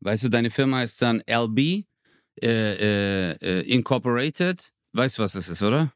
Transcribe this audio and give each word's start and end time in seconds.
Weißt 0.00 0.22
du, 0.24 0.28
deine 0.28 0.50
Firma 0.50 0.82
ist 0.82 1.00
dann 1.02 1.22
LB 1.28 1.58
äh, 1.58 1.82
äh, 2.42 3.30
äh, 3.40 3.60
Incorporated. 3.72 4.70
Weißt 4.92 5.18
du, 5.18 5.22
was 5.22 5.32
das 5.32 5.48
ist, 5.48 5.62
oder? 5.62 5.92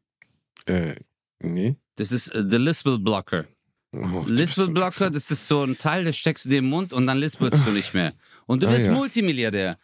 Äh, 0.67 0.94
nee. 1.40 1.76
Das 1.96 2.10
ist 2.12 2.28
äh, 2.28 2.44
The 2.49 2.57
Lispel 2.57 2.99
Blocker. 2.99 3.46
Oh, 3.92 4.25
Lispel 4.26 4.68
Blocker, 4.68 5.10
das 5.10 5.30
ist 5.30 5.46
so 5.46 5.62
ein 5.65 5.76
Teil, 5.78 6.04
das 6.04 6.17
steckst 6.17 6.46
du 6.46 6.49
dir 6.49 6.58
im 6.58 6.68
Mund 6.68 6.92
und 6.92 7.07
dann 7.07 7.18
lispelst 7.18 7.67
du 7.67 7.70
nicht 7.70 7.92
mehr. 7.94 8.12
Und 8.46 8.62
du 8.62 8.66
Ah, 8.66 8.73
wirst 8.73 8.86
ja. 8.86 8.93
Multimilliardär. 8.93 9.77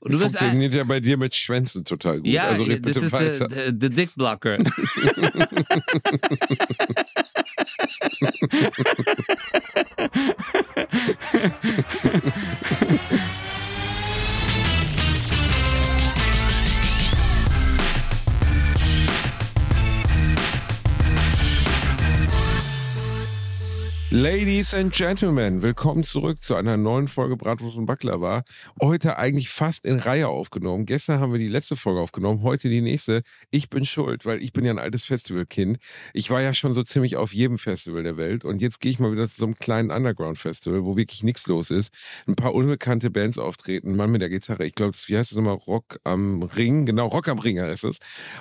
Und 0.00 0.12
du 0.12 0.20
wirst 0.20 0.36
ein, 0.36 0.40
Funktioniert 0.40 0.74
ja 0.74 0.84
bei 0.84 1.00
dir 1.00 1.16
mit 1.16 1.34
Schwänzen 1.34 1.84
total 1.84 2.18
gut. 2.18 2.26
ja, 2.26 2.44
also 2.44 2.62
red 2.64 2.84
das 2.86 2.94
bitte 2.94 3.06
ist 3.06 3.12
weiter. 3.12 3.50
äh, 3.56 3.72
the 3.80 3.88
Dick 3.90 4.14
Blocker. 4.14 4.58
Ladies 24.14 24.74
and 24.74 24.92
Gentlemen, 24.92 25.62
willkommen 25.62 26.04
zurück 26.04 26.38
zu 26.38 26.54
einer 26.54 26.76
neuen 26.76 27.08
Folge 27.08 27.34
Bratwurst 27.34 27.78
und 27.78 27.86
Baklava. 27.86 28.42
Heute 28.82 29.16
eigentlich 29.16 29.48
fast 29.48 29.86
in 29.86 30.00
Reihe 30.00 30.28
aufgenommen. 30.28 30.84
Gestern 30.84 31.18
haben 31.18 31.32
wir 31.32 31.38
die 31.38 31.48
letzte 31.48 31.76
Folge 31.76 32.00
aufgenommen, 32.00 32.42
heute 32.42 32.68
die 32.68 32.82
nächste. 32.82 33.22
Ich 33.50 33.70
bin 33.70 33.86
schuld, 33.86 34.26
weil 34.26 34.42
ich 34.42 34.52
bin 34.52 34.66
ja 34.66 34.70
ein 34.70 34.78
altes 34.78 35.06
Festivalkind. 35.06 35.78
Ich 36.12 36.30
war 36.30 36.42
ja 36.42 36.52
schon 36.52 36.74
so 36.74 36.82
ziemlich 36.82 37.16
auf 37.16 37.32
jedem 37.32 37.56
Festival 37.56 38.02
der 38.02 38.18
Welt 38.18 38.44
und 38.44 38.60
jetzt 38.60 38.82
gehe 38.82 38.92
ich 38.92 38.98
mal 38.98 39.12
wieder 39.12 39.26
zu 39.26 39.36
so 39.36 39.46
einem 39.46 39.54
kleinen 39.54 39.90
Underground-Festival, 39.90 40.84
wo 40.84 40.98
wirklich 40.98 41.22
nichts 41.22 41.46
los 41.46 41.70
ist. 41.70 41.90
Ein 42.28 42.34
paar 42.34 42.52
unbekannte 42.52 43.10
Bands 43.10 43.38
auftreten, 43.38 43.96
Mann 43.96 44.10
mit 44.10 44.20
der 44.20 44.28
Gitarre. 44.28 44.66
Ich 44.66 44.74
glaube, 44.74 44.92
wie 45.06 45.16
heißt 45.16 45.32
es 45.32 45.38
nochmal? 45.38 45.54
Rock 45.54 46.00
am 46.04 46.42
Ring. 46.42 46.84
Genau, 46.84 47.06
Rock 47.06 47.28
am 47.28 47.38
Ring 47.38 47.58
heißt 47.58 47.84
es. 47.84 47.96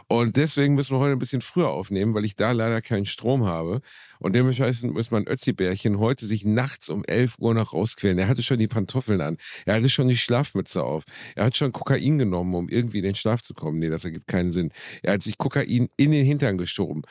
Und 0.09 0.35
deswegen 0.35 0.75
müssen 0.75 0.97
wir 0.97 0.99
heute 0.99 1.13
ein 1.13 1.19
bisschen 1.19 1.41
früher 1.41 1.69
aufnehmen, 1.69 2.13
weil 2.13 2.25
ich 2.25 2.35
da 2.35 2.51
leider 2.51 2.81
keinen 2.81 3.05
Strom 3.05 3.45
habe. 3.45 3.79
Und 4.21 4.35
dementsprechend 4.35 4.93
muss 4.93 5.11
man 5.11 5.25
Ötzi-Bärchen 5.27 5.99
heute 5.99 6.25
sich 6.25 6.45
nachts 6.45 6.89
um 6.89 7.03
11 7.03 7.39
Uhr 7.39 7.53
noch 7.53 7.73
rausquälen. 7.73 8.19
Er 8.19 8.27
hatte 8.27 8.43
schon 8.43 8.59
die 8.59 8.67
Pantoffeln 8.67 9.19
an. 9.19 9.37
Er 9.65 9.75
hatte 9.75 9.89
schon 9.89 10.07
die 10.07 10.17
Schlafmütze 10.17 10.83
auf. 10.83 11.03
Er 11.35 11.45
hat 11.45 11.57
schon 11.57 11.71
Kokain 11.71 12.19
genommen, 12.19 12.53
um 12.53 12.69
irgendwie 12.69 12.99
in 12.99 13.03
den 13.03 13.15
Schlaf 13.15 13.41
zu 13.41 13.53
kommen. 13.53 13.79
Nee, 13.79 13.89
das 13.89 14.05
ergibt 14.05 14.27
keinen 14.27 14.51
Sinn. 14.51 14.71
Er 15.01 15.13
hat 15.13 15.23
sich 15.23 15.37
Kokain 15.37 15.89
in 15.97 16.11
den 16.11 16.25
Hintern 16.25 16.57
geschoben. 16.57 17.01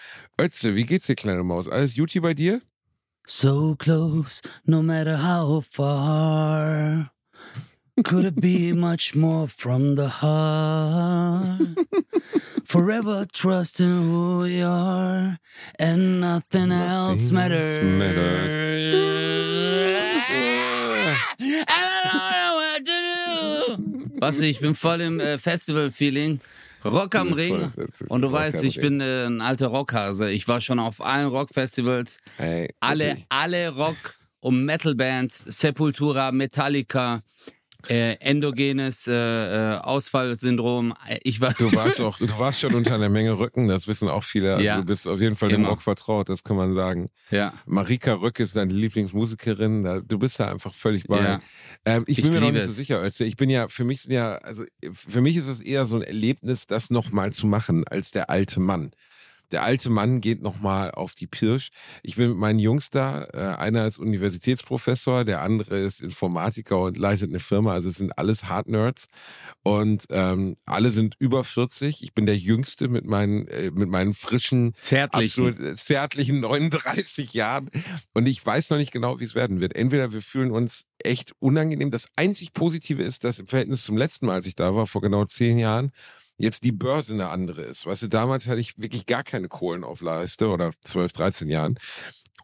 Ötze, 0.41 0.77
wie 0.77 0.87
geht's 0.87 1.07
dir, 1.07 1.17
kleine 1.17 1.43
Maus? 1.43 1.69
Alles 1.69 1.97
Juti 1.97 2.21
bei 2.21 2.33
dir? 2.33 2.63
So 3.27 3.77
close, 3.77 4.41
no 4.65 4.83
matter 4.83 5.23
how 5.23 5.65
far. 5.65 7.13
Could 8.05 8.25
it 8.25 8.41
be 8.41 8.73
much 8.73 9.15
more 9.15 9.47
from 9.49 9.95
the 9.97 10.09
heart? 10.09 11.61
Forever 12.65 13.27
trusting 13.33 13.87
who 13.87 14.41
we 14.41 14.63
are, 14.63 15.39
and 15.79 16.21
nothing, 16.21 16.71
else 16.73 17.31
Nothing 17.31 17.99
matters. 17.99 18.95
I 21.43 21.67
don't 21.67 22.05
know 22.35 22.57
what 22.57 22.85
to 22.87 23.77
do. 23.77 24.21
Basti, 24.21 24.47
ich 24.51 24.61
bin 24.61 24.75
voll 24.75 25.01
im 25.01 25.21
äh, 25.21 25.39
Festival-Feeling. 25.39 26.41
Rock 26.85 27.15
am 27.17 27.33
Ring. 27.35 27.73
Und 28.09 28.23
du 28.23 28.29
Rock 28.29 28.37
weißt, 28.37 28.65
ich 28.65 28.77
Ring. 28.79 28.99
bin 28.99 29.01
äh, 29.01 29.27
ein 29.27 29.41
alter 29.43 29.67
Rockhase. 29.69 30.31
Ich 30.31 30.49
war 30.49 30.61
schon 30.61 30.79
auf 30.79 31.01
allen 31.05 31.29
Rockfestivals. 31.29 32.19
Ey, 32.39 32.71
Alle, 32.81 33.07
wirklich. 33.09 33.27
alle 33.29 33.69
Rock- 33.71 34.15
und 34.41 34.65
Metal-Bands, 34.65 35.45
Sepultura, 35.61 36.33
Metallica, 36.33 37.21
äh, 37.89 38.15
endogenes 38.21 39.07
äh, 39.07 39.13
äh, 39.75 39.77
Ausfallsyndrom. 39.79 40.95
Ich 41.23 41.41
war. 41.41 41.53
Du 41.55 41.73
warst 41.73 42.01
auch, 42.01 42.19
du 42.19 42.39
warst 42.39 42.61
schon 42.61 42.75
unter 42.75 42.95
einer 42.95 43.09
Menge 43.09 43.39
Rücken, 43.39 43.69
das 43.69 43.87
wissen 43.87 44.09
auch 44.09 44.25
viele. 44.25 44.53
Also 44.55 44.65
Ja. 44.65 44.77
Du 44.79 44.85
bist 44.85 45.07
auf 45.09 45.21
jeden 45.21 45.37
Fall 45.37 45.49
dem 45.49 45.61
Immer. 45.61 45.71
Rock 45.71 45.83
vertraut, 45.83 46.29
das 46.29 46.43
kann 46.45 46.57
man 46.57 46.75
sagen. 46.75 47.11
ja. 47.31 47.53
Marika 47.67 48.15
Rück 48.15 48.39
ist 48.41 48.57
deine 48.57 48.73
Lieblingsmusikerin. 48.73 49.85
Da- 49.85 50.01
Du 50.01 50.19
bist 50.19 50.41
da 50.41 50.51
einfach 50.51 50.73
völlig 50.75 51.05
bei. 51.07 51.23
Ja. 51.23 51.41
Ähm, 51.85 52.05
ich, 52.07 52.19
Ich 52.19 52.25
bin 52.25 52.35
mir 52.35 52.41
noch 52.41 52.51
nicht 52.53 52.65
so 52.65 52.71
sicher, 52.71 53.03
Özce. 53.03 53.23
Ich 53.25 53.37
bin 53.37 53.49
ja, 53.51 53.69
für 53.69 53.85
mich 53.85 54.03
sind 54.03 54.13
ja, 54.13 54.37
also 54.37 54.65
für 54.93 55.21
mich 55.21 55.37
ist 55.37 55.49
es 55.49 55.61
eher 55.61 55.87
so 55.87 55.97
ein 55.97 56.03
Erlebnis, 56.03 56.67
das 56.67 56.91
nochmal 56.91 57.33
zu 57.33 57.47
machen, 57.47 57.87
als 57.87 58.11
der 58.11 58.29
alte 58.31 58.61
Mann. 58.61 58.91
Der 59.53 59.65
alte 59.65 59.91
Mann 59.91 60.21
geht 60.21 60.43
nochmal 60.43 60.91
auf 60.91 61.15
die 61.15 61.27
Pirsch. 61.27 61.71
Ich 62.03 62.17
bin 62.17 62.31
mit 62.31 62.39
meinen 62.39 62.59
Jungs 62.59 62.91
da. 62.91 63.25
Äh, 63.33 63.57
einer 63.57 63.87
ist 63.87 63.99
Universitätsprofessor, 63.99 65.25
der 65.25 65.43
andere 65.43 65.79
ist 65.79 66.01
Informatiker 66.01 66.81
und 66.81 66.99
leitet 66.99 67.31
eine 67.31 67.41
Firma. 67.41 67.73
Also 67.73 67.89
es 67.89 67.97
sind 67.97 68.17
alles 68.19 68.45
Hard-Nerds. 68.45 69.07
Und 69.63 70.05
ähm, 70.11 70.57
alle 70.67 70.91
sind 70.91 71.17
über 71.19 71.45
40. 71.45 72.03
Ich 72.03 72.15
bin 72.15 72.27
der 72.27 72.37
Jüngste 72.37 72.89
mit 72.89 73.05
meinen, 73.05 73.49
äh, 73.49 73.71
mit 73.73 73.89
meinen 73.89 74.15
frischen, 74.15 74.75
Zärtlichen. 74.81 75.49
absolut 75.49 75.79
zärtlichen 75.79 76.41
39 76.41 77.33
Jahren. 77.33 77.71
Und 78.15 78.27
ich 78.27 78.45
weiß 78.45 78.71
noch 78.71 78.79
nicht 78.79 78.93
genau, 78.93 79.21
wie 79.21 79.25
es 79.25 79.35
werden 79.35 79.61
wird. 79.61 79.75
Entweder 79.75 80.13
wir 80.13 80.23
fühlen 80.23 80.51
uns 80.51 80.85
echt 80.99 81.33
unangenehm. 81.39 81.91
Das 81.91 82.09
einzig 82.17 82.53
Positive 82.53 83.03
ist, 83.03 83.25
dass 83.25 83.39
im 83.39 83.47
Verhältnis 83.47 83.85
zum 83.85 83.97
letzten 83.97 84.27
Mal, 84.27 84.35
als 84.35 84.47
ich 84.47 84.55
da 84.55 84.75
war, 84.75 84.87
vor 84.87 85.01
genau 85.01 85.25
zehn 85.25 85.59
Jahren, 85.59 85.93
jetzt 86.41 86.65
die 86.65 86.73
Börse 86.73 87.15
eine 87.15 87.29
andere 87.29 87.63
ist. 87.63 87.87
Weißt 87.87 88.03
du, 88.03 88.09
damals 88.09 88.47
hatte 88.47 88.61
ich 88.61 88.79
wirklich 88.79 89.07
gar 89.07 89.23
keine 89.23 89.49
Kohlen 89.49 89.85
auf 89.85 90.01
Leiste 90.01 90.49
oder 90.49 90.73
12, 90.83 91.13
13 91.13 91.49
Jahren. 91.49 91.79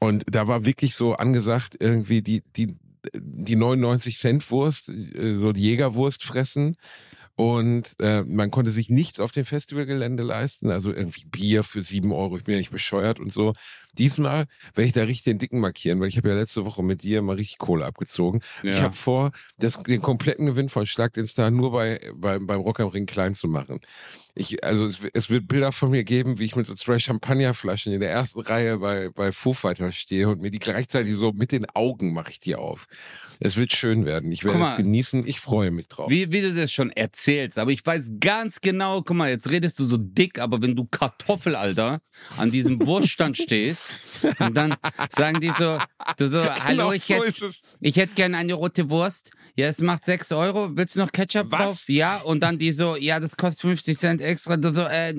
Und 0.00 0.24
da 0.30 0.46
war 0.46 0.64
wirklich 0.64 0.94
so 0.94 1.14
angesagt, 1.14 1.76
irgendwie 1.80 2.20
die, 2.20 2.42
die, 2.56 2.76
die 3.14 3.56
99 3.56 4.18
Cent 4.18 4.50
Wurst, 4.50 4.90
äh, 4.90 5.36
so 5.36 5.52
die 5.52 5.62
Jägerwurst 5.62 6.22
fressen. 6.22 6.76
Und 7.34 7.96
äh, 8.00 8.22
man 8.22 8.50
konnte 8.50 8.70
sich 8.70 8.88
nichts 8.88 9.20
auf 9.20 9.30
dem 9.30 9.44
Festivalgelände 9.44 10.22
leisten, 10.22 10.70
also 10.70 10.90
irgendwie 10.90 11.26
Bier 11.26 11.64
für 11.64 11.82
sieben 11.82 12.10
Euro, 12.12 12.38
ich 12.38 12.44
bin 12.44 12.54
ja 12.54 12.58
nicht 12.58 12.70
bescheuert 12.70 13.20
und 13.20 13.30
so. 13.30 13.52
Diesmal 13.98 14.46
werde 14.74 14.86
ich 14.86 14.92
da 14.92 15.02
richtig 15.02 15.24
den 15.24 15.38
Dicken 15.38 15.60
markieren, 15.60 16.00
weil 16.00 16.08
ich 16.08 16.16
habe 16.16 16.28
ja 16.28 16.34
letzte 16.34 16.64
Woche 16.64 16.82
mit 16.82 17.02
dir 17.02 17.22
mal 17.22 17.36
richtig 17.36 17.58
Kohle 17.58 17.84
abgezogen. 17.84 18.40
Ich 18.62 18.76
Ja. 18.76 18.82
habe 18.82 18.94
vor, 18.94 19.32
das, 19.58 19.82
den 19.82 20.02
kompletten 20.02 20.46
Gewinn 20.46 20.68
von 20.68 20.86
Schlag 20.86 21.12
den 21.14 21.26
Star 21.26 21.50
nur 21.50 21.72
bei, 21.72 22.00
bei, 22.14 22.38
beim 22.38 22.60
Rock 22.60 22.80
am 22.80 22.88
Ring 22.88 23.06
klein 23.06 23.34
zu 23.34 23.48
machen. 23.48 23.80
Ich, 24.38 24.62
also 24.62 24.84
es, 24.84 24.98
es 25.14 25.30
wird 25.30 25.48
Bilder 25.48 25.72
von 25.72 25.90
mir 25.90 26.04
geben, 26.04 26.38
wie 26.38 26.44
ich 26.44 26.56
mit 26.56 26.66
so 26.66 26.74
zwei 26.74 26.98
Champagnerflaschen 26.98 27.92
in 27.94 28.00
der 28.00 28.10
ersten 28.10 28.40
Reihe 28.40 28.78
bei, 28.78 29.08
bei 29.08 29.32
Foo 29.32 29.54
Fighters 29.54 29.96
stehe 29.96 30.28
und 30.28 30.42
mir 30.42 30.50
die 30.50 30.58
gleichzeitig 30.58 31.14
so 31.14 31.32
mit 31.32 31.52
den 31.52 31.64
Augen 31.70 32.12
mache 32.12 32.30
ich 32.30 32.40
die 32.40 32.54
auf. 32.54 32.86
Es 33.40 33.56
wird 33.56 33.72
schön 33.72 34.04
werden. 34.04 34.30
Ich 34.32 34.44
werde 34.44 34.62
es 34.62 34.76
genießen. 34.76 35.26
Ich 35.26 35.40
freue 35.40 35.70
mich 35.70 35.88
drauf. 35.88 36.10
Wie, 36.10 36.30
wie 36.32 36.42
du 36.42 36.52
das 36.54 36.70
schon 36.70 36.90
erzählst, 36.90 37.56
aber 37.58 37.70
ich 37.70 37.84
weiß 37.84 38.12
ganz 38.20 38.60
genau, 38.60 39.00
guck 39.00 39.16
mal, 39.16 39.30
jetzt 39.30 39.50
redest 39.50 39.78
du 39.78 39.86
so 39.86 39.96
dick, 39.96 40.38
aber 40.38 40.60
wenn 40.60 40.76
du 40.76 40.84
Kartoffel, 40.84 41.56
Alter, 41.56 42.00
an 42.36 42.50
diesem 42.50 42.84
Wurststand 42.86 43.36
stehst 43.38 43.85
und 44.38 44.56
dann 44.56 44.74
sagen 45.10 45.40
die 45.40 45.50
so, 45.50 45.78
du 46.16 46.28
so, 46.28 46.42
hallo, 46.64 46.92
ich 46.92 47.06
Genau 47.06 47.24
hätte 47.24 47.50
ich 47.80 47.96
hätt 47.96 48.14
gerne 48.14 48.36
eine 48.36 48.54
rote 48.54 48.90
Wurst. 48.90 49.30
Ja, 49.58 49.68
es 49.68 49.78
macht 49.78 50.04
6 50.04 50.32
Euro. 50.32 50.76
Willst 50.76 50.96
du 50.96 51.00
noch 51.00 51.10
Ketchup 51.10 51.50
Was? 51.50 51.60
drauf? 51.60 51.84
Ja, 51.88 52.18
und 52.18 52.40
dann 52.42 52.58
die 52.58 52.72
so, 52.72 52.94
ja, 52.94 53.20
das 53.20 53.38
kostet 53.38 53.62
50 53.62 53.96
Cent 53.98 54.20
extra. 54.20 54.58
Du 54.58 54.72
so, 54.72 54.82
äh, 54.82 55.14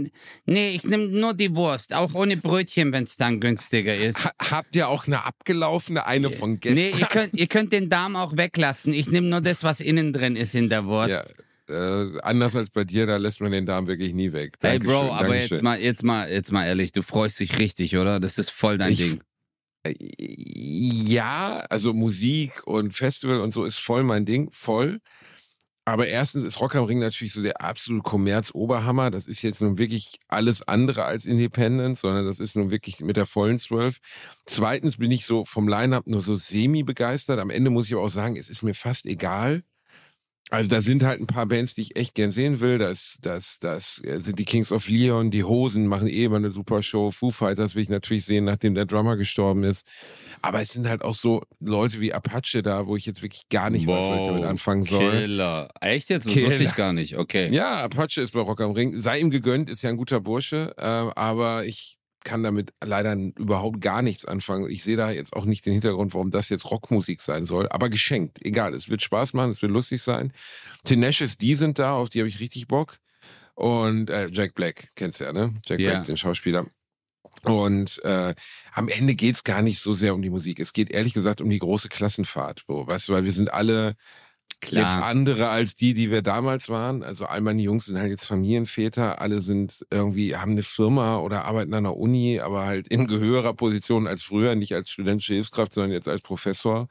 nee, 0.45 0.69
ich 0.69 0.83
nehme 0.83 1.07
nur 1.07 1.33
die 1.33 1.55
Wurst, 1.55 1.93
auch 1.95 2.13
ohne 2.13 2.37
Brötchen, 2.37 2.91
wenn 2.91 3.05
es 3.05 3.15
dann 3.15 3.39
günstiger 3.39 3.95
ist. 3.95 4.23
Ha 4.23 4.31
habt 4.51 4.75
ihr 4.75 4.89
auch 4.89 5.07
eine 5.07 5.25
abgelaufene, 5.25 6.05
eine 6.05 6.29
von 6.29 6.59
gestern? 6.59 6.75
Nee, 6.75 6.91
ihr 6.95 7.07
könnt, 7.07 7.33
ihr 7.33 7.47
könnt 7.47 7.73
den 7.73 7.89
Darm 7.89 8.15
auch 8.15 8.37
weglassen. 8.37 8.93
Ich 8.93 9.09
nehme 9.09 9.27
nur 9.27 9.41
das, 9.41 9.63
was 9.63 9.79
innen 9.79 10.13
drin 10.13 10.35
ist 10.35 10.53
in 10.53 10.69
der 10.69 10.85
Wurst. 10.85 11.09
Ja, 11.09 11.23
äh, 11.69 12.19
anders 12.21 12.55
als 12.55 12.69
bei 12.69 12.83
dir, 12.83 13.05
da 13.05 13.17
lässt 13.17 13.41
man 13.41 13.51
den 13.51 13.65
Darm 13.65 13.87
wirklich 13.87 14.13
nie 14.13 14.31
weg. 14.31 14.55
Hey 14.61 14.79
Dankeschön, 14.79 14.99
Bro, 15.07 15.13
aber 15.13 15.27
Dankeschön. 15.29 15.49
jetzt 15.57 15.63
mal, 15.63 15.79
jetzt 15.81 16.03
mal, 16.03 16.31
jetzt 16.31 16.51
mal 16.51 16.65
ehrlich, 16.65 16.91
du 16.91 17.01
freust 17.01 17.39
dich 17.39 17.59
richtig, 17.59 17.97
oder? 17.97 18.19
Das 18.19 18.37
ist 18.37 18.51
voll 18.51 18.77
dein 18.77 18.93
Ich- 18.93 18.99
Ding. 18.99 19.21
Ja, 20.19 21.59
also 21.69 21.93
Musik 21.93 22.65
und 22.65 22.93
Festival 22.93 23.39
und 23.41 23.53
so 23.53 23.63
ist 23.65 23.77
voll 23.77 24.03
mein 24.03 24.25
Ding, 24.25 24.49
voll. 24.51 24.99
Aber 25.85 26.05
erstens 26.07 26.43
ist 26.43 26.59
Rock 26.59 26.75
am 26.75 26.83
Ring 26.83 26.99
natürlich 26.99 27.31
so 27.31 27.41
der 27.41 27.61
absolute 27.61 28.03
Kommerz-Oberhammer. 28.03 29.09
Das 29.09 29.25
ist 29.25 29.41
jetzt 29.41 29.61
nun 29.61 29.77
wirklich 29.77 30.17
alles 30.27 30.61
andere 30.67 31.05
als 31.05 31.23
Independent, 31.23 31.97
sondern 31.97 32.25
das 32.25 32.41
ist 32.41 32.57
nun 32.57 32.71
wirklich 32.71 32.99
mit 32.99 33.15
der 33.15 33.25
vollen 33.25 33.57
Zwölf. 33.57 33.99
Zweitens 34.45 34.97
bin 34.97 35.11
ich 35.11 35.25
so 35.25 35.45
vom 35.45 35.69
Line-Up 35.69 36.05
nur 36.05 36.21
so 36.23 36.35
semi-begeistert. 36.35 37.39
Am 37.39 37.49
Ende 37.49 37.69
muss 37.69 37.87
ich 37.87 37.93
aber 37.93 38.03
auch 38.03 38.09
sagen, 38.09 38.35
es 38.35 38.49
ist 38.49 38.63
mir 38.63 38.73
fast 38.73 39.05
egal. 39.05 39.63
Also 40.49 40.69
da 40.69 40.81
sind 40.81 41.03
halt 41.03 41.19
ein 41.19 41.27
paar 41.27 41.45
Bands, 41.45 41.75
die 41.75 41.81
ich 41.81 41.97
echt 41.97 42.15
gern 42.15 42.31
sehen 42.31 42.61
will. 42.61 42.77
Das, 42.77 43.17
das, 43.21 43.59
das 43.59 44.01
äh, 44.03 44.19
sind 44.21 44.39
die 44.39 44.45
Kings 44.45 44.71
of 44.71 44.87
Leon, 44.87 45.29
die 45.29 45.43
Hosen 45.43 45.87
machen 45.87 46.07
eh 46.07 46.23
immer 46.23 46.37
eine 46.37 46.51
super 46.51 46.81
Show. 46.81 47.11
Foo 47.11 47.31
Fighters 47.31 47.75
will 47.75 47.83
ich 47.83 47.89
natürlich 47.89 48.23
sehen, 48.23 48.45
nachdem 48.45 48.73
der 48.73 48.85
Drummer 48.85 49.17
gestorben 49.17 49.65
ist. 49.65 49.85
Aber 50.41 50.61
es 50.61 50.69
sind 50.69 50.87
halt 50.87 51.03
auch 51.03 51.15
so 51.15 51.43
Leute 51.59 51.99
wie 51.99 52.13
Apache 52.13 52.61
da, 52.61 52.87
wo 52.87 52.95
ich 52.95 53.05
jetzt 53.05 53.21
wirklich 53.21 53.49
gar 53.49 53.69
nicht 53.69 53.87
weiß, 53.87 54.09
was 54.09 54.21
ich 54.21 54.27
damit 54.27 54.43
anfangen 54.45 54.85
soll. 54.85 55.11
Killer. 55.11 55.67
Echt 55.81 56.09
jetzt? 56.09 56.27
Das 56.27 56.33
Killer. 56.33 56.51
wusste 56.51 56.63
ich 56.63 56.75
gar 56.75 56.93
nicht. 56.93 57.17
Okay. 57.17 57.53
Ja, 57.53 57.83
Apache 57.83 58.21
ist 58.21 58.31
bei 58.31 58.39
Rock 58.39 58.61
am 58.61 58.71
Ring. 58.71 58.99
Sei 59.01 59.19
ihm 59.19 59.29
gegönnt, 59.29 59.69
ist 59.69 59.81
ja 59.81 59.89
ein 59.89 59.97
guter 59.97 60.21
Bursche. 60.21 60.73
Äh, 60.77 60.81
aber 60.81 61.65
ich, 61.65 61.96
kann 62.23 62.43
damit 62.43 62.73
leider 62.83 63.13
überhaupt 63.13 63.81
gar 63.81 64.01
nichts 64.01 64.25
anfangen. 64.25 64.69
Ich 64.69 64.83
sehe 64.83 64.97
da 64.97 65.11
jetzt 65.11 65.33
auch 65.33 65.45
nicht 65.45 65.65
den 65.65 65.73
Hintergrund, 65.73 66.13
warum 66.13 66.31
das 66.31 66.49
jetzt 66.49 66.65
Rockmusik 66.65 67.21
sein 67.21 67.45
soll. 67.45 67.67
Aber 67.69 67.89
geschenkt, 67.89 68.39
egal. 68.45 68.73
Es 68.73 68.89
wird 68.89 69.01
Spaß 69.01 69.33
machen, 69.33 69.51
es 69.51 69.61
wird 69.61 69.71
lustig 69.71 70.01
sein. 70.01 70.33
Tenacious 70.83 71.37
D 71.37 71.55
sind 71.55 71.79
da, 71.79 71.93
auf 71.93 72.09
die 72.09 72.19
habe 72.19 72.29
ich 72.29 72.39
richtig 72.39 72.67
Bock. 72.67 72.97
Und 73.55 74.09
äh, 74.09 74.29
Jack 74.31 74.53
Black, 74.53 74.89
kennst 74.95 75.19
du 75.19 75.23
ja, 75.23 75.33
ne? 75.33 75.53
Jack 75.65 75.79
Ja. 75.79 75.91
Black, 75.91 76.05
den 76.05 76.17
Schauspieler. 76.17 76.67
Und 77.43 78.03
äh, 78.03 78.35
am 78.73 78.87
Ende 78.87 79.15
geht's 79.15 79.43
gar 79.43 79.61
nicht 79.61 79.79
so 79.79 79.93
sehr 79.93 80.13
um 80.13 80.21
die 80.21 80.29
Musik. 80.29 80.59
Es 80.59 80.73
geht 80.73 80.91
ehrlich 80.91 81.13
gesagt 81.13 81.41
um 81.41 81.49
die 81.49 81.59
große 81.59 81.89
Klassenfahrt. 81.89 82.63
So, 82.67 82.85
weißt 82.87 83.09
du, 83.09 83.13
weil 83.13 83.25
wir 83.25 83.31
sind 83.31 83.53
alle 83.53 83.95
jetzt 84.65 84.97
andere 84.97 85.49
als 85.49 85.75
die, 85.75 85.93
die 85.93 86.11
wir 86.11 86.21
damals 86.21 86.69
waren. 86.69 87.03
Also 87.03 87.25
all 87.25 87.41
meine 87.41 87.61
Jungs 87.61 87.85
sind 87.85 87.97
halt 87.97 88.09
jetzt 88.09 88.25
Familienväter, 88.25 89.21
alle 89.21 89.41
sind 89.41 89.85
irgendwie, 89.91 90.35
haben 90.35 90.51
eine 90.51 90.63
Firma 90.63 91.19
oder 91.19 91.45
arbeiten 91.45 91.73
an 91.73 91.83
der 91.83 91.97
Uni, 91.97 92.39
aber 92.39 92.65
halt 92.65 92.87
in 92.87 93.07
höherer 93.09 93.53
Position 93.53 94.07
als 94.07 94.23
früher, 94.23 94.55
nicht 94.55 94.73
als 94.73 94.89
studentische 94.89 95.35
Hilfskraft, 95.35 95.73
sondern 95.73 95.91
jetzt 95.91 96.07
als 96.07 96.21
Professor. 96.21 96.87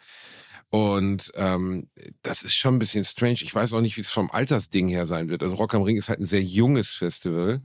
Und 0.71 1.33
ähm, 1.35 1.89
das 2.23 2.43
ist 2.43 2.55
schon 2.55 2.77
ein 2.77 2.79
bisschen 2.79 3.05
strange. 3.05 3.39
Ich 3.43 3.55
weiß 3.55 3.73
auch 3.73 3.81
nicht, 3.81 3.97
wie 3.97 4.01
es 4.01 4.11
vom 4.11 4.31
Altersding 4.31 4.89
her 4.89 5.07
sein 5.07 5.29
wird. 5.29 5.43
Also 5.43 5.55
Rock 5.55 5.75
am 5.75 5.83
Ring 5.83 5.97
ist 5.97 6.09
halt 6.09 6.21
ein 6.21 6.27
sehr 6.27 6.43
junges 6.43 6.91
Festival. 6.91 7.63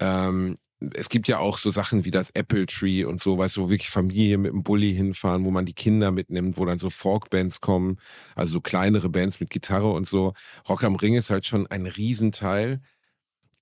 Ähm, 0.00 0.56
es 0.94 1.08
gibt 1.08 1.28
ja 1.28 1.38
auch 1.38 1.58
so 1.58 1.70
Sachen 1.70 2.04
wie 2.04 2.10
das 2.10 2.30
Apple 2.30 2.66
Tree 2.66 3.04
und 3.04 3.22
so, 3.22 3.38
weißt 3.38 3.56
du, 3.56 3.62
wo 3.62 3.70
wirklich 3.70 3.90
Familien 3.90 4.42
mit 4.42 4.52
dem 4.52 4.62
Bulli 4.62 4.94
hinfahren, 4.94 5.44
wo 5.44 5.50
man 5.50 5.66
die 5.66 5.72
Kinder 5.72 6.10
mitnimmt, 6.10 6.56
wo 6.56 6.64
dann 6.64 6.78
so 6.78 6.90
Folkbands 6.90 7.60
kommen, 7.60 7.98
also 8.34 8.54
so 8.54 8.60
kleinere 8.60 9.08
Bands 9.08 9.40
mit 9.40 9.50
Gitarre 9.50 9.90
und 9.90 10.08
so. 10.08 10.34
Rock 10.68 10.84
am 10.84 10.96
Ring 10.96 11.14
ist 11.14 11.30
halt 11.30 11.46
schon 11.46 11.66
ein 11.66 11.86
Riesenteil. 11.86 12.80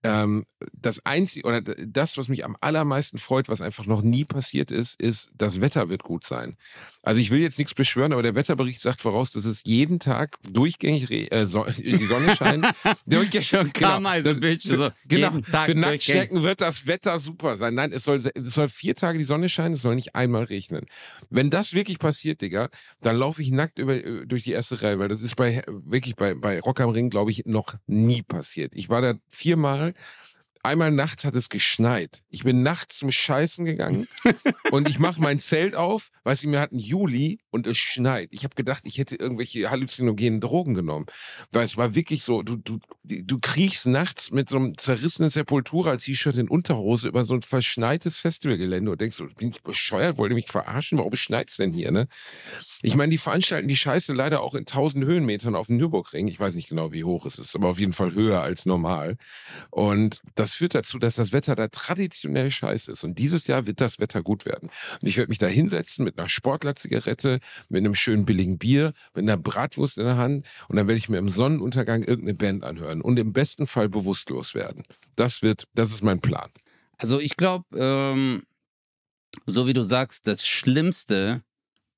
Ähm, 0.05 0.45
das 0.73 1.05
einzige 1.07 1.47
oder 1.47 1.61
das, 1.61 2.17
was 2.17 2.29
mich 2.29 2.45
am 2.45 2.57
allermeisten 2.61 3.19
freut, 3.19 3.49
was 3.49 3.61
einfach 3.61 3.87
noch 3.87 4.03
nie 4.03 4.25
passiert 4.25 4.71
ist, 4.71 5.01
ist, 5.01 5.31
das 5.37 5.61
Wetter 5.61 5.89
wird 5.89 6.03
gut 6.03 6.25
sein. 6.27 6.57
Also 7.03 7.21
ich 7.21 7.31
will 7.31 7.41
jetzt 7.41 7.59
nichts 7.59 7.75
beschwören, 7.75 8.13
aber 8.13 8.23
der 8.23 8.35
Wetterbericht 8.35 8.81
sagt 8.81 9.01
voraus, 9.01 9.33
dass 9.33 9.45
es 9.45 9.63
jeden 9.65 9.99
Tag 9.99 10.37
durchgängig 10.51 11.33
äh, 11.33 11.47
so, 11.47 11.65
die 11.79 11.97
Sonne 12.07 12.35
scheint. 12.35 12.67
durchgängig, 13.07 13.73
kam 13.73 14.07
also, 14.07 14.35
Bitch. 14.35 14.69
für, 14.69 14.77
So, 14.77 14.89
genau, 15.07 15.31
für. 15.65 15.75
Nacktschnecken 15.75 16.43
wird 16.43 16.61
das 16.61 16.87
Wetter 16.87 17.19
super 17.19 17.57
sein. 17.57 17.75
Nein, 17.75 17.93
es 17.93 18.05
soll, 18.05 18.23
es 18.35 18.55
soll 18.55 18.69
vier 18.69 18.95
Tage 18.95 19.19
die 19.19 19.25
Sonne 19.25 19.49
scheinen, 19.49 19.75
es 19.75 19.83
soll 19.83 19.95
nicht 19.95 20.15
einmal 20.15 20.45
regnen. 20.45 20.87
Wenn 21.31 21.51
das 21.51 21.75
wirklich 21.75 21.99
passiert, 21.99 22.41
Digga, 22.41 22.69
dann 23.01 23.17
laufe 23.17 23.43
ich 23.43 23.51
nackt 23.51 23.79
über, 23.79 23.95
äh, 23.95 24.27
durch 24.27 24.45
die 24.45 24.53
erste 24.53 24.83
Reihe, 24.83 24.99
weil 24.99 25.09
das 25.09 25.23
ist 25.23 25.37
bei 25.37 25.63
wirklich 25.69 26.17
bei, 26.17 26.35
bei 26.35 26.61
Rock 26.61 26.81
am 26.81 26.91
Ring, 26.91 27.11
glaube 27.11 27.31
ich, 27.31 27.45
noch 27.47 27.75
nie 27.87 28.23
passiert. 28.23 28.73
Ich 28.75 28.89
war 28.89 29.01
da 29.01 29.15
viermal. 29.29 29.92
right? 29.97 30.32
Einmal 30.65 30.93
nachts 30.93 31.25
hat 31.25 31.35
es 31.35 31.49
geschneit. 31.49 32.23
Ich 32.29 32.45
bin 32.45 32.63
nachts 32.63 32.99
zum 32.99 33.11
Scheißen 33.11 33.65
gegangen 33.65 34.07
und 34.71 34.89
ich 34.89 35.01
mache 35.01 35.21
mein 35.21 35.41
Zelt 35.41 35.75
auf. 35.75 36.11
Weißt 36.23 36.45
du, 36.45 36.51
wir 36.53 36.61
hatten 36.61 36.79
Juli 36.79 37.41
und 37.51 37.67
es 37.67 37.79
schneit. 37.79 38.29
Ich 38.31 38.45
habe 38.45 38.55
gedacht, 38.55 38.83
ich 38.87 38.99
hätte 38.99 39.17
irgendwelche 39.17 39.71
halluzinogenen 39.71 40.41
Drogen 40.41 40.75
genommen. 40.75 41.07
Weil 41.51 41.65
es 41.65 41.77
war 41.77 41.97
wirklich 41.97 42.23
so, 42.23 42.43
du, 42.43 42.55
du, 42.55 42.79
du 43.03 43.39
kriechst 43.41 43.87
nachts 43.87 44.31
mit 44.31 44.49
so 44.49 44.57
einem 44.57 44.79
zerrissenen 44.79 45.31
Sepultura-T-Shirt 45.31 46.37
in 46.37 46.49
Unterhose 46.49 47.09
über 47.09 47.25
so 47.25 47.35
ein 47.35 47.43
verschneites 47.43 48.21
Festivalgelände 48.21 48.93
und 48.93 49.01
denkst 49.01 49.17
so, 49.17 49.27
bin 49.27 49.51
ich 49.51 49.63
bescheuert, 49.63 50.17
wollt 50.17 50.31
ihr 50.31 50.37
mich 50.37 50.47
verarschen? 50.47 50.99
Warum 50.99 51.17
schneit's 51.17 51.57
denn 51.57 51.73
hier, 51.73 51.91
ne? 51.91 52.07
Ich 52.83 52.95
meine, 52.95 53.11
die 53.11 53.19
veranstalten 53.19 53.67
die 53.67 53.77
Scheiße 53.77 54.13
leider 54.13 54.43
auch 54.43 54.55
in 54.55 54.65
tausend 54.65 55.05
Höhenmetern 55.05 55.57
auf 55.57 55.67
dem 55.67 55.77
Nürburgring. 55.77 56.29
Ich 56.29 56.39
weiß 56.39 56.55
nicht 56.55 56.69
genau, 56.69 56.93
wie 56.93 57.03
hoch 57.03 57.27
es 57.27 57.39
ist, 57.39 57.57
aber 57.57 57.69
auf 57.69 57.81
jeden 57.81 57.93
Fall 57.93 58.15
höher 58.15 58.43
als 58.43 58.65
normal. 58.65 59.17
Und 59.71 60.21
das 60.37 60.52
führt 60.55 60.75
dazu, 60.75 60.99
dass 60.99 61.17
das 61.17 61.33
Wetter 61.33 61.55
da 61.55 61.69
traditionell 61.69 62.51
scheiße 62.51 62.93
ist. 62.93 63.05
Und 63.05 63.19
dieses 63.19 63.47
Jahr 63.47 63.67
wird 63.67 63.81
das 63.81 63.99
Wetter 63.99 64.23
gut 64.23 64.45
werden. 64.45 64.71
Und 65.01 65.09
ich 65.09 65.17
werde 65.17 65.29
mich 65.29 65.39
da 65.39 65.47
hinsetzen 65.47 66.05
mit 66.05 66.19
einer 66.19 66.29
Sportler-Zigarette, 66.29 67.41
mit 67.69 67.81
einem 67.81 67.95
schönen 67.95 68.25
billigen 68.25 68.59
Bier, 68.59 68.93
mit 69.15 69.25
einer 69.25 69.37
Bratwurst 69.37 69.99
in 69.99 70.05
der 70.05 70.17
Hand. 70.17 70.47
Und 70.69 70.77
dann 70.77 70.89
werde 70.89 70.99
ich 70.99 71.09
mir 71.09 71.19
im 71.19 71.29
Sonnenuntergang 71.29 72.03
irgendeine 72.03 72.35
Band 72.35 72.65
anhören 72.65 73.01
und 73.01 73.19
im 73.19 73.33
besten 73.33 73.67
Fall 73.67 73.89
bewusstlos 73.89 74.55
werden. 74.55 74.85
Das 75.17 75.43
wird, 75.43 75.69
das 75.75 75.93
ist 75.93 76.03
mein 76.03 76.21
Plan. 76.21 76.51
Also 76.99 77.19
ich 77.19 77.37
glaube, 77.37 77.65
ähm, 77.77 78.43
so 79.47 79.67
wie 79.67 79.73
du 79.73 79.83
sagst, 79.83 80.27
das 80.27 80.47
Schlimmste 80.47 81.43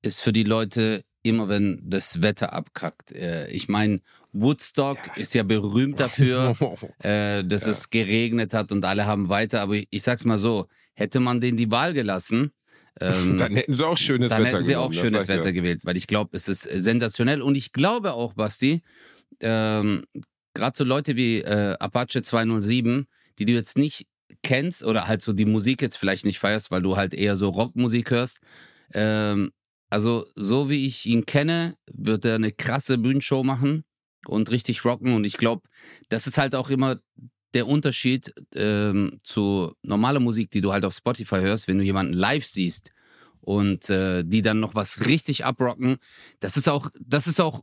ist 0.01 0.21
für 0.21 0.33
die 0.33 0.43
Leute 0.43 1.03
immer, 1.25 1.49
wenn 1.49 1.81
das 1.83 2.21
Wetter 2.21 2.53
abkackt. 2.53 3.11
Äh, 3.11 3.49
ich 3.51 3.67
meine, 3.67 3.99
Woodstock 4.33 4.97
ist 5.17 5.33
ja 5.33 5.43
berühmt 5.43 5.99
dafür, 5.99 6.55
äh, 6.99 7.43
dass 7.43 7.65
Ja. 7.65 7.71
es 7.71 7.89
geregnet 7.89 8.53
hat 8.53 8.71
und 8.71 8.85
alle 8.85 9.05
haben 9.05 9.29
weiter. 9.29 9.61
Aber 9.61 9.75
ich, 9.75 9.87
ich 9.89 10.03
sag's 10.03 10.25
mal 10.25 10.37
so, 10.37 10.67
hätte 10.93 11.19
man 11.19 11.41
denen 11.41 11.57
die 11.57 11.71
Wahl 11.71 11.93
gelassen, 11.93 12.51
ähm, 13.01 13.37
Dann 13.37 13.53
hätten 13.53 13.73
sie 13.73 13.85
auch 13.85 13.97
schönes 13.97 14.29
dann 14.29 14.43
Wetter 14.43 14.53
hätten 14.57 14.63
sie 14.63 14.71
genommen, 14.71 14.87
auch 14.89 14.93
schönes 14.93 15.27
Wetter 15.27 15.43
dir. 15.43 15.53
gewählt, 15.53 15.81
weil 15.83 15.97
ich 15.97 16.07
glaube, 16.07 16.37
es 16.37 16.47
ist 16.47 16.61
sensationell. 16.63 17.41
Und 17.41 17.57
ich 17.57 17.73
glaube 17.73 18.13
auch, 18.13 18.33
Basti, 18.33 18.81
ähm, 19.41 20.05
gerade 20.53 20.77
so 20.77 20.83
Leute 20.85 21.15
wie 21.17 21.39
äh, 21.41 21.75
Apache 21.79 22.21
207, 22.21 23.07
die 23.37 23.43
du 23.45 23.51
jetzt 23.51 23.77
nicht 23.77 24.07
kennst 24.43 24.83
oder 24.85 25.07
halt 25.07 25.21
so 25.21 25.33
die 25.33 25.45
Musik 25.45 25.81
jetzt 25.81 25.97
vielleicht 25.97 26.25
nicht 26.25 26.39
feierst, 26.39 26.71
weil 26.71 26.81
du 26.81 26.95
halt 26.95 27.13
eher 27.13 27.35
so 27.35 27.49
Rockmusik 27.49 28.11
hörst. 28.11 28.39
Ähm, 28.93 29.51
also 29.95 30.25
so 30.35 30.69
wie 30.69 30.85
ich 30.85 31.05
ihn 31.05 31.25
kenne, 31.25 31.77
wird 31.89 32.25
er 32.25 32.35
eine 32.35 32.51
krasse 32.51 32.97
Bühnenshow 32.97 33.45
machen 33.45 33.85
und 34.27 34.51
richtig 34.51 34.83
rocken. 34.83 35.13
Und 35.13 35.25
ich 35.25 35.37
glaube, 35.37 35.69
das 36.09 36.27
ist 36.27 36.37
halt 36.37 36.53
auch 36.53 36.69
immer 36.69 36.99
der 37.53 37.65
Unterschied 37.65 38.33
ähm, 38.55 39.21
zu 39.23 39.73
normaler 39.83 40.19
Musik, 40.19 40.51
die 40.51 40.59
du 40.59 40.73
halt 40.73 40.83
auf 40.83 40.93
Spotify 40.93 41.37
hörst, 41.37 41.69
wenn 41.69 41.77
du 41.77 41.85
jemanden 41.85 42.11
live 42.11 42.45
siehst 42.45 42.91
und 43.39 43.89
äh, 43.89 44.25
die 44.25 44.41
dann 44.41 44.59
noch 44.59 44.75
was 44.75 45.05
richtig 45.05 45.45
abrocken. 45.45 45.95
Das 46.41 46.57
ist 46.57 46.67
auch, 46.67 46.89
das 46.99 47.27
ist 47.27 47.39
auch 47.39 47.61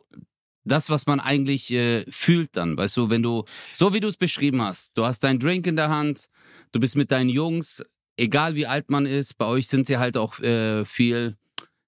das, 0.64 0.88
was 0.88 1.04
man 1.04 1.20
eigentlich 1.20 1.70
äh, 1.70 2.10
fühlt 2.10 2.56
dann. 2.56 2.78
Weißt 2.78 2.96
du, 2.96 3.10
wenn 3.10 3.22
du, 3.22 3.44
so 3.74 3.92
wie 3.92 4.00
du 4.00 4.08
es 4.08 4.16
beschrieben 4.16 4.62
hast, 4.62 4.96
du 4.96 5.04
hast 5.04 5.22
deinen 5.22 5.38
Drink 5.38 5.66
in 5.66 5.76
der 5.76 5.90
Hand, 5.90 6.30
du 6.72 6.80
bist 6.80 6.96
mit 6.96 7.10
deinen 7.10 7.28
Jungs, 7.28 7.84
egal 8.16 8.54
wie 8.54 8.66
alt 8.66 8.88
man 8.88 9.04
ist, 9.04 9.36
bei 9.36 9.44
euch 9.44 9.68
sind 9.68 9.86
sie 9.86 9.98
halt 9.98 10.16
auch 10.16 10.38
äh, 10.40 10.86
viel, 10.86 11.36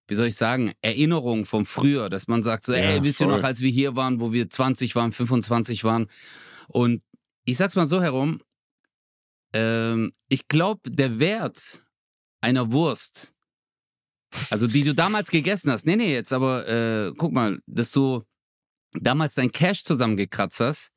wie 0.06 0.14
soll 0.14 0.26
ich 0.26 0.36
sagen, 0.36 0.72
Erinnerungen 0.82 1.44
vom 1.44 1.64
früher, 1.64 2.08
dass 2.08 2.28
man 2.28 2.42
sagt 2.42 2.64
so, 2.64 2.72
Ja, 2.72 2.78
ey, 2.78 3.02
wisst 3.02 3.20
ihr 3.20 3.26
noch, 3.26 3.42
als 3.42 3.60
wir 3.60 3.70
hier 3.70 3.96
waren, 3.96 4.20
wo 4.20 4.32
wir 4.32 4.50
20 4.50 4.94
waren, 4.94 5.12
25 5.12 5.84
waren. 5.84 6.08
Und 6.68 7.02
ich 7.44 7.56
sag's 7.56 7.76
mal 7.76 7.86
so 7.86 8.02
herum, 8.02 8.40
ähm, 9.54 10.12
ich 10.28 10.48
glaube, 10.48 10.90
der 10.90 11.18
Wert 11.18 11.86
einer 12.40 12.72
Wurst, 12.72 13.34
also 14.50 14.66
die 14.66 14.84
du 14.84 14.94
damals 14.94 15.30
gegessen 15.30 15.70
hast, 15.70 15.86
nee, 15.86 15.96
nee, 15.96 16.12
jetzt 16.12 16.32
aber, 16.32 16.68
äh, 16.68 17.12
guck 17.16 17.32
mal, 17.32 17.60
dass 17.66 17.92
du 17.92 18.24
damals 18.92 19.34
dein 19.34 19.52
Cash 19.52 19.84
zusammengekratzt 19.84 20.60
hast 20.60 20.90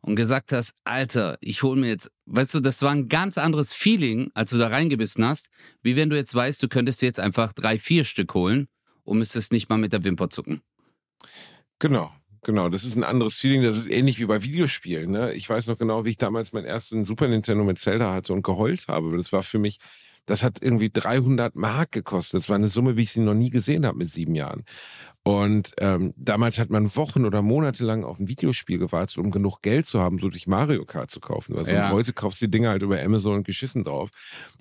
und 0.00 0.16
gesagt 0.16 0.52
hast, 0.52 0.74
Alter, 0.84 1.38
ich 1.40 1.62
hol 1.62 1.76
mir 1.76 1.88
jetzt, 1.88 2.10
weißt 2.30 2.54
du, 2.54 2.60
das 2.60 2.82
war 2.82 2.92
ein 2.92 3.08
ganz 3.08 3.38
anderes 3.38 3.72
Feeling, 3.72 4.30
als 4.34 4.50
du 4.50 4.58
da 4.58 4.68
reingebissen 4.68 5.24
hast, 5.24 5.48
wie 5.82 5.96
wenn 5.96 6.10
du 6.10 6.16
jetzt 6.16 6.34
weißt, 6.34 6.62
du 6.62 6.68
könntest 6.68 7.02
dir 7.02 7.06
jetzt 7.06 7.20
einfach 7.20 7.52
drei, 7.52 7.78
vier 7.78 8.04
Stück 8.04 8.34
holen 8.34 8.68
und 9.04 9.18
müsstest 9.18 9.52
nicht 9.52 9.68
mal 9.68 9.78
mit 9.78 9.92
der 9.92 10.04
Wimper 10.04 10.30
zucken. 10.30 10.62
Genau, 11.78 12.12
genau. 12.42 12.68
Das 12.68 12.84
ist 12.84 12.96
ein 12.96 13.04
anderes 13.04 13.36
Feeling. 13.36 13.62
Das 13.62 13.76
ist 13.76 13.90
ähnlich 13.90 14.20
wie 14.20 14.26
bei 14.26 14.42
Videospielen. 14.42 15.10
Ne? 15.10 15.32
Ich 15.32 15.48
weiß 15.48 15.66
noch 15.66 15.78
genau, 15.78 16.04
wie 16.04 16.10
ich 16.10 16.18
damals 16.18 16.52
meinen 16.52 16.66
ersten 16.66 17.04
Super 17.04 17.26
Nintendo 17.26 17.64
mit 17.64 17.78
Zelda 17.78 18.12
hatte 18.12 18.32
und 18.32 18.42
geheult 18.42 18.86
habe. 18.88 19.16
Das 19.16 19.32
war 19.32 19.42
für 19.42 19.58
mich, 19.58 19.78
das 20.26 20.42
hat 20.42 20.58
irgendwie 20.62 20.90
300 20.90 21.56
Mark 21.56 21.92
gekostet. 21.92 22.42
Das 22.42 22.48
war 22.48 22.56
eine 22.56 22.68
Summe, 22.68 22.96
wie 22.96 23.02
ich 23.02 23.12
sie 23.12 23.20
noch 23.20 23.34
nie 23.34 23.50
gesehen 23.50 23.86
habe 23.86 23.98
mit 23.98 24.10
sieben 24.10 24.34
Jahren. 24.34 24.64
Und 25.22 25.72
ähm, 25.78 26.14
damals 26.16 26.58
hat 26.58 26.70
man 26.70 26.96
Wochen 26.96 27.26
oder 27.26 27.42
Monate 27.42 27.84
lang 27.84 28.04
auf 28.04 28.18
ein 28.18 28.28
Videospiel 28.28 28.78
gewartet, 28.78 29.18
um 29.18 29.30
genug 29.30 29.60
Geld 29.60 29.84
zu 29.84 30.00
haben, 30.00 30.18
so 30.18 30.30
durch 30.30 30.46
Mario 30.46 30.86
Kart 30.86 31.10
zu 31.10 31.20
kaufen. 31.20 31.58
Also 31.58 31.70
Ja. 31.72 31.86
und 31.88 31.92
heute 31.92 32.14
kaufst 32.14 32.40
du 32.40 32.46
die 32.46 32.50
Dinge 32.50 32.70
halt 32.70 32.80
über 32.80 33.00
Amazon 33.02 33.34
und 33.36 33.46
geschissen 33.46 33.84
drauf. 33.84 34.08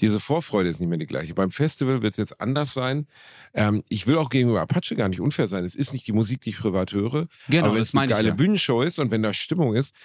Diese 0.01 0.19
Vorfreude 0.19 0.69
ist 0.69 0.81
nicht 0.81 0.89
mehr 0.89 0.97
die 0.97 1.05
gleiche. 1.05 1.33
Beim 1.33 1.51
Festival 1.51 2.01
wird 2.01 2.13
es 2.13 2.17
jetzt 2.17 2.41
anders 2.41 2.73
sein. 2.73 3.07
Ähm, 3.53 3.83
ich 3.87 4.05
will 4.05 4.17
auch 4.17 4.29
gegenüber 4.29 4.59
Apache 4.59 4.95
gar 4.97 5.07
nicht 5.07 5.21
unfair 5.21 5.47
sein. 5.47 5.63
Es 5.63 5.75
ist 5.75 5.93
nicht 5.93 6.05
die 6.07 6.11
Musik, 6.13 6.41
die 6.41 6.49
ich 6.49 6.59
privat 6.59 6.91
höre. 6.91 7.27
Genau, 7.47 7.67
aber 7.67 7.75
wenn 7.75 7.81
es 7.81 7.95
eine 7.95 8.07
geile 8.07 8.29
ja. 8.29 8.35
Bühnenshow 8.35 8.81
ist 8.81 8.99
und 8.99 9.11
wenn 9.11 9.23
da 9.23 9.33
Stimmung 9.33 9.75
ist. 9.75 9.95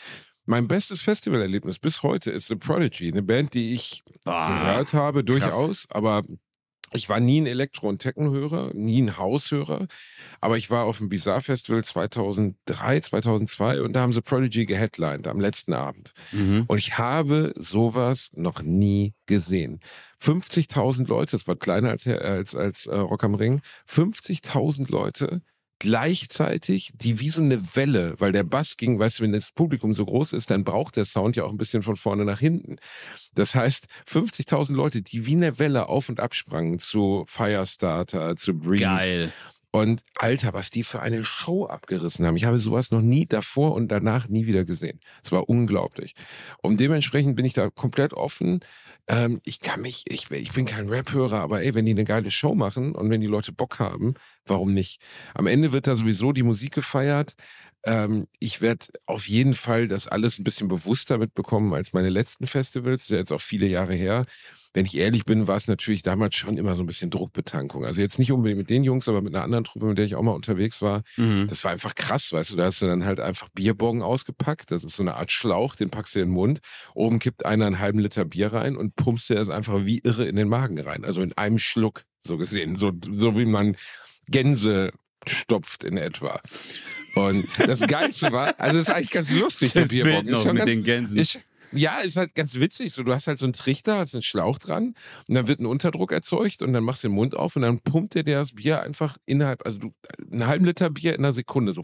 Mein 0.46 0.68
bestes 0.68 1.00
Festivalerlebnis 1.00 1.78
bis 1.78 2.02
heute 2.02 2.30
ist 2.30 2.48
The 2.48 2.56
Prodigy, 2.56 3.10
eine 3.10 3.22
Band, 3.22 3.54
die 3.54 3.72
ich 3.72 4.04
gehört 4.24 4.92
habe, 4.92 5.24
durchaus, 5.24 5.86
aber 5.88 6.22
ich 6.94 7.08
war 7.08 7.20
nie 7.20 7.40
ein 7.40 7.46
Elektro- 7.46 7.88
und 7.88 7.98
Techno-Hörer, 7.98 8.72
nie 8.74 9.02
ein 9.02 9.18
Haushörer, 9.18 9.86
aber 10.40 10.56
ich 10.56 10.70
war 10.70 10.84
auf 10.84 10.98
dem 10.98 11.08
Bizarre 11.08 11.40
Festival 11.40 11.84
2003, 11.84 13.00
2002 13.00 13.82
und 13.82 13.94
da 13.94 14.00
haben 14.00 14.12
The 14.12 14.20
Prodigy 14.20 14.64
geheadlined 14.64 15.26
am 15.26 15.40
letzten 15.40 15.72
Abend. 15.72 16.12
Mhm. 16.32 16.64
Und 16.68 16.78
ich 16.78 16.96
habe 16.98 17.52
sowas 17.56 18.30
noch 18.34 18.62
nie 18.62 19.14
gesehen. 19.26 19.80
50.000 20.22 21.08
Leute, 21.08 21.32
das 21.32 21.48
war 21.48 21.56
kleiner 21.56 21.90
als, 21.90 22.06
als, 22.06 22.54
als 22.54 22.86
äh, 22.86 22.96
Rock 22.96 23.24
am 23.24 23.34
Ring, 23.34 23.60
50.000 23.88 24.90
Leute 24.90 25.42
gleichzeitig 25.84 26.92
die 26.94 27.20
wie 27.20 27.28
so 27.28 27.42
eine 27.42 27.76
Welle, 27.76 28.14
weil 28.18 28.32
der 28.32 28.42
Bass 28.42 28.78
ging, 28.78 28.98
weißt 28.98 29.18
du, 29.18 29.24
wenn 29.24 29.32
das 29.32 29.52
Publikum 29.52 29.92
so 29.92 30.06
groß 30.06 30.32
ist, 30.32 30.50
dann 30.50 30.64
braucht 30.64 30.96
der 30.96 31.04
Sound 31.04 31.36
ja 31.36 31.44
auch 31.44 31.50
ein 31.50 31.58
bisschen 31.58 31.82
von 31.82 31.94
vorne 31.94 32.24
nach 32.24 32.40
hinten. 32.40 32.76
Das 33.34 33.54
heißt, 33.54 33.86
50.000 34.08 34.72
Leute, 34.72 35.02
die 35.02 35.26
wie 35.26 35.34
eine 35.34 35.58
Welle 35.58 35.90
auf 35.90 36.08
und 36.08 36.20
ab 36.20 36.34
sprangen 36.34 36.78
zu 36.78 37.26
Firestarter, 37.28 38.34
zu 38.36 38.54
Breeze. 38.54 38.84
Geil. 38.84 39.32
Und 39.72 40.02
Alter, 40.14 40.54
was 40.54 40.70
die 40.70 40.84
für 40.84 41.02
eine 41.02 41.22
Show 41.22 41.66
abgerissen 41.66 42.24
haben. 42.24 42.36
Ich 42.36 42.46
habe 42.46 42.58
sowas 42.58 42.90
noch 42.90 43.02
nie 43.02 43.26
davor 43.26 43.74
und 43.74 43.88
danach 43.88 44.28
nie 44.28 44.46
wieder 44.46 44.64
gesehen. 44.64 45.00
Es 45.22 45.32
war 45.32 45.50
unglaublich. 45.50 46.14
Und 46.62 46.80
dementsprechend 46.80 47.36
bin 47.36 47.44
ich 47.44 47.52
da 47.52 47.68
komplett 47.68 48.14
offen. 48.14 48.60
Ähm, 49.06 49.38
ich 49.44 49.60
kann 49.60 49.82
mich, 49.82 50.04
ich, 50.08 50.30
ich 50.30 50.52
bin 50.52 50.64
kein 50.64 50.88
Rap-Hörer, 50.88 51.40
aber 51.40 51.62
ey, 51.62 51.74
wenn 51.74 51.84
die 51.84 51.92
eine 51.92 52.04
geile 52.04 52.30
Show 52.30 52.54
machen 52.54 52.94
und 52.94 53.10
wenn 53.10 53.20
die 53.20 53.26
Leute 53.26 53.52
Bock 53.52 53.78
haben, 53.78 54.14
warum 54.46 54.72
nicht? 54.72 55.00
Am 55.34 55.46
Ende 55.46 55.72
wird 55.72 55.86
da 55.86 55.96
sowieso 55.96 56.32
die 56.32 56.42
Musik 56.42 56.74
gefeiert. 56.74 57.34
Ähm, 57.86 58.26
ich 58.38 58.60
werde 58.60 58.86
auf 59.06 59.28
jeden 59.28 59.54
Fall 59.54 59.88
das 59.88 60.06
alles 60.06 60.38
ein 60.38 60.44
bisschen 60.44 60.68
bewusster 60.68 61.18
mitbekommen 61.18 61.72
als 61.74 61.92
meine 61.92 62.08
letzten 62.08 62.46
Festivals. 62.46 63.02
Das 63.02 63.04
ist 63.04 63.10
ja 63.10 63.18
jetzt 63.18 63.32
auch 63.32 63.40
viele 63.40 63.66
Jahre 63.66 63.94
her. 63.94 64.24
Wenn 64.72 64.86
ich 64.86 64.96
ehrlich 64.96 65.24
bin, 65.24 65.46
war 65.46 65.56
es 65.56 65.68
natürlich 65.68 66.02
damals 66.02 66.34
schon 66.34 66.56
immer 66.56 66.74
so 66.76 66.82
ein 66.82 66.86
bisschen 66.86 67.10
Druckbetankung. 67.10 67.84
Also 67.84 68.00
jetzt 68.00 68.18
nicht 68.18 68.32
unbedingt 68.32 68.58
mit 68.58 68.70
den 68.70 68.82
Jungs, 68.82 69.06
aber 69.06 69.22
mit 69.22 69.34
einer 69.34 69.44
anderen 69.44 69.64
Truppe, 69.64 69.86
mit 69.86 69.98
der 69.98 70.06
ich 70.06 70.16
auch 70.16 70.22
mal 70.22 70.32
unterwegs 70.32 70.82
war. 70.82 71.02
Mhm. 71.16 71.46
Das 71.46 71.62
war 71.62 71.70
einfach 71.70 71.94
krass, 71.94 72.32
weißt 72.32 72.52
du. 72.52 72.56
Da 72.56 72.64
hast 72.64 72.82
du 72.82 72.86
dann 72.86 73.04
halt 73.04 73.20
einfach 73.20 73.48
Bierbongen 73.50 74.02
ausgepackt. 74.02 74.70
Das 74.70 74.82
ist 74.82 74.96
so 74.96 75.02
eine 75.02 75.14
Art 75.14 75.30
Schlauch, 75.30 75.76
den 75.76 75.90
packst 75.90 76.14
du 76.14 76.20
in 76.20 76.28
den 76.28 76.34
Mund. 76.34 76.60
Oben 76.94 77.18
kippt 77.18 77.44
einer 77.44 77.66
einen 77.66 77.78
halben 77.78 77.98
Liter 77.98 78.24
Bier 78.24 78.52
rein 78.52 78.76
und 78.76 78.96
pumpst 78.96 79.28
dir 79.28 79.36
das 79.36 79.48
einfach 79.48 79.84
wie 79.84 80.00
irre 80.00 80.26
in 80.26 80.36
den 80.36 80.48
Magen 80.48 80.80
rein. 80.80 81.04
Also 81.04 81.20
in 81.20 81.32
einem 81.34 81.58
Schluck, 81.58 82.04
so 82.26 82.36
gesehen. 82.38 82.76
So, 82.76 82.92
so 83.12 83.38
wie 83.38 83.46
man 83.46 83.76
Gänse 84.26 84.90
stopft 85.30 85.84
in 85.84 85.96
etwa. 85.96 86.40
Und 87.14 87.46
das 87.58 87.80
Geilste 87.80 88.32
war, 88.32 88.58
also 88.58 88.78
es 88.78 88.88
ist 88.88 88.94
eigentlich 88.94 89.10
ganz 89.10 89.30
lustig, 89.30 89.72
das 89.72 89.88
der 89.88 89.88
Bierbong. 89.88 90.24
Bild 90.24 90.30
noch 90.32 90.44
mit 90.46 90.56
ganz, 90.56 90.70
den 90.70 90.82
Gänsen. 90.82 91.16
Ist, 91.16 91.38
ja, 91.72 91.98
ist 91.98 92.16
halt 92.16 92.34
ganz 92.34 92.58
witzig. 92.58 92.92
So, 92.92 93.02
du 93.02 93.12
hast 93.12 93.26
halt 93.26 93.38
so 93.38 93.46
einen 93.46 93.52
Trichter, 93.52 93.98
hast 93.98 94.14
einen 94.14 94.22
Schlauch 94.22 94.58
dran 94.58 94.94
und 95.28 95.34
dann 95.34 95.48
wird 95.48 95.60
ein 95.60 95.66
Unterdruck 95.66 96.12
erzeugt 96.12 96.62
und 96.62 96.72
dann 96.72 96.84
machst 96.84 97.04
du 97.04 97.08
den 97.08 97.14
Mund 97.14 97.36
auf 97.36 97.56
und 97.56 97.62
dann 97.62 97.80
pumpt 97.80 98.14
dir 98.14 98.24
das 98.24 98.52
Bier 98.52 98.80
einfach 98.80 99.16
innerhalb, 99.26 99.64
also 99.66 99.78
du, 99.78 99.94
einen 100.30 100.46
halben 100.46 100.64
Liter 100.64 100.90
Bier 100.90 101.14
in 101.14 101.24
einer 101.24 101.32
Sekunde 101.32 101.72
so 101.72 101.82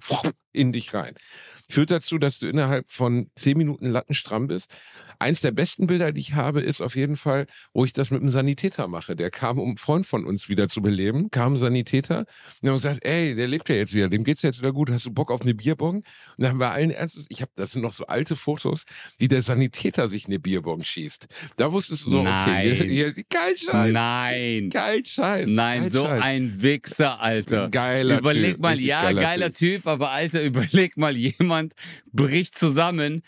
in 0.52 0.72
dich 0.72 0.94
rein 0.94 1.14
führt 1.70 1.90
dazu, 1.90 2.18
dass 2.18 2.38
du 2.38 2.48
innerhalb 2.48 2.90
von 2.90 3.30
zehn 3.34 3.56
Minuten 3.56 3.86
lattenstramm 3.86 4.46
bist. 4.46 4.70
Eins 5.18 5.40
der 5.40 5.50
besten 5.50 5.86
Bilder, 5.86 6.12
die 6.12 6.20
ich 6.20 6.34
habe, 6.34 6.60
ist 6.60 6.80
auf 6.80 6.96
jeden 6.96 7.16
Fall, 7.16 7.46
wo 7.72 7.84
ich 7.84 7.92
das 7.92 8.10
mit 8.10 8.20
einem 8.20 8.30
Sanitäter 8.30 8.88
mache. 8.88 9.16
Der 9.16 9.30
kam, 9.30 9.58
um 9.58 9.68
einen 9.68 9.76
Freund 9.76 10.06
von 10.06 10.24
uns 10.24 10.48
wieder 10.48 10.68
zu 10.68 10.80
beleben, 10.82 11.30
kam 11.30 11.54
ein 11.54 11.56
Sanitäter 11.56 12.24
und 12.62 12.68
haben 12.68 12.76
gesagt, 12.76 13.04
ey, 13.04 13.34
der 13.34 13.48
lebt 13.48 13.68
ja 13.68 13.74
jetzt 13.74 13.92
wieder, 13.92 14.08
dem 14.08 14.24
geht's 14.24 14.42
jetzt 14.42 14.60
wieder 14.60 14.72
gut, 14.72 14.90
hast 14.90 15.06
du 15.06 15.10
Bock 15.12 15.30
auf 15.30 15.42
eine 15.42 15.54
Bierbong? 15.54 15.96
Und 15.96 16.04
dann 16.38 16.50
haben 16.52 16.60
wir 16.60 16.70
allen 16.70 16.90
Ernstes, 16.90 17.26
ich 17.28 17.42
habe, 17.42 17.50
das 17.56 17.72
sind 17.72 17.82
noch 17.82 17.92
so 17.92 18.06
alte 18.06 18.36
Fotos, 18.36 18.84
wie 19.18 19.28
der 19.28 19.42
Sanitäter 19.42 20.08
sich 20.08 20.26
eine 20.26 20.38
Bierbong 20.38 20.82
schießt. 20.82 21.26
Da 21.56 21.72
wusstest 21.72 22.06
du 22.06 22.10
so, 22.10 22.22
Nein. 22.22 22.48
okay, 22.48 22.86
hier, 22.86 23.12
hier, 23.12 23.24
kein 23.28 23.56
Scheiß. 23.56 23.92
Nein. 23.92 24.70
Kein 24.70 25.04
Scheiß. 25.04 25.46
Nein, 25.48 25.80
kein 25.82 25.90
so 25.90 26.04
Scheiß. 26.04 26.22
ein 26.22 26.62
Wichser, 26.62 27.20
Alter. 27.20 27.68
Geiler 27.68 28.18
Überleg 28.18 28.52
typ, 28.52 28.60
mal, 28.60 28.80
ja, 28.80 29.02
geiler, 29.02 29.20
geiler 29.22 29.52
typ. 29.52 29.82
typ, 29.82 29.86
aber 29.86 30.10
Alter, 30.10 30.42
überleg 30.44 30.96
mal 30.96 31.16
jemand, 31.16 31.59
jemand 31.60 31.74
bricht 32.12 32.56
zusammen, 32.56 33.22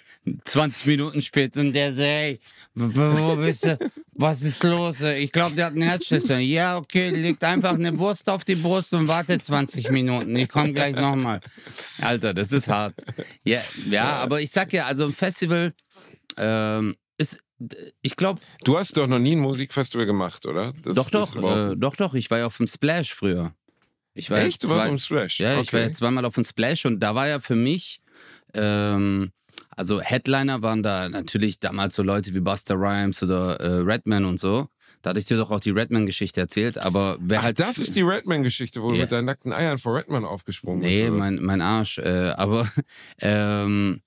20 0.45 0.87
Minuten 0.87 1.23
später, 1.23 1.61
und 1.61 1.73
der 1.73 1.95
so, 1.95 2.03
hey, 2.03 2.41
wo 2.75 3.37
bist 3.37 3.65
du? 3.65 3.79
Was 4.15 4.43
ist 4.43 4.63
los? 4.63 5.01
Ich 5.01 5.33
glaube, 5.33 5.57
der 5.57 5.67
hat 5.67 5.73
einen 5.73 5.83
Herzschlüssel. 5.83 6.39
Ja, 6.39 6.79
okay, 6.79 7.11
legt 7.11 7.43
einfach 7.45 7.75
eine 7.75 7.99
Wurst 7.99 8.29
auf 8.29 8.45
die 8.45 8.55
Brust 8.55 8.93
und 8.95 9.09
wartet 9.09 9.45
20 9.45 9.91
Minuten. 9.91 10.35
Ich 10.37 10.49
komme 10.49 10.73
gleich 10.73 10.95
nochmal. 10.95 11.41
Alter, 12.01 12.33
das 12.33 12.53
ist 12.53 12.69
hart. 12.69 12.95
Ja, 13.45 13.61
ja, 13.91 14.05
aber 14.05 14.41
ich 14.41 14.51
sag 14.51 14.73
ja, 14.73 14.87
also 14.87 15.07
ein 15.07 15.13
Festival 15.13 15.75
ähm, 16.37 16.97
ist 17.19 17.43
ich 18.01 18.17
glaube. 18.17 18.41
Du 18.65 18.77
hast 18.77 18.97
doch 18.97 19.07
noch 19.07 19.21
nie 19.21 19.37
ein 19.37 19.41
Musikfestival 19.41 20.05
gemacht, 20.05 20.47
oder? 20.47 20.73
Das 20.83 20.97
doch, 20.97 21.11
doch, 21.11 21.37
äh, 21.37 21.77
doch, 21.77 21.95
doch. 21.95 22.15
Ich 22.15 22.29
war 22.29 22.39
ja 22.39 22.47
auf 22.47 22.57
dem 22.57 22.67
Splash 22.67 23.15
früher. 23.15 23.55
Ich 24.15 24.31
war 24.31 24.39
Echt? 24.39 24.65
Du 24.65 24.69
warst 24.69 24.83
auf 24.83 24.89
dem 24.89 24.99
Splash? 24.99 25.41
Ja, 25.41 25.53
okay. 25.53 25.61
ich 25.63 25.73
war 25.73 25.81
ja 25.81 25.93
zweimal 25.93 26.25
auf 26.25 26.35
dem 26.35 26.45
Splash 26.45 26.85
und 26.87 27.01
da 27.01 27.15
war 27.15 27.29
ja 27.29 27.41
für 27.41 27.55
mich 27.55 28.02
ähm, 28.55 29.33
also 29.77 30.01
Headliner 30.01 30.63
waren 30.63 30.83
da 30.83 31.09
natürlich 31.09 31.59
damals 31.59 31.95
so 31.95 32.03
Leute 32.03 32.35
wie 32.35 32.41
Buster 32.41 32.75
Rhymes 32.75 33.23
oder 33.23 33.61
äh, 33.61 33.81
Redman 33.81 34.25
und 34.25 34.39
so. 34.39 34.69
Da 35.01 35.11
hatte 35.11 35.19
ich 35.19 35.25
dir 35.25 35.37
doch 35.37 35.51
auch 35.51 35.61
die 35.61 35.71
Redman-Geschichte 35.71 36.41
erzählt, 36.41 36.79
aber 36.79 37.17
wer 37.21 37.41
Ach, 37.41 37.45
halt. 37.45 37.59
Das 37.59 37.79
ist 37.79 37.97
die 37.97 38.03
Redman-Geschichte, 38.03 38.83
wo 38.83 38.91
ja. 38.91 38.95
du 38.95 39.01
mit 39.01 39.13
deinen 39.13 39.25
nackten 39.25 39.53
Eiern 39.53 39.79
vor 39.79 39.97
Redman 39.97 40.25
aufgesprungen 40.25 40.81
nee, 40.81 41.01
bist. 41.01 41.13
Nee, 41.13 41.19
mein, 41.19 41.43
mein 41.43 41.61
Arsch. 41.61 41.99
Äh, 41.99 42.33
aber 42.37 42.71
ähm, 43.21 44.01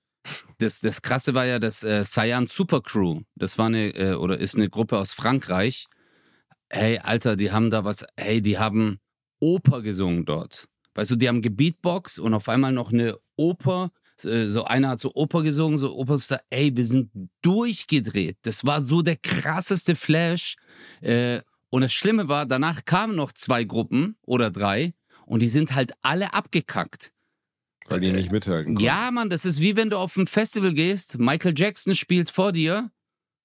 das, 0.58 0.80
das 0.80 1.02
Krasse 1.02 1.34
war 1.34 1.44
ja 1.44 1.58
das 1.58 1.82
äh, 1.82 2.04
Cyan 2.04 2.46
Super 2.46 2.80
Crew. 2.80 3.20
Das 3.34 3.58
war 3.58 3.66
eine, 3.66 3.88
äh, 3.94 4.14
oder 4.14 4.38
ist 4.38 4.56
eine 4.56 4.70
Gruppe 4.70 4.98
aus 4.98 5.12
Frankreich. 5.12 5.86
Hey, 6.70 6.98
Alter, 6.98 7.36
die 7.36 7.52
haben 7.52 7.70
da 7.70 7.84
was, 7.84 8.06
hey, 8.16 8.40
die 8.40 8.58
haben 8.58 8.98
Oper 9.38 9.82
gesungen 9.82 10.24
dort. 10.24 10.66
Weißt 10.94 11.10
du, 11.10 11.16
die 11.16 11.28
haben 11.28 11.42
Gebeatbox 11.42 12.18
und 12.18 12.32
auf 12.32 12.48
einmal 12.48 12.72
noch 12.72 12.90
eine 12.90 13.18
Oper 13.36 13.90
so 14.22 14.64
einer 14.64 14.90
hat 14.90 15.00
so 15.00 15.12
Oper 15.14 15.42
gesungen, 15.42 15.78
so 15.78 15.96
Operstar, 15.96 16.40
ey, 16.50 16.76
wir 16.76 16.84
sind 16.84 17.10
durchgedreht. 17.42 18.38
Das 18.42 18.64
war 18.64 18.82
so 18.82 19.02
der 19.02 19.16
krasseste 19.16 19.94
Flash. 19.94 20.56
Äh, 21.00 21.40
und 21.68 21.82
das 21.82 21.92
Schlimme 21.92 22.28
war, 22.28 22.46
danach 22.46 22.84
kamen 22.84 23.16
noch 23.16 23.32
zwei 23.32 23.64
Gruppen 23.64 24.16
oder 24.22 24.50
drei 24.50 24.94
und 25.26 25.42
die 25.42 25.48
sind 25.48 25.74
halt 25.74 25.92
alle 26.02 26.32
abgekackt. 26.32 27.12
Weil 27.88 28.00
die 28.00 28.12
nicht 28.12 28.32
mithalten 28.32 28.74
konnten. 28.74 28.84
Ja, 28.84 29.10
Mann, 29.12 29.30
das 29.30 29.44
ist 29.44 29.60
wie 29.60 29.76
wenn 29.76 29.90
du 29.90 29.98
auf 29.98 30.16
ein 30.16 30.26
Festival 30.26 30.72
gehst, 30.72 31.18
Michael 31.18 31.54
Jackson 31.56 31.94
spielt 31.94 32.30
vor 32.30 32.52
dir 32.52 32.90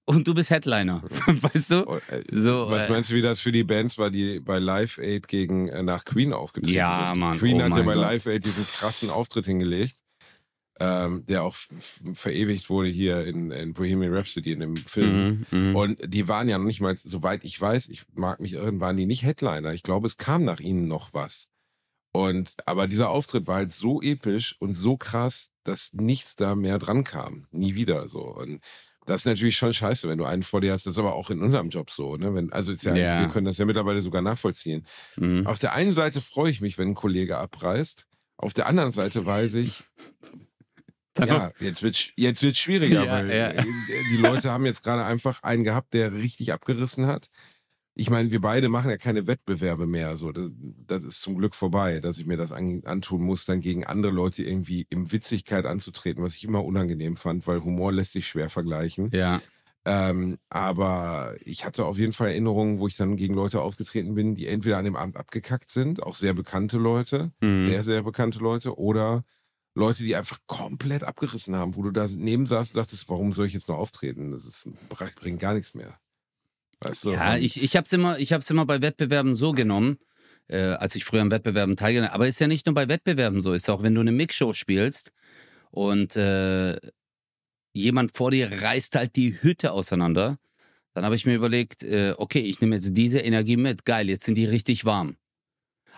und 0.06 0.28
du 0.28 0.34
bist 0.34 0.50
Headliner. 0.50 1.04
weißt 1.28 1.72
du? 1.72 2.02
Äh, 2.10 2.24
so, 2.32 2.70
Was 2.70 2.86
äh, 2.86 2.90
meinst 2.90 3.12
du, 3.12 3.16
wie 3.16 3.22
das 3.22 3.40
für 3.40 3.52
die 3.52 3.64
Bands 3.64 3.98
war, 3.98 4.10
die 4.10 4.40
bei 4.40 4.60
Live 4.60 4.98
Aid 4.98 5.28
gegen 5.28 5.68
äh, 5.68 5.84
nach 5.84 6.06
Queen 6.06 6.34
aufgetreten 6.34 6.76
ja, 6.76 7.12
sind? 7.12 7.20
Mann. 7.20 7.38
Queen 7.38 7.62
oh 7.62 7.64
hat 7.66 7.76
ja 7.76 7.84
bei. 7.84 7.94
Live 7.94 8.26
Aid 8.26 8.46
diesen 8.46 8.66
krassen 8.66 9.10
Auftritt 9.10 9.46
hingelegt 9.46 9.96
ähm, 10.82 11.24
der 11.28 11.44
auch 11.44 11.56
verewigt 12.16 12.72
wurde 12.72 12.90
hier 12.90 13.24
in, 13.26 13.52
in, 13.52 13.74
Bohemian 13.74 14.14
Rhapsody 14.14 14.54
in 14.54 14.62
dem 14.62 14.76
Film. 14.78 15.46
Mm, 15.52 15.72
mm. 15.72 15.76
Und 15.76 16.00
die 16.04 16.28
waren 16.28 16.50
ja 16.50 16.58
noch 16.58 16.66
nicht 16.66 16.82
mal, 16.82 16.98
soweit 17.04 17.44
ich 17.44 17.62
weiß, 17.62 17.90
ich 17.90 18.04
mag 18.16 18.40
mich 18.40 18.54
irren, 18.54 18.80
waren 18.80 18.98
die 18.98 19.06
nicht 19.06 19.22
Headliner. 19.22 19.74
Ich 19.74 19.84
glaube, 19.84 20.08
es 20.08 20.18
kam 20.18 20.44
nach 20.44 20.60
ihnen 20.60 20.88
noch 20.88 21.14
was. 21.14 21.50
Und 22.14 22.56
aber 22.66 22.88
dieser 22.88 23.10
Auftritt 23.10 23.46
war 23.46 23.58
halt 23.58 23.72
so 23.72 24.02
episch 24.02 24.56
und 24.60 24.74
so 24.74 24.98
krass, 24.98 25.52
dass 25.64 25.94
nichts 25.94 26.36
da 26.36 26.56
mehr 26.56 26.80
dran 26.80 27.04
kam. 27.04 27.46
Nie 27.52 27.76
wieder 27.76 28.10
so. 28.10 28.22
Und 28.22 28.60
das 29.06 29.22
ist 29.22 29.26
natürlich 29.26 29.58
schon 29.58 29.74
scheiße, 29.74 30.10
wenn 30.10 30.18
du 30.18 30.26
einen 30.26 30.42
vor 30.42 30.62
dir 30.62 30.74
hast. 30.74 30.88
Das 30.88 30.96
ist 30.96 31.00
aber 31.00 31.14
auch 31.14 31.30
in 31.30 31.42
unserem 31.42 31.70
Job 31.70 31.92
so. 31.92 32.18
Ne? 32.18 32.34
Wenn, 32.34 32.52
also 32.52 32.72
ja, 32.72 32.96
ja. 32.96 33.20
wir 33.20 33.28
können 33.28 33.46
das 33.46 33.60
ja 33.60 33.66
mittlerweile 33.66 34.02
sogar 34.02 34.24
nachvollziehen. 34.24 34.88
Mhm. 35.16 35.46
Auf 35.46 35.60
der 35.60 35.74
einen 35.74 35.94
Seite 35.94 36.22
freue 36.22 36.50
ich 36.50 36.60
mich, 36.60 36.80
wenn 36.80 36.90
ein 36.90 36.96
Kollege 36.96 37.38
abreißt. 37.38 38.08
Auf 38.38 38.54
der 38.56 38.66
anderen 38.66 38.92
Seite 38.92 39.26
weiß 39.26 39.54
ich, 39.54 39.84
ja, 41.20 41.52
jetzt 41.60 41.84
wird 41.84 42.14
jetzt 42.16 42.42
wird 42.42 42.58
schwieriger, 42.58 43.06
ja, 43.06 43.12
weil 43.12 43.30
ja. 43.30 43.48
Äh, 43.50 43.64
die 44.12 44.18
Leute 44.18 44.52
haben 44.52 44.66
jetzt 44.66 44.84
gerade 44.84 45.04
einfach 45.04 45.44
einen 45.44 45.64
gehabt, 45.64 45.94
der 45.94 46.14
richtig 46.14 46.54
abgerissen 46.54 47.08
hat. 47.08 47.28
Ich 47.94 48.10
meine, 48.10 48.32
wir 48.32 48.40
beide 48.40 48.70
machen 48.70 48.90
ja 48.90 48.98
keine 48.98 49.28
Wettbewerbe 49.28 49.86
mehr. 49.86 50.18
So, 50.18 50.32
das, 50.32 50.50
das 50.88 51.04
ist 51.04 51.22
zum 51.22 51.38
Glück 51.38 51.54
vorbei, 51.54 52.00
dass 52.00 52.18
ich 52.18 52.26
mir 52.26 52.38
das 52.38 52.54
an, 52.54 52.82
antun 52.86 53.22
muss, 53.22 53.46
dann 53.46 53.60
gegen 53.60 53.86
andere 53.86 54.14
Leute 54.14 54.44
irgendwie 54.44 54.88
in 54.90 55.12
Witzigkeit 55.12 55.66
anzutreten, 55.66 56.24
was 56.24 56.36
ich 56.36 56.46
immer 56.46 56.64
unangenehm 56.64 57.18
fand, 57.18 57.46
weil 57.48 57.62
Humor 57.64 57.92
lässt 57.92 58.14
sich 58.14 58.28
schwer 58.28 58.50
vergleichen. 58.50 59.12
Ja. 59.14 59.42
Ähm, 59.84 60.38
aber 60.50 61.36
ich 61.44 61.66
hatte 61.66 61.86
auf 61.86 61.98
jeden 61.98 62.14
Fall 62.14 62.30
Erinnerungen, 62.30 62.78
wo 62.80 62.88
ich 62.88 62.96
dann 62.98 63.16
gegen 63.16 63.34
Leute 63.34 63.62
aufgetreten 63.62 64.14
bin, 64.14 64.36
die 64.36 64.48
entweder 64.48 64.78
an 64.78 64.86
dem 64.86 64.96
Abend 64.96 65.18
abgekackt 65.18 65.70
sind, 65.70 66.04
auch 66.04 66.16
sehr 66.16 66.34
bekannte 66.34 66.78
Leute, 66.78 67.32
mhm. 67.42 67.66
sehr, 67.66 67.84
sehr 67.84 68.04
bekannte 68.04 68.40
Leute, 68.40 68.78
oder 68.78 69.24
Leute, 69.74 70.04
die 70.04 70.16
einfach 70.16 70.40
komplett 70.48 71.04
abgerissen 71.04 71.56
haben, 71.56 71.76
wo 71.76 71.84
du 71.84 71.92
da 71.92 72.08
neben 72.14 72.46
saßt 72.46 72.74
und 72.74 72.78
dachtest, 72.78 73.08
warum 73.10 73.32
soll 73.32 73.48
ich 73.48 73.54
jetzt 73.54 73.70
noch 73.70 73.78
auftreten? 73.78 74.32
Das 74.32 74.46
ist, 74.46 74.68
bringt 75.16 75.40
gar 75.40 75.54
nichts 75.54 75.74
mehr. 75.74 75.98
Weißt 76.82 77.06
du? 77.06 77.12
Ja, 77.12 77.38
ich, 77.38 77.62
ich 77.62 77.76
habe 77.76 77.86
es 77.86 77.94
immer, 77.94 78.18
immer 78.18 78.66
bei 78.66 78.82
Wettbewerben 78.82 79.36
so 79.36 79.52
genommen, 79.54 79.98
äh, 80.48 80.58
als 80.58 80.96
ich 80.96 81.06
früher 81.06 81.22
an 81.22 81.32
Wettbewerben 81.32 81.78
teilgenommen 81.78 82.10
habe. 82.10 82.16
Aber 82.16 82.28
ist 82.28 82.40
ja 82.40 82.48
nicht 82.48 82.66
nur 82.66 82.76
bei 82.76 82.90
Wettbewerben 82.90 83.42
so, 83.42 83.54
ist 83.54 83.70
auch, 83.70 83.84
wenn 83.84 83.96
du 83.96 84.02
eine 84.02 84.12
Mixshow 84.12 84.54
spielst 84.54 85.14
und 85.70 86.16
äh, 86.18 86.78
jemand 87.74 88.16
vor 88.16 88.32
dir 88.32 88.62
reißt 88.62 88.96
halt 88.96 89.16
die 89.16 89.42
Hütte 89.42 89.72
auseinander, 89.72 90.38
dann 90.94 91.06
habe 91.06 91.16
ich 91.16 91.26
mir 91.26 91.36
überlegt, 91.36 91.84
äh, 91.84 92.16
okay, 92.18 92.42
ich 92.42 92.60
nehme 92.60 92.76
jetzt 92.76 92.98
diese 92.98 93.20
Energie 93.20 93.56
mit. 93.56 93.86
Geil, 93.86 94.10
jetzt 94.10 94.26
sind 94.26 94.36
die 94.36 94.46
richtig 94.46 94.84
warm. 94.84 95.16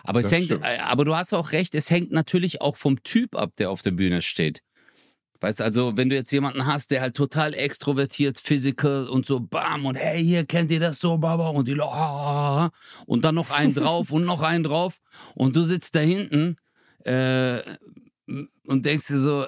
Aber, 0.02 0.20
es 0.20 0.30
hängt, 0.30 0.50
äh, 0.50 0.78
aber 0.84 1.04
du 1.04 1.16
hast 1.16 1.32
auch 1.32 1.52
recht, 1.52 1.74
es 1.74 1.90
hängt 1.90 2.12
natürlich 2.12 2.60
auch 2.60 2.76
vom 2.76 3.02
Typ 3.02 3.36
ab, 3.36 3.52
der 3.58 3.70
auf 3.70 3.82
der 3.82 3.92
Bühne 3.92 4.22
steht. 4.22 4.62
Weißt 5.40 5.60
du, 5.60 5.64
also, 5.64 5.96
wenn 5.96 6.08
du 6.08 6.16
jetzt 6.16 6.32
jemanden 6.32 6.66
hast, 6.66 6.90
der 6.90 7.02
halt 7.02 7.14
total 7.14 7.54
extrovertiert, 7.54 8.38
physical 8.38 9.08
und 9.08 9.26
so, 9.26 9.40
bam, 9.40 9.84
und 9.84 9.96
hey, 9.96 10.22
hier 10.22 10.46
kennt 10.46 10.70
ihr 10.70 10.80
das 10.80 10.98
so, 10.98 11.18
baba, 11.18 11.48
und 11.48 11.68
die, 11.68 11.78
ah, 11.80 12.70
und 13.04 13.24
dann 13.24 13.34
noch 13.34 13.50
einen 13.50 13.74
drauf 13.74 14.10
und 14.10 14.24
noch 14.24 14.40
einen 14.40 14.64
drauf, 14.64 15.00
und 15.34 15.54
du 15.54 15.62
sitzt 15.64 15.94
da 15.96 16.00
hinten, 16.00 16.56
äh, 17.04 17.60
und 18.26 18.86
denkst 18.86 19.08
dir 19.08 19.18
so, 19.18 19.46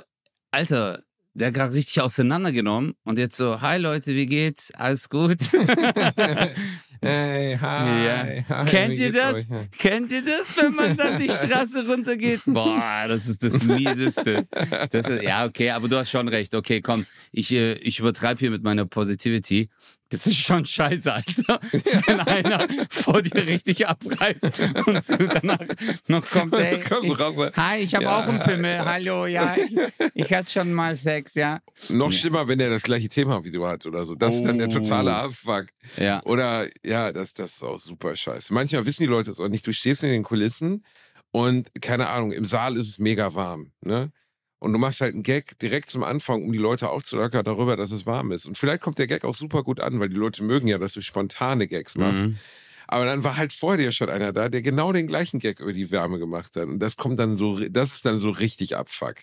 Alter, 0.51 1.03
der 1.33 1.53
gerade 1.53 1.73
richtig 1.73 2.03
auseinandergenommen 2.03 2.95
und 3.05 3.19
jetzt 3.19 3.37
so, 3.37 3.61
hi 3.61 3.79
Leute, 3.79 4.15
wie 4.15 4.27
geht's? 4.27 4.73
Alles 4.75 5.09
gut? 5.09 5.39
hey, 7.03 7.57
hi, 7.61 8.05
Ja. 8.07 8.27
hi, 8.49 8.65
Kennt 8.67 8.95
ihr 8.95 9.13
das? 9.13 9.35
euch? 9.35 9.45
Ja. 9.51 9.65
Kennt 9.79 10.11
ihr 10.13 10.23
das, 10.23 10.57
wenn 10.61 10.75
man 10.75 10.97
dann 10.97 11.19
die 11.19 11.29
Straße 11.31 11.87
runtergeht? 11.87 12.41
Boah, 12.47 13.07
das 13.09 13.27
ist 13.29 13.43
das 13.43 13.63
Mieseste. 13.63 14.47
Das 14.91 15.09
ist, 15.09 15.23
ja, 15.23 15.45
okay, 15.45 15.71
aber 15.71 15.89
du 15.89 15.97
hast 15.97 16.11
schon 16.11 16.29
recht. 16.29 16.55
Okay, 16.55 16.81
komm, 16.81 17.07
ich, 17.33 17.53
äh, 17.53 17.75
ich 17.75 17.99
übertreibe 18.01 18.39
hier 18.41 18.51
mit 18.51 18.63
meiner 18.63 18.87
Positivity. 18.87 19.69
Das 20.11 20.27
ist 20.27 20.37
schon 20.37 20.65
scheiße, 20.65 21.13
Alter. 21.13 21.59
Wenn 22.07 22.21
einer 22.21 22.67
vor 22.91 23.23
dir 23.23 23.45
richtig 23.47 23.89
abreißt 23.89 24.61
und 24.87 25.09
du 25.09 25.29
danach 25.29 25.59
noch 26.07 26.25
kommt, 26.29 26.55
ey, 26.55 26.81
Komm, 26.89 27.05
ich, 27.05 27.19
ne? 27.19 27.53
hi, 27.57 27.79
ich 27.81 27.95
habe 27.95 28.05
Ja. 28.05 28.21
auch 28.21 28.27
einen 28.29 28.39
Pimmel. 28.39 28.85
Hallo, 28.85 29.27
ja, 29.27 29.57
ich, 29.57 29.77
ich 30.15 30.33
hatte 30.33 30.49
schon 30.51 30.73
mal 30.73 30.95
Sex, 30.95 31.35
ja. 31.35 31.61
Noch 31.89 32.13
schlimmer, 32.13 32.47
wenn 32.47 32.61
er 32.61 32.71
das 32.71 32.85
gleiche 32.85 33.09
Thema 33.09 33.45
wie 33.45 33.51
du 33.51 33.67
hat 33.67 33.85
oder 33.85 34.07
so. 34.07 34.15
Das 34.15 34.37
ist 34.37 34.45
dann 34.45 34.59
der 34.59 34.69
totale 34.69 35.11
Oh. 35.11 35.15
Abfuck. 35.27 35.67
Ja. 35.97 36.23
Oder 36.25 36.67
ja, 36.85 37.13
das, 37.13 37.33
das 37.35 37.55
ist 37.57 37.63
auch 37.65 37.81
super 37.81 38.15
scheiße. 38.17 38.55
Manchmal 38.55 38.87
wissen 38.87 39.03
die 39.03 39.09
Leute 39.09 39.33
es 39.33 39.41
auch 39.41 39.49
nicht. 39.49 39.67
Du 39.67 39.73
stehst 39.73 40.05
in 40.05 40.11
den 40.11 40.23
Kulissen 40.23 40.85
und 41.33 41.69
keine 41.83 42.09
Ahnung, 42.09 42.31
im 42.33 42.45
Saal 42.45 42.77
ist 42.77 42.89
es 42.89 42.99
mega 42.99 43.35
warm. 43.35 43.73
Ne? 43.81 44.11
Und 44.59 44.73
du 44.73 44.79
machst 44.79 45.01
halt 45.03 45.15
einen 45.15 45.23
Gag 45.23 45.59
direkt 45.59 45.91
zum 45.91 46.03
Anfang, 46.03 46.43
um 46.43 46.51
die 46.53 46.59
Leute 46.59 46.89
aufzulockern 46.89 47.45
darüber, 47.45 47.77
dass 47.77 47.91
es 47.91 48.07
warm 48.07 48.33
ist. 48.33 48.47
Und 48.47 48.57
vielleicht 48.57 48.81
kommt 48.81 48.99
der 48.99 49.07
Gag 49.07 49.25
auch 49.25 49.35
super 49.35 49.63
gut 49.63 49.81
an, 49.81 50.01
weil 50.01 50.09
die 50.09 50.17
Leute 50.17 50.43
mögen 50.43 50.67
ja, 50.67 50.79
dass 50.79 50.95
du 50.95 51.03
spontane 51.03 51.69
Gags 51.69 51.97
machst. 51.97 52.27
Mhm. 52.27 52.39
Aber 52.89 53.05
dann 53.05 53.25
war 53.25 53.37
halt 53.37 53.53
vor 53.53 53.77
dir 53.77 53.91
schon 53.93 54.09
einer 54.09 54.33
da, 54.33 54.49
der 54.49 54.63
genau 54.63 54.93
den 54.93 55.09
gleichen 55.09 55.41
Gag 55.41 55.61
über 55.61 55.73
die 55.73 55.91
Wärme 55.91 56.19
gemacht 56.19 56.55
hat. 56.57 56.65
Und 56.65 56.79
das 56.79 56.97
kommt 56.97 57.19
dann 57.19 57.37
so, 57.37 57.59
das 57.59 57.95
ist 57.95 58.07
dann 58.07 58.21
so 58.21 58.31
richtig 58.31 58.77
Abfuck. 58.77 59.17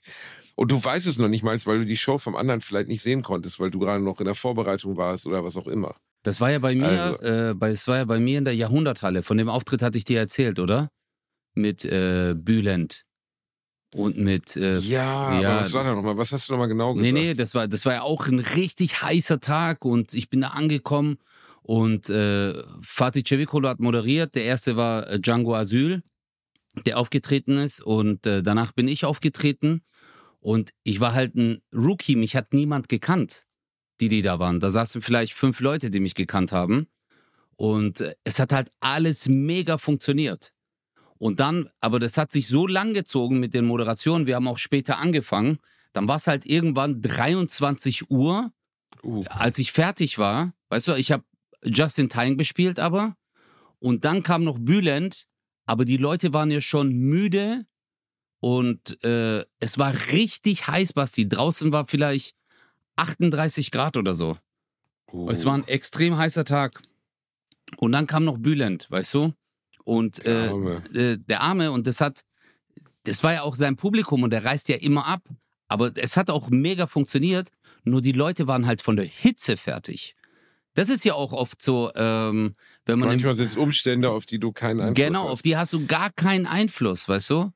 Und 0.55 0.71
du 0.71 0.83
weißt 0.83 1.07
es 1.07 1.17
noch 1.17 1.29
nicht 1.29 1.43
mal, 1.43 1.57
weil 1.65 1.79
du 1.79 1.85
die 1.85 1.97
Show 1.97 2.17
vom 2.17 2.35
anderen 2.35 2.61
vielleicht 2.61 2.89
nicht 2.89 3.01
sehen 3.01 3.23
konntest, 3.23 3.59
weil 3.59 3.71
du 3.71 3.79
gerade 3.79 4.03
noch 4.03 4.19
in 4.19 4.25
der 4.25 4.35
Vorbereitung 4.35 4.97
warst 4.97 5.25
oder 5.25 5.43
was 5.43 5.55
auch 5.55 5.67
immer. 5.67 5.95
Das 6.23 6.41
war 6.41 6.51
ja 6.51 6.59
bei 6.59 6.75
mir, 6.75 6.87
Also- 6.87 7.23
äh, 7.23 7.53
bei, 7.55 7.69
es 7.71 7.87
war 7.87 7.97
ja 7.97 8.05
bei 8.05 8.19
mir 8.19 8.37
in 8.37 8.45
der 8.45 8.55
Jahrhunderthalle. 8.55 9.23
Von 9.23 9.37
dem 9.37 9.49
Auftritt 9.49 9.81
hatte 9.81 9.97
ich 9.97 10.03
dir 10.03 10.19
erzählt, 10.19 10.59
oder? 10.59 10.89
Mit 11.55 11.85
äh, 11.85 12.35
Bülent 12.37 13.03
und 13.93 14.17
mit. 14.17 14.55
Äh, 14.55 14.77
Ja, 14.79 15.39
ja. 15.39 15.49
aber 15.49 15.61
was 15.61 15.73
war 15.73 15.83
da 15.83 15.95
nochmal? 15.95 16.17
Was 16.17 16.31
hast 16.31 16.49
du 16.49 16.53
nochmal 16.53 16.67
genau 16.67 16.93
nee, 16.93 17.11
gesagt? 17.11 17.13
nee, 17.13 17.33
das 17.33 17.55
war, 17.55 17.67
das 17.67 17.85
war 17.85 17.93
ja 17.93 18.01
auch 18.01 18.27
ein 18.27 18.39
richtig 18.39 19.01
heißer 19.01 19.39
Tag 19.39 19.85
und 19.85 20.13
ich 20.13 20.29
bin 20.29 20.41
da 20.41 20.49
angekommen 20.49 21.17
und 21.61 22.09
äh, 22.09 22.61
Fatih 22.81 23.23
Cevicolo 23.23 23.69
hat 23.69 23.79
moderiert. 23.79 24.35
Der 24.35 24.43
erste 24.43 24.75
war 24.75 25.09
äh, 25.09 25.19
Django 25.19 25.55
Asyl, 25.55 26.03
der 26.85 26.97
aufgetreten 26.97 27.57
ist 27.57 27.81
und 27.81 28.25
äh, 28.25 28.43
danach 28.43 28.71
bin 28.71 28.87
ich 28.87 29.05
aufgetreten 29.05 29.81
und 30.39 30.71
ich 30.83 30.99
war 30.99 31.13
halt 31.13 31.35
ein 31.35 31.61
Rookie. 31.73 32.15
Mich 32.15 32.35
hat 32.35 32.53
niemand 32.53 32.89
gekannt, 32.89 33.45
die, 34.01 34.09
die 34.09 34.21
da 34.21 34.39
waren. 34.39 34.59
Da 34.59 34.71
saßen 34.71 35.01
vielleicht 35.01 35.33
fünf 35.33 35.61
Leute, 35.61 35.89
die 35.89 36.01
mich 36.01 36.15
gekannt 36.15 36.51
haben. 36.51 36.87
Und 37.55 38.01
äh, 38.01 38.15
es 38.25 38.39
hat 38.39 38.51
halt 38.51 38.69
alles 38.81 39.29
mega 39.29 39.77
funktioniert. 39.77 40.51
Und 41.23 41.39
dann, 41.39 41.69
aber 41.79 41.99
das 41.99 42.17
hat 42.17 42.33
sich 42.33 42.49
so 42.49 42.67
lang 42.67 42.93
gezogen 42.93 43.39
mit 43.39 43.53
den 43.53 43.63
Moderationen. 43.63 44.27
Wir 44.27 44.35
haben 44.35 44.49
auch 44.49 44.57
später 44.57 44.97
angefangen. 44.97 45.57
Dann 45.93 46.05
war 46.05 46.17
es 46.17 46.27
halt 46.27 46.45
irgendwann 46.45 47.01
23 47.01 48.11
Uhr, 48.11 48.51
Uh, 49.03 49.23
als 49.29 49.57
ich 49.57 49.71
fertig 49.71 50.17
war. 50.17 50.53
Weißt 50.67 50.89
du, 50.89 50.95
ich 50.95 51.13
habe 51.13 51.23
Justin 51.63 52.09
Time 52.09 52.35
gespielt, 52.35 52.77
aber. 52.77 53.15
Und 53.79 54.03
dann 54.03 54.21
kam 54.21 54.43
noch 54.43 54.59
Bülent, 54.59 55.25
aber 55.65 55.85
die 55.85 55.95
Leute 55.95 56.33
waren 56.33 56.51
ja 56.51 56.59
schon 56.59 56.91
müde. 56.91 57.65
Und 58.41 59.01
äh, 59.05 59.45
es 59.61 59.77
war 59.77 59.93
richtig 60.11 60.67
heiß, 60.67 60.91
Basti. 60.91 61.29
Draußen 61.29 61.71
war 61.71 61.87
vielleicht 61.87 62.35
38 62.97 63.71
Grad 63.71 63.95
oder 63.95 64.13
so. 64.13 64.37
uh. 65.13 65.29
Es 65.29 65.45
war 65.45 65.53
ein 65.53 65.67
extrem 65.69 66.17
heißer 66.17 66.43
Tag. 66.43 66.81
Und 67.77 67.93
dann 67.93 68.07
kam 68.07 68.25
noch 68.25 68.39
Bülent, 68.39 68.91
weißt 68.91 69.13
du? 69.13 69.33
Und 69.83 70.25
Der 70.25 70.45
äh, 70.45 70.47
Arme. 70.49 70.81
äh, 70.93 71.17
der 71.17 71.41
Arme, 71.41 71.71
und 71.71 71.87
das 71.87 72.01
hat, 72.01 72.21
das 73.03 73.23
war 73.23 73.33
ja 73.33 73.41
auch 73.43 73.55
sein 73.55 73.75
Publikum 73.75 74.23
und 74.23 74.31
der 74.31 74.45
reist 74.45 74.69
ja 74.69 74.75
immer 74.77 75.05
ab. 75.05 75.21
Aber 75.67 75.91
es 75.95 76.17
hat 76.17 76.29
auch 76.29 76.49
mega 76.49 76.87
funktioniert, 76.87 77.49
nur 77.83 78.01
die 78.01 78.11
Leute 78.11 78.47
waren 78.47 78.65
halt 78.65 78.81
von 78.81 78.95
der 78.95 79.05
Hitze 79.05 79.57
fertig. 79.57 80.15
Das 80.75 80.89
ist 80.89 81.05
ja 81.05 81.13
auch 81.13 81.33
oft 81.33 81.61
so, 81.61 81.91
ähm, 81.95 82.55
wenn 82.85 82.99
man. 82.99 83.09
Manchmal 83.09 83.35
sind 83.35 83.51
es 83.51 83.57
Umstände, 83.57 84.09
auf 84.09 84.25
die 84.25 84.39
du 84.39 84.51
keinen 84.51 84.79
Einfluss 84.79 85.05
genau, 85.05 85.23
hast. 85.25 85.31
auf 85.31 85.41
die 85.41 85.55
hast 85.55 85.73
du 85.73 85.85
gar 85.85 86.11
keinen 86.11 86.45
Einfluss, 86.45 87.07
weißt 87.07 87.29
du? 87.29 87.51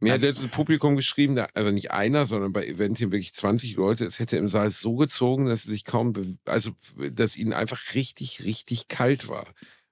Mir 0.00 0.12
hat 0.12 0.22
jetzt 0.22 0.42
ein 0.42 0.50
Publikum 0.50 0.94
geschrieben, 0.94 1.34
da, 1.34 1.48
also 1.54 1.72
nicht 1.72 1.90
einer, 1.90 2.24
sondern 2.26 2.52
bei 2.52 2.64
Eventim 2.64 3.10
wirklich 3.10 3.34
20 3.34 3.74
Leute. 3.74 4.04
Es 4.04 4.20
hätte 4.20 4.36
im 4.36 4.48
Saal 4.48 4.70
so 4.70 4.94
gezogen, 4.94 5.46
dass 5.46 5.64
sie 5.64 5.70
sich 5.70 5.84
kaum, 5.84 6.12
also 6.44 6.70
dass 7.10 7.36
ihnen 7.36 7.52
einfach 7.52 7.94
richtig, 7.94 8.44
richtig 8.44 8.86
kalt 8.86 9.28
war. 9.28 9.46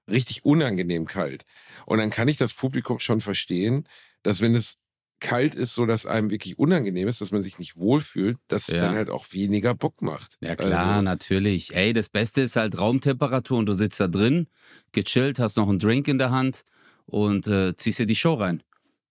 Richtig 0.09 0.45
unangenehm 0.45 1.05
kalt. 1.05 1.43
Und 1.85 1.97
dann 1.99 2.09
kann 2.09 2.27
ich 2.27 2.37
das 2.37 2.53
Publikum 2.53 2.99
schon 2.99 3.21
verstehen, 3.21 3.87
dass 4.23 4.39
wenn 4.41 4.55
es 4.55 4.77
kalt 5.19 5.55
ist, 5.55 5.73
so 5.73 5.85
dass 5.85 6.05
einem 6.05 6.29
wirklich 6.29 6.59
unangenehm 6.59 7.07
ist, 7.07 7.21
dass 7.21 7.31
man 7.31 7.41
sich 7.41 7.57
nicht 7.59 7.77
wohlfühlt, 7.77 8.37
dass 8.47 8.67
es 8.69 8.75
Ja. 8.75 8.81
dann 8.81 8.95
halt 8.95 9.09
auch 9.09 9.25
weniger 9.31 9.73
Bock 9.73 10.01
macht. 10.01 10.37
Ja 10.41 10.55
klar, 10.55 10.87
Also, 10.97 11.01
natürlich. 11.01 11.75
Ey, 11.75 11.91
das 11.93 12.09
Beste 12.09 12.41
ist 12.41 12.55
halt 12.55 12.77
Raumtemperatur 12.77 13.57
und 13.57 13.65
du 13.65 13.73
sitzt 13.73 13.99
da 13.99 14.07
drin, 14.07 14.47
gechillt, 14.91 15.39
hast 15.39 15.57
noch 15.57 15.67
einen 15.67 15.79
Drink 15.79 16.07
in 16.07 16.19
der 16.19 16.31
Hand 16.31 16.63
und 17.07 17.47
äh, 17.47 17.75
ziehst 17.75 17.99
dir 17.99 18.05
die 18.05 18.15
Show 18.15 18.35
rein. 18.35 18.61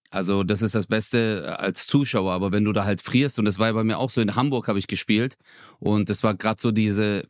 Also 0.09 0.43
das 0.43 0.61
ist 0.61 0.73
das 0.75 0.87
Beste 0.87 1.43
äh, 1.45 1.49
als 1.61 1.85
Zuschauer. 1.87 2.31
Aber 2.31 2.53
wenn 2.53 2.63
du 2.63 2.71
da 2.71 2.85
halt 2.85 3.01
frierst, 3.01 3.37
und 3.37 3.45
das 3.45 3.59
war 3.59 3.67
ja 3.67 3.73
bei 3.73 3.83
mir 3.83 3.97
auch 3.99 4.09
so, 4.09 4.21
in 4.21 4.35
Hamburg 4.35 4.69
habe 4.69 4.79
ich 4.79 4.87
gespielt 4.87 5.35
und 5.79 6.09
das 6.09 6.23
war 6.23 6.33
gerade 6.35 6.61
so 6.61 6.71
diese, 6.71 7.27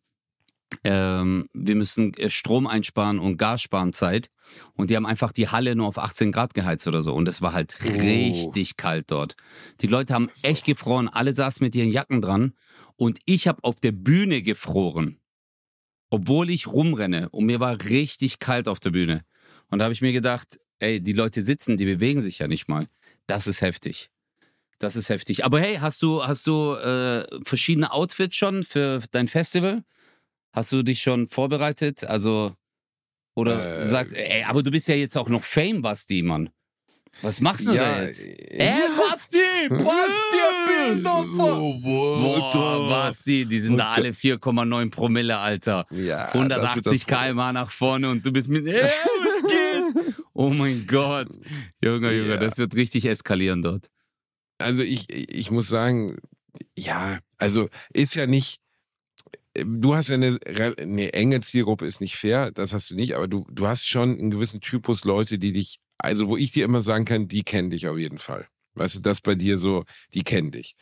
ähm, 0.83 1.47
wir 1.53 1.75
müssen 1.75 2.13
äh, 2.15 2.29
Strom 2.29 2.67
einsparen 2.67 3.19
und 3.19 3.37
Gas 3.37 3.61
sparen 3.61 3.93
Zeit. 3.93 4.29
Und 4.75 4.89
die 4.89 4.95
haben 4.95 5.05
einfach 5.05 5.31
die 5.31 5.49
Halle 5.49 5.75
nur 5.75 5.87
auf 5.87 5.97
18 5.97 6.31
Grad 6.31 6.53
geheizt 6.53 6.87
oder 6.87 7.01
so. 7.01 7.13
Und 7.13 7.27
es 7.27 7.41
war 7.41 7.53
halt 7.53 7.77
Oh. 7.83 7.87
richtig 7.99 8.77
kalt 8.77 9.11
dort. 9.11 9.35
Die 9.81 9.87
Leute 9.87 10.13
haben 10.13 10.29
echt 10.43 10.65
gefroren. 10.65 11.09
Alle 11.09 11.33
saßen 11.33 11.63
mit 11.63 11.75
ihren 11.75 11.91
Jacken 11.91 12.21
dran. 12.21 12.53
Und 12.95 13.19
ich 13.25 13.47
habe 13.47 13.63
auf 13.63 13.75
der 13.75 13.91
Bühne 13.91 14.41
gefroren. 14.41 15.19
Obwohl 16.09 16.49
ich 16.49 16.67
rumrenne. 16.67 17.29
Und 17.29 17.45
mir 17.45 17.59
war 17.59 17.77
richtig 17.85 18.39
kalt 18.39 18.67
auf 18.67 18.79
der 18.79 18.91
Bühne. 18.91 19.23
Und 19.69 19.79
da 19.79 19.85
habe 19.85 19.93
ich 19.93 20.01
mir 20.01 20.13
gedacht, 20.13 20.57
ey, 20.79 21.01
die 21.01 21.11
Leute 21.13 21.41
sitzen, 21.41 21.75
die 21.75 21.85
bewegen 21.85 22.21
sich 22.21 22.39
ja 22.39 22.47
nicht 22.47 22.69
mal. 22.69 22.87
Das 23.25 23.47
ist 23.47 23.61
heftig. 23.61 24.09
Das 24.79 24.95
ist 24.95 25.09
heftig. 25.09 25.43
Aber 25.43 25.59
hey, 25.59 25.77
hast 25.81 26.01
du, 26.03 26.23
hast 26.23 26.47
du 26.47 26.75
äh, 26.75 27.25
verschiedene 27.43 27.91
Outfits 27.91 28.35
schon 28.37 28.63
für 28.63 29.01
dein 29.11 29.27
Festival? 29.27 29.83
Hast 30.53 30.71
du 30.71 30.83
dich 30.83 31.01
schon 31.01 31.27
vorbereitet? 31.27 32.03
Also, 32.03 32.53
oder 33.35 33.81
Äh, 33.81 33.85
sagst, 33.87 34.13
ey, 34.13 34.43
aber 34.43 34.63
du 34.63 34.71
bist 34.71 34.87
ja 34.87 34.95
jetzt 34.95 35.17
auch 35.17 35.29
noch 35.29 35.43
Fame, 35.43 35.81
Basti, 35.81 36.23
Mann. 36.23 36.49
Was 37.21 37.41
machst 37.41 37.65
du 37.67 37.73
da 37.73 38.03
jetzt? 38.03 38.25
äh, 38.25 38.57
Ey, 38.57 38.73
Basti! 38.97 39.69
Basti, 39.69 39.83
Bilder 40.93 41.23
von... 41.35 41.81
Boah, 41.81 42.89
Basti, 42.89 43.45
die 43.45 43.59
sind 43.59 43.77
da 43.77 43.91
alle 43.93 44.09
4,9 44.11 44.91
Promille, 44.91 45.37
Alter. 45.37 45.85
Ja, 45.91 46.25
das 46.25 46.35
180 46.35 46.75
wird 46.85 46.95
das 46.95 47.05
km/h 47.05 47.53
nach 47.53 47.71
vorne 47.71 48.09
und 48.09 48.25
du 48.25 48.31
bist 48.31 48.49
mit. 48.49 48.67
Ey, 48.67 48.81
was 48.83 49.41
geht? 50.03 50.15
Oh 50.39 50.49
mein 50.51 50.85
Gott. 50.85 51.27
Junge, 51.83 52.11
Junge, 52.13 52.29
Ja. 52.29 52.37
das 52.37 52.59
wird 52.59 52.75
richtig 52.75 53.05
eskalieren 53.05 53.63
dort. 53.63 53.87
Also 54.59 54.83
ich, 54.83 55.09
ich 55.11 55.49
muss 55.49 55.67
sagen, 55.67 56.17
ja, 56.77 57.17
also 57.39 57.67
ist 57.91 58.13
ja 58.13 58.27
nicht, 58.27 58.59
du 59.65 59.95
hast 59.95 60.09
ja 60.09 60.15
eine, 60.15 60.37
eine 60.79 61.13
enge 61.13 61.41
Zielgruppe, 61.41 61.85
ist 61.85 62.01
nicht 62.01 62.15
fair, 62.15 62.51
das 62.51 62.73
hast 62.73 62.89
du 62.91 62.95
nicht, 62.95 63.15
aber 63.15 63.27
du, 63.27 63.45
du 63.51 63.67
hast 63.67 63.87
schon 63.87 64.17
einen 64.17 64.31
gewissen 64.31 64.61
Typus 64.61 65.03
Leute, 65.05 65.39
die 65.39 65.51
dich, 65.53 65.79
also 65.97 66.27
wo 66.27 66.37
ich 66.37 66.51
dir 66.51 66.65
immer 66.65 66.81
sagen 66.81 67.05
kann, 67.05 67.27
die 67.27 67.43
kennen 67.43 67.69
dich 67.69 67.87
auf 67.87 67.97
jeden 67.97 68.17
Fall. 68.17 68.47
Weißt 68.75 68.95
du, 68.95 68.99
das 68.99 69.21
bei 69.21 69.33
dir 69.33 69.57
so, 69.57 69.85
die 70.13 70.23
kennen 70.23 70.51
dich. 70.51 70.75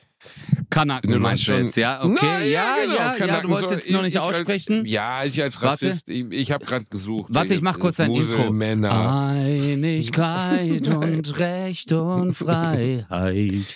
Kanaken 0.70 1.12
Du 1.12 1.20
meinst 1.20 1.44
du 1.48 1.52
schon- 1.54 1.66
jetzt, 1.66 1.78
ja? 1.78 2.04
Okay, 2.04 2.18
Na, 2.22 2.44
ja, 2.44 2.76
genau, 2.82 2.96
ja, 2.96 3.16
ja, 3.26 3.42
du 3.42 3.50
wolltest 3.50 3.70
so- 3.70 3.76
jetzt 3.76 3.90
noch 3.92 4.02
nicht 4.02 4.16
ich 4.16 4.20
als- 4.20 4.36
aussprechen. 4.40 4.86
Ja, 4.86 5.24
ich 5.24 5.42
als 5.42 5.62
Warte. 5.62 5.86
Rassist, 5.88 6.10
ich, 6.10 6.26
ich 6.32 6.52
habe 6.52 6.66
gerade 6.66 6.86
gesucht. 6.86 7.34
Warte, 7.34 7.54
ich 7.54 7.62
mach 7.62 7.80
kurz 7.80 8.00
ein 8.00 8.10
Mosel, 8.10 8.40
Intro. 8.40 8.52
Männer. 8.52 9.30
Einigkeit 9.30 10.88
und 10.90 11.38
Recht 11.40 11.92
und 11.92 12.34
Freiheit. 12.34 13.76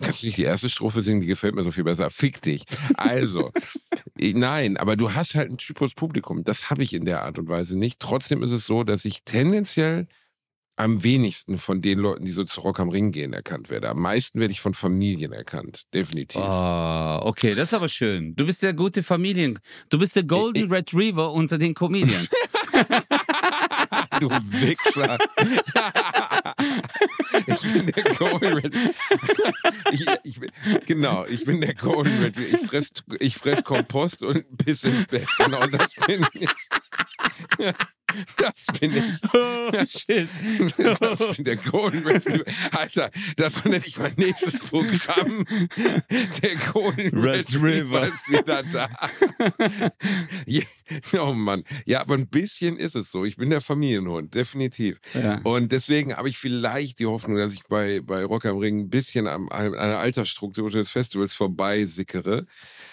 Kannst 0.00 0.22
du 0.22 0.26
nicht 0.26 0.38
die 0.38 0.44
erste 0.44 0.68
Strophe 0.68 1.02
singen? 1.02 1.20
Die 1.20 1.26
gefällt 1.26 1.54
mir 1.54 1.62
so 1.62 1.70
viel 1.70 1.84
besser. 1.84 2.10
Fick 2.10 2.40
dich. 2.42 2.64
Also, 2.96 3.52
nein, 4.18 4.76
aber 4.76 4.96
du 4.96 5.14
hast 5.14 5.34
halt 5.34 5.50
ein 5.50 5.58
Typus 5.58 5.94
Publikum. 5.94 6.44
Das 6.44 6.70
habe 6.70 6.82
ich 6.82 6.94
in 6.94 7.04
der 7.04 7.22
Art 7.22 7.38
und 7.38 7.48
Weise 7.48 7.78
nicht. 7.78 8.00
Trotzdem 8.00 8.42
ist 8.42 8.52
es 8.52 8.66
so, 8.66 8.82
dass 8.82 9.04
ich 9.04 9.24
tendenziell 9.24 10.06
am 10.80 11.04
wenigsten 11.04 11.58
von 11.58 11.82
den 11.82 11.98
Leuten, 11.98 12.24
die 12.24 12.30
so 12.30 12.42
zu 12.44 12.62
Rock 12.62 12.80
am 12.80 12.88
Ring 12.88 13.12
gehen, 13.12 13.34
erkannt 13.34 13.68
werde. 13.68 13.90
Am 13.90 14.00
meisten 14.00 14.40
werde 14.40 14.52
ich 14.52 14.60
von 14.60 14.72
Familien 14.72 15.32
erkannt. 15.32 15.82
Definitiv. 15.92 16.40
Oh, 16.42 17.18
okay, 17.22 17.54
das 17.54 17.68
ist 17.68 17.74
aber 17.74 17.90
schön. 17.90 18.34
Du 18.34 18.46
bist 18.46 18.62
der 18.62 18.72
gute 18.72 19.02
Familien. 19.02 19.58
Du 19.90 19.98
bist 19.98 20.16
der 20.16 20.22
Golden 20.22 20.72
Retriever 20.72 21.32
unter 21.32 21.58
den 21.58 21.74
Comedians. 21.74 22.30
Du 24.20 24.28
Wichser. 24.28 25.18
ich 27.46 27.62
bin 27.62 27.86
der 27.86 28.04
Golden 28.14 28.52
Red. 28.52 28.74
ich, 29.92 30.06
ich 30.24 30.40
genau, 30.84 31.24
ich 31.24 31.44
bin 31.46 31.60
der 31.62 31.74
Golden 31.74 32.22
Red. 32.22 32.38
Ich 32.38 32.60
fress, 32.60 32.92
ich 33.18 33.36
fress 33.36 33.64
Kompost 33.64 34.22
und 34.22 34.44
piss 34.58 34.84
ins 34.84 35.06
Bett. 35.06 35.26
Genau, 35.38 35.66
das 35.66 35.88
bin 36.06 36.26
ich. 36.34 36.50
Das 38.36 38.78
bin 38.78 38.96
ich. 38.96 39.04
Oh, 39.72 39.84
shit. 39.86 40.28
Das 40.78 41.36
bin 41.36 41.44
der 41.44 41.56
Golden 41.56 42.04
Red. 42.04 42.44
Alter, 42.72 43.10
das 43.36 43.64
nenne 43.64 43.82
ich 43.84 43.96
mein 43.98 44.14
nächstes 44.16 44.58
Programm. 44.58 45.44
Der 46.42 46.56
Golden 46.72 47.16
Red, 47.18 47.52
Red 47.52 47.62
River. 47.62 48.08
ist 48.08 48.28
wieder 48.28 48.62
da. 48.64 48.88
Oh 51.20 51.32
Mann. 51.32 51.64
Ja, 51.86 52.00
aber 52.00 52.14
ein 52.14 52.26
bisschen 52.26 52.76
ist 52.76 52.96
es 52.96 53.10
so. 53.10 53.24
Ich 53.24 53.36
bin 53.36 53.50
der 53.50 53.60
Familienhund, 53.60 54.34
definitiv. 54.34 54.98
Ja. 55.14 55.40
Und 55.44 55.72
deswegen 55.72 56.16
habe 56.16 56.28
ich 56.28 56.38
vielleicht 56.38 56.98
die 56.98 57.06
Hoffnung, 57.06 57.36
dass 57.36 57.52
ich 57.52 57.64
bei, 57.64 58.00
bei 58.00 58.24
Rock 58.24 58.46
am 58.46 58.58
Ring 58.58 58.80
ein 58.80 58.90
bisschen 58.90 59.28
am, 59.28 59.48
an 59.50 59.74
einer 59.74 59.98
Altersstruktur 59.98 60.70
des 60.70 60.90
Festivals 60.90 61.34
vorbeisickere. 61.34 62.46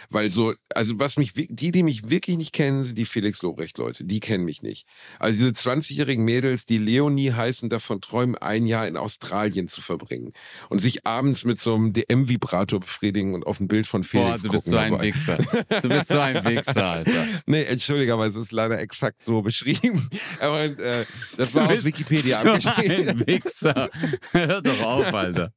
Weil 0.10 0.32
so, 0.32 0.54
also 0.74 1.00
was 1.00 1.18
mich, 1.18 1.34
die, 1.34 1.72
die 1.72 1.84
mich 1.84 2.10
wirklich 2.10 2.38
nicht 2.38 2.54
kennen, 2.54 2.84
sind 2.84 2.98
die 2.98 3.06
Felix 3.06 3.42
Lobrecht-Leute. 3.42 4.04
Die 4.04 4.20
kennen 4.20 4.46
mich 4.46 4.62
nicht. 4.62 4.88
Also 5.20 5.38
diese 5.38 5.52
20-jährigen 5.52 6.24
Mädels, 6.24 6.66
die 6.66 6.78
Leonie 6.78 7.32
heißen, 7.32 7.70
davon 7.70 8.00
träumen, 8.02 8.36
ein 8.38 8.66
Jahr 8.66 8.88
in 8.88 8.96
Australien 8.96 9.68
zu 9.68 9.82
verbringen. 9.82 10.34
Und 10.70 10.80
sich 10.80 11.06
abends 11.06 11.44
mit 11.46 11.60
so 11.60 11.76
einem 11.76 11.94
DM-Vibrator 11.94 12.80
befriedigen 12.80 13.34
und 13.34 13.46
auf 13.46 13.60
ein 13.60 13.68
Bild 13.68 13.88
von 13.88 14.04
Felix 14.04 14.42
Boah, 14.42 14.48
du 14.48 14.52
bist 14.52 14.66
gucken 14.66 14.72
so 14.72 14.78
ein 14.78 14.92
dabei. 14.94 15.06
Wichser. 15.06 15.38
Du 15.82 15.90
bist 15.90 16.08
so 16.08 16.20
ein 16.20 16.46
Wichser, 16.46 16.86
Alter. 16.90 17.26
Nee, 17.46 17.64
entschuldige, 17.64 18.14
aber 18.14 18.28
es 18.28 18.36
ist 18.36 18.52
leider 18.52 18.80
exakt 18.80 19.24
so 19.24 19.42
beschrieben. 19.42 20.10
Aber 20.40 20.64
äh, 20.66 21.06
das 21.36 21.54
war 21.54 21.70
aus 21.70 21.84
Wikipedia 21.84 22.42
so 22.44 22.50
abgeschrieben. 22.50 23.10
ein 23.10 23.20
Wichser. 23.28 23.90
Hör 24.32 24.62
doch 24.62 24.82
auf, 24.82 25.14
Alter. 25.14 25.52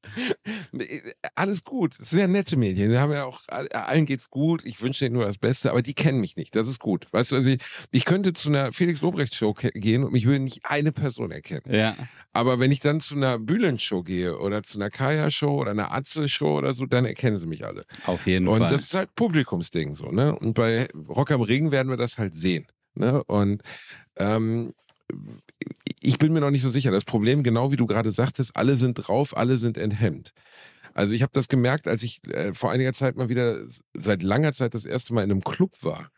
Alles 1.34 1.62
gut. 1.64 1.98
Es 2.00 2.10
sind 2.10 2.20
ja 2.20 2.26
nette 2.26 2.56
Medien. 2.56 2.90
Die 2.90 2.98
haben 2.98 3.12
ja 3.12 3.24
auch, 3.24 3.40
allen 3.48 4.06
geht's 4.06 4.28
gut. 4.30 4.39
Ich 4.64 4.80
wünsche 4.82 5.04
denen 5.04 5.14
nur 5.14 5.26
das 5.26 5.38
Beste, 5.38 5.70
aber 5.70 5.82
die 5.82 5.94
kennen 5.94 6.20
mich 6.20 6.36
nicht. 6.36 6.54
Das 6.56 6.68
ist 6.68 6.80
gut. 6.80 7.06
Weißt 7.12 7.32
du, 7.32 7.36
also 7.36 7.48
ich, 7.48 7.60
ich 7.90 8.04
könnte 8.04 8.32
zu 8.32 8.48
einer 8.48 8.72
Felix 8.72 9.00
Lobrecht 9.00 9.34
Show 9.34 9.54
gehen 9.54 10.04
und 10.04 10.12
mich 10.12 10.26
würde 10.26 10.40
nicht 10.40 10.60
eine 10.64 10.92
Person 10.92 11.30
erkennen. 11.30 11.62
Ja. 11.68 11.96
Aber 12.32 12.60
wenn 12.60 12.72
ich 12.72 12.80
dann 12.80 13.00
zu 13.00 13.14
einer 13.14 13.38
Bülent 13.38 13.80
Show 13.80 14.02
gehe 14.02 14.38
oder 14.38 14.62
zu 14.62 14.78
einer 14.78 14.90
Kaya 14.90 15.30
Show 15.30 15.60
oder 15.60 15.72
einer 15.72 15.92
Atze 15.92 16.28
Show 16.28 16.58
oder 16.58 16.74
so, 16.74 16.86
dann 16.86 17.04
erkennen 17.04 17.38
sie 17.38 17.46
mich 17.46 17.64
alle. 17.64 17.84
Auf 18.06 18.26
jeden 18.26 18.48
Und 18.48 18.60
Fall. 18.60 18.70
das 18.70 18.84
ist 18.84 18.94
halt 18.94 19.14
Publikumsding 19.14 19.94
so, 19.94 20.10
ne? 20.10 20.34
Und 20.34 20.54
bei 20.54 20.88
Rock 21.08 21.30
am 21.30 21.42
Ring 21.42 21.70
werden 21.70 21.88
wir 21.88 21.96
das 21.96 22.18
halt 22.18 22.34
sehen. 22.34 22.66
Ne? 22.94 23.22
Und 23.24 23.62
ähm, 24.16 24.72
ich 26.02 26.18
bin 26.18 26.32
mir 26.32 26.40
noch 26.40 26.50
nicht 26.50 26.62
so 26.62 26.70
sicher. 26.70 26.90
Das 26.90 27.04
Problem, 27.04 27.42
genau 27.42 27.72
wie 27.72 27.76
du 27.76 27.86
gerade 27.86 28.12
sagtest, 28.12 28.56
alle 28.56 28.76
sind 28.76 28.94
drauf, 28.94 29.36
alle 29.36 29.58
sind 29.58 29.76
enthemmt. 29.76 30.32
Also 31.00 31.14
ich 31.14 31.22
habe 31.22 31.32
das 31.32 31.48
gemerkt, 31.48 31.88
als 31.88 32.02
ich 32.02 32.20
äh, 32.28 32.52
vor 32.52 32.70
einiger 32.70 32.92
Zeit 32.92 33.16
mal 33.16 33.30
wieder 33.30 33.64
seit 33.94 34.22
langer 34.22 34.52
Zeit 34.52 34.74
das 34.74 34.84
erste 34.84 35.14
Mal 35.14 35.24
in 35.24 35.30
einem 35.30 35.40
Club 35.40 35.72
war. 35.80 36.10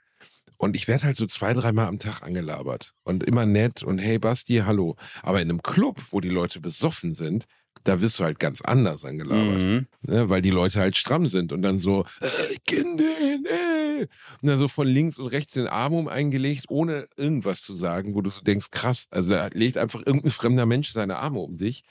Und 0.58 0.74
ich 0.74 0.88
werde 0.88 1.04
halt 1.04 1.16
so 1.16 1.26
zwei, 1.26 1.52
dreimal 1.52 1.86
am 1.86 2.00
Tag 2.00 2.22
angelabert. 2.22 2.92
Und 3.04 3.22
immer 3.22 3.46
nett 3.46 3.84
und 3.84 3.98
hey 3.98 4.18
Basti, 4.18 4.62
hallo. 4.66 4.96
Aber 5.22 5.40
in 5.40 5.48
einem 5.48 5.62
Club, 5.62 6.00
wo 6.10 6.18
die 6.20 6.30
Leute 6.30 6.60
besoffen 6.60 7.14
sind, 7.14 7.44
da 7.84 8.00
wirst 8.00 8.18
du 8.18 8.24
halt 8.24 8.40
ganz 8.40 8.60
anders 8.60 9.04
angelabert 9.04 9.62
Mhm. 9.62 9.86
ne, 10.02 10.28
weil 10.28 10.42
die 10.42 10.50
Leute 10.50 10.80
halt 10.80 10.96
stramm 10.96 11.26
sind 11.26 11.52
und 11.52 11.62
dann 11.62 11.78
so, 11.78 12.04
äh, 12.20 12.56
den, 12.68 12.98
ey. 13.44 14.08
Und 14.40 14.48
dann 14.48 14.58
so 14.58 14.66
von 14.66 14.88
links 14.88 15.16
und 15.16 15.28
rechts 15.28 15.52
den 15.52 15.68
Arm 15.68 15.92
um 15.94 16.08
eingelegt, 16.08 16.64
ohne 16.70 17.06
irgendwas 17.16 17.62
zu 17.62 17.76
sagen, 17.76 18.16
wo 18.16 18.20
du 18.20 18.30
so 18.30 18.40
denkst, 18.40 18.72
krass, 18.72 19.06
also 19.12 19.30
da 19.30 19.48
legt 19.52 19.76
einfach 19.78 20.00
irgendein 20.04 20.30
fremder 20.30 20.66
Mensch 20.66 20.90
seine 20.90 21.18
Arme 21.18 21.38
um 21.38 21.56
dich. 21.56 21.84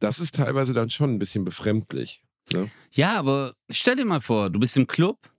Das 0.00 0.18
ist 0.18 0.34
teilweise 0.34 0.74
dann 0.74 0.90
schon 0.90 1.14
ein 1.14 1.18
bisschen 1.18 1.44
befremdlich. 1.44 2.20
Ne? 2.52 2.70
Ja, 2.92 3.18
aber 3.18 3.54
stell 3.70 3.96
dir 3.96 4.04
mal 4.04 4.20
vor, 4.20 4.50
du 4.50 4.60
bist 4.60 4.76
im 4.76 4.86
Club, 4.86 5.30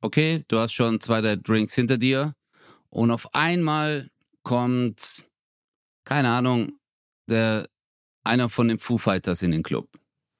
okay, 0.00 0.44
du 0.48 0.58
hast 0.58 0.72
schon 0.72 1.00
zwei, 1.00 1.20
drei 1.20 1.36
Drinks 1.36 1.74
hinter 1.74 1.98
dir 1.98 2.34
und 2.90 3.10
auf 3.10 3.34
einmal 3.34 4.10
kommt, 4.42 5.24
keine 6.04 6.30
Ahnung, 6.30 6.78
der, 7.28 7.66
einer 8.24 8.48
von 8.48 8.68
den 8.68 8.78
Foo 8.78 8.98
Fighters 8.98 9.42
in 9.42 9.50
den 9.52 9.62
Club, 9.62 9.88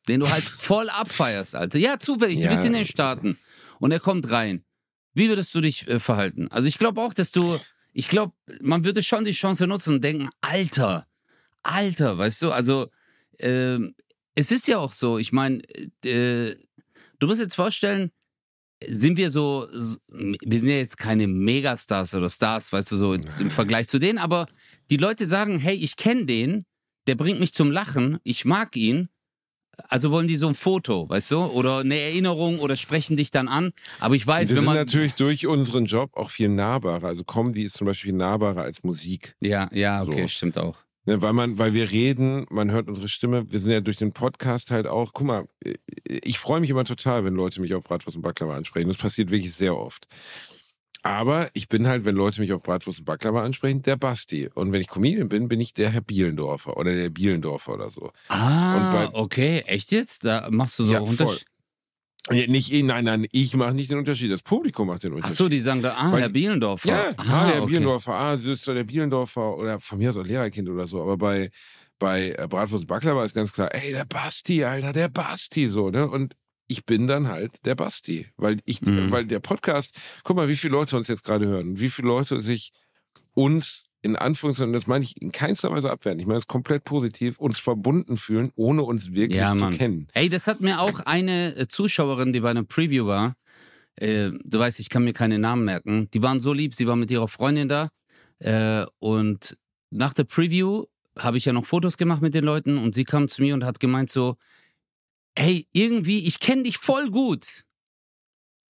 den 0.08 0.20
du 0.20 0.30
halt 0.30 0.44
voll 0.44 0.88
abfeierst, 0.90 1.54
Alter. 1.54 1.78
Ja, 1.78 1.98
zufällig, 1.98 2.38
Ja. 2.38 2.48
du 2.50 2.54
bist 2.56 2.66
in 2.66 2.72
den 2.74 2.84
Staaten 2.84 3.38
und 3.80 3.90
er 3.92 4.00
kommt 4.00 4.30
rein. 4.30 4.64
Wie 5.14 5.28
würdest 5.28 5.54
du 5.54 5.60
dich 5.60 5.88
äh, 5.88 6.00
verhalten? 6.00 6.48
Also 6.50 6.68
ich 6.68 6.78
glaube 6.78 7.00
auch, 7.00 7.14
dass 7.14 7.30
du, 7.30 7.58
ich 7.92 8.08
glaube, 8.08 8.34
man 8.60 8.84
würde 8.84 9.02
schon 9.02 9.24
die 9.24 9.32
Chance 9.32 9.66
nutzen 9.66 9.94
und 9.94 10.04
denken, 10.04 10.28
Alter, 10.40 11.06
Alter, 11.62 12.18
weißt 12.18 12.42
du, 12.42 12.50
also 12.52 12.90
ähm, 13.38 13.94
es 14.34 14.50
ist 14.50 14.68
ja 14.68 14.78
auch 14.78 14.92
so, 14.92 15.18
ich 15.18 15.32
meine, 15.32 15.62
äh, 16.04 16.54
du 17.18 17.26
musst 17.26 17.40
jetzt 17.40 17.54
vorstellen, 17.54 18.10
sind 18.86 19.16
wir 19.16 19.30
so, 19.30 19.66
wir 20.08 20.58
sind 20.58 20.68
ja 20.68 20.76
jetzt 20.76 20.98
keine 20.98 21.26
Megastars 21.26 22.14
oder 22.14 22.28
Stars, 22.28 22.72
weißt 22.72 22.92
du, 22.92 22.96
so 22.96 23.14
im 23.14 23.50
Vergleich 23.50 23.88
zu 23.88 23.98
denen, 23.98 24.18
aber 24.18 24.46
die 24.90 24.96
Leute 24.96 25.26
sagen, 25.26 25.58
hey, 25.58 25.74
ich 25.74 25.96
kenne 25.96 26.26
den, 26.26 26.66
der 27.06 27.14
bringt 27.14 27.40
mich 27.40 27.54
zum 27.54 27.70
Lachen, 27.70 28.18
ich 28.24 28.44
mag 28.44 28.76
ihn, 28.76 29.08
also 29.88 30.10
wollen 30.10 30.28
die 30.28 30.36
so 30.36 30.48
ein 30.48 30.54
Foto, 30.54 31.08
weißt 31.08 31.32
du, 31.32 31.38
oder 31.44 31.78
eine 31.78 31.98
Erinnerung 31.98 32.58
oder 32.58 32.76
sprechen 32.76 33.16
dich 33.16 33.30
dann 33.30 33.48
an, 33.48 33.72
aber 34.00 34.14
ich 34.14 34.26
weiß, 34.26 34.50
wir 34.50 34.60
sind 34.60 34.66
natürlich 34.66 35.14
durch 35.14 35.46
unseren 35.46 35.86
Job 35.86 36.16
auch 36.16 36.30
viel 36.30 36.48
nahbarer. 36.48 37.06
Also 37.06 37.24
Comedy 37.24 37.64
ist 37.64 37.74
zum 37.76 37.86
Beispiel 37.86 38.12
nahbarer 38.12 38.62
als 38.62 38.82
Musik. 38.84 39.34
Ja, 39.40 39.68
ja, 39.72 40.02
okay, 40.02 40.22
So. 40.22 40.28
stimmt 40.28 40.58
auch. 40.58 40.78
Ne, 41.06 41.20
weil 41.20 41.34
man, 41.34 41.58
weil 41.58 41.74
wir 41.74 41.90
reden, 41.90 42.46
man 42.50 42.70
hört 42.70 42.88
unsere 42.88 43.08
Stimme. 43.08 43.44
Wir 43.52 43.60
sind 43.60 43.72
ja 43.72 43.80
durch 43.80 43.98
den 43.98 44.12
Podcast 44.12 44.70
halt 44.70 44.86
auch. 44.86 45.12
Guck 45.12 45.26
mal, 45.26 45.48
ich 46.06 46.38
freue 46.38 46.60
mich 46.60 46.70
immer 46.70 46.84
total, 46.84 47.24
wenn 47.26 47.34
Leute 47.34 47.60
mich 47.60 47.74
auf 47.74 47.84
Bratwurst 47.84 48.16
und 48.16 48.22
Baklava 48.22 48.56
ansprechen. 48.56 48.88
Das 48.88 48.96
passiert 48.96 49.30
wirklich 49.30 49.52
sehr 49.54 49.76
oft. 49.76 50.06
Aber 51.02 51.50
ich 51.52 51.68
bin 51.68 51.86
halt, 51.86 52.06
wenn 52.06 52.14
Leute 52.14 52.40
mich 52.40 52.54
auf 52.54 52.62
Bratwurst 52.62 53.00
und 53.00 53.04
Baklava 53.04 53.44
ansprechen, 53.44 53.82
der 53.82 53.96
Basti. 53.96 54.48
Und 54.54 54.72
wenn 54.72 54.80
ich 54.80 54.88
Comedian 54.88 55.28
bin, 55.28 55.48
bin 55.48 55.60
ich 55.60 55.74
der 55.74 55.90
Herr 55.90 56.00
Bielendorfer 56.00 56.78
oder 56.78 56.94
der 56.94 57.10
Bielendorfer 57.10 57.74
oder 57.74 57.90
so. 57.90 58.10
Ah, 58.28 58.90
bei- 59.10 59.12
okay, 59.12 59.58
echt 59.66 59.92
jetzt? 59.92 60.24
Da 60.24 60.48
machst 60.50 60.78
du 60.78 60.84
so 60.84 60.92
Ja, 60.94 61.00
Unterschied. 61.00 61.44
Ja, 62.30 62.46
Nicht, 62.46 62.72
ich- 62.72 62.82
nein, 62.84 63.04
nein, 63.04 63.26
ich 63.32 63.54
mache 63.54 63.74
nicht 63.74 63.90
den 63.90 63.98
Unterschied. 63.98 64.30
Das 64.32 64.40
Publikum 64.42 64.86
macht 64.86 65.02
den 65.02 65.12
Ach 65.12 65.16
Unterschied. 65.16 65.36
so, 65.36 65.48
die 65.48 65.60
sagen 65.60 65.82
da, 65.82 65.94
ah, 65.94 66.10
Weil- 66.10 66.22
Herr 66.22 66.28
Bielendorfer. 66.30 66.88
Ja, 66.88 67.14
ah, 67.18 67.50
der 67.50 67.56
okay. 67.62 67.66
Bielendorfer, 67.70 68.14
ah, 68.14 68.36
doch 68.36 68.64
der 68.74 68.84
Bielendorfer 68.84 69.56
oder 69.58 69.78
von 69.80 69.98
mir 69.98 70.08
aus 70.10 70.16
auch 70.16 70.24
Lehrerkind 70.24 70.68
oder 70.70 70.86
so. 70.88 71.02
Aber 71.02 71.18
bei, 71.18 71.50
bei 71.98 72.30
äh, 72.38 72.46
Bratwurst 72.48 72.82
und 72.84 72.86
Baklava 72.86 73.24
ist 73.24 73.34
ganz 73.34 73.52
klar, 73.52 73.74
ey, 73.74 73.92
der 73.92 74.06
Basti, 74.06 74.64
Alter, 74.64 74.92
der 74.94 75.08
Basti, 75.08 75.68
so, 75.68 75.90
ne? 75.90 76.08
Und 76.08 76.34
ich 76.66 76.86
bin 76.86 77.06
dann 77.06 77.28
halt 77.28 77.52
der 77.66 77.74
Basti, 77.74 78.26
weil 78.38 78.58
ich, 78.64 78.80
Mhm. 78.80 79.10
weil 79.10 79.26
der 79.26 79.40
Podcast, 79.40 79.94
guck 80.22 80.36
mal, 80.36 80.48
wie 80.48 80.56
viele 80.56 80.72
Leute 80.72 80.96
uns 80.96 81.08
jetzt 81.08 81.24
gerade 81.24 81.44
hören, 81.46 81.78
wie 81.78 81.90
viele 81.90 82.08
Leute 82.08 82.40
sich 82.40 82.72
uns 83.34 83.90
in 84.04 84.16
Anführungszeichen, 84.16 84.74
das 84.74 84.86
meine 84.86 85.02
ich 85.04 85.20
in 85.20 85.32
keinster 85.32 85.70
Weise 85.70 85.90
abwerten, 85.90 86.20
ich 86.20 86.26
meine 86.26 86.38
es 86.38 86.46
komplett 86.46 86.84
positiv, 86.84 87.38
uns 87.38 87.58
verbunden 87.58 88.16
fühlen, 88.18 88.52
ohne 88.54 88.82
uns 88.82 89.12
wirklich 89.12 89.38
Ja, 89.38 89.56
zu 89.56 89.70
kennen. 89.70 90.08
Ey, 90.12 90.28
das 90.28 90.46
hat 90.46 90.60
mir 90.60 90.80
auch 90.80 91.00
eine 91.00 91.56
äh, 91.56 91.66
Zuschauerin, 91.66 92.32
die 92.32 92.40
bei 92.40 92.50
einer 92.50 92.64
Preview 92.64 93.06
war, 93.06 93.34
äh, 93.96 94.30
du 94.44 94.58
weißt, 94.58 94.78
ich 94.78 94.90
kann 94.90 95.04
mir 95.04 95.14
keine 95.14 95.38
Namen 95.38 95.64
merken, 95.64 96.08
die 96.12 96.20
waren 96.20 96.38
so 96.38 96.52
lieb, 96.52 96.74
sie 96.74 96.86
war 96.86 96.96
mit 96.96 97.10
ihrer 97.10 97.28
Freundin 97.28 97.68
da 97.68 97.88
äh, 98.40 98.84
und 98.98 99.56
nach 99.90 100.12
der 100.12 100.24
Preview 100.24 100.84
habe 101.18 101.38
ich 101.38 101.46
ja 101.46 101.52
noch 101.52 101.64
Fotos 101.64 101.96
gemacht 101.96 102.20
mit 102.20 102.34
den 102.34 102.44
Leuten 102.44 102.76
und 102.76 102.94
sie 102.94 103.04
kam 103.04 103.28
zu 103.28 103.40
mir 103.40 103.54
und 103.54 103.64
hat 103.64 103.80
gemeint 103.80 104.10
so, 104.10 104.36
hey, 105.38 105.66
irgendwie, 105.72 106.26
ich 106.26 106.40
kenne 106.40 106.64
dich 106.64 106.76
voll 106.76 107.10
gut. 107.10 107.64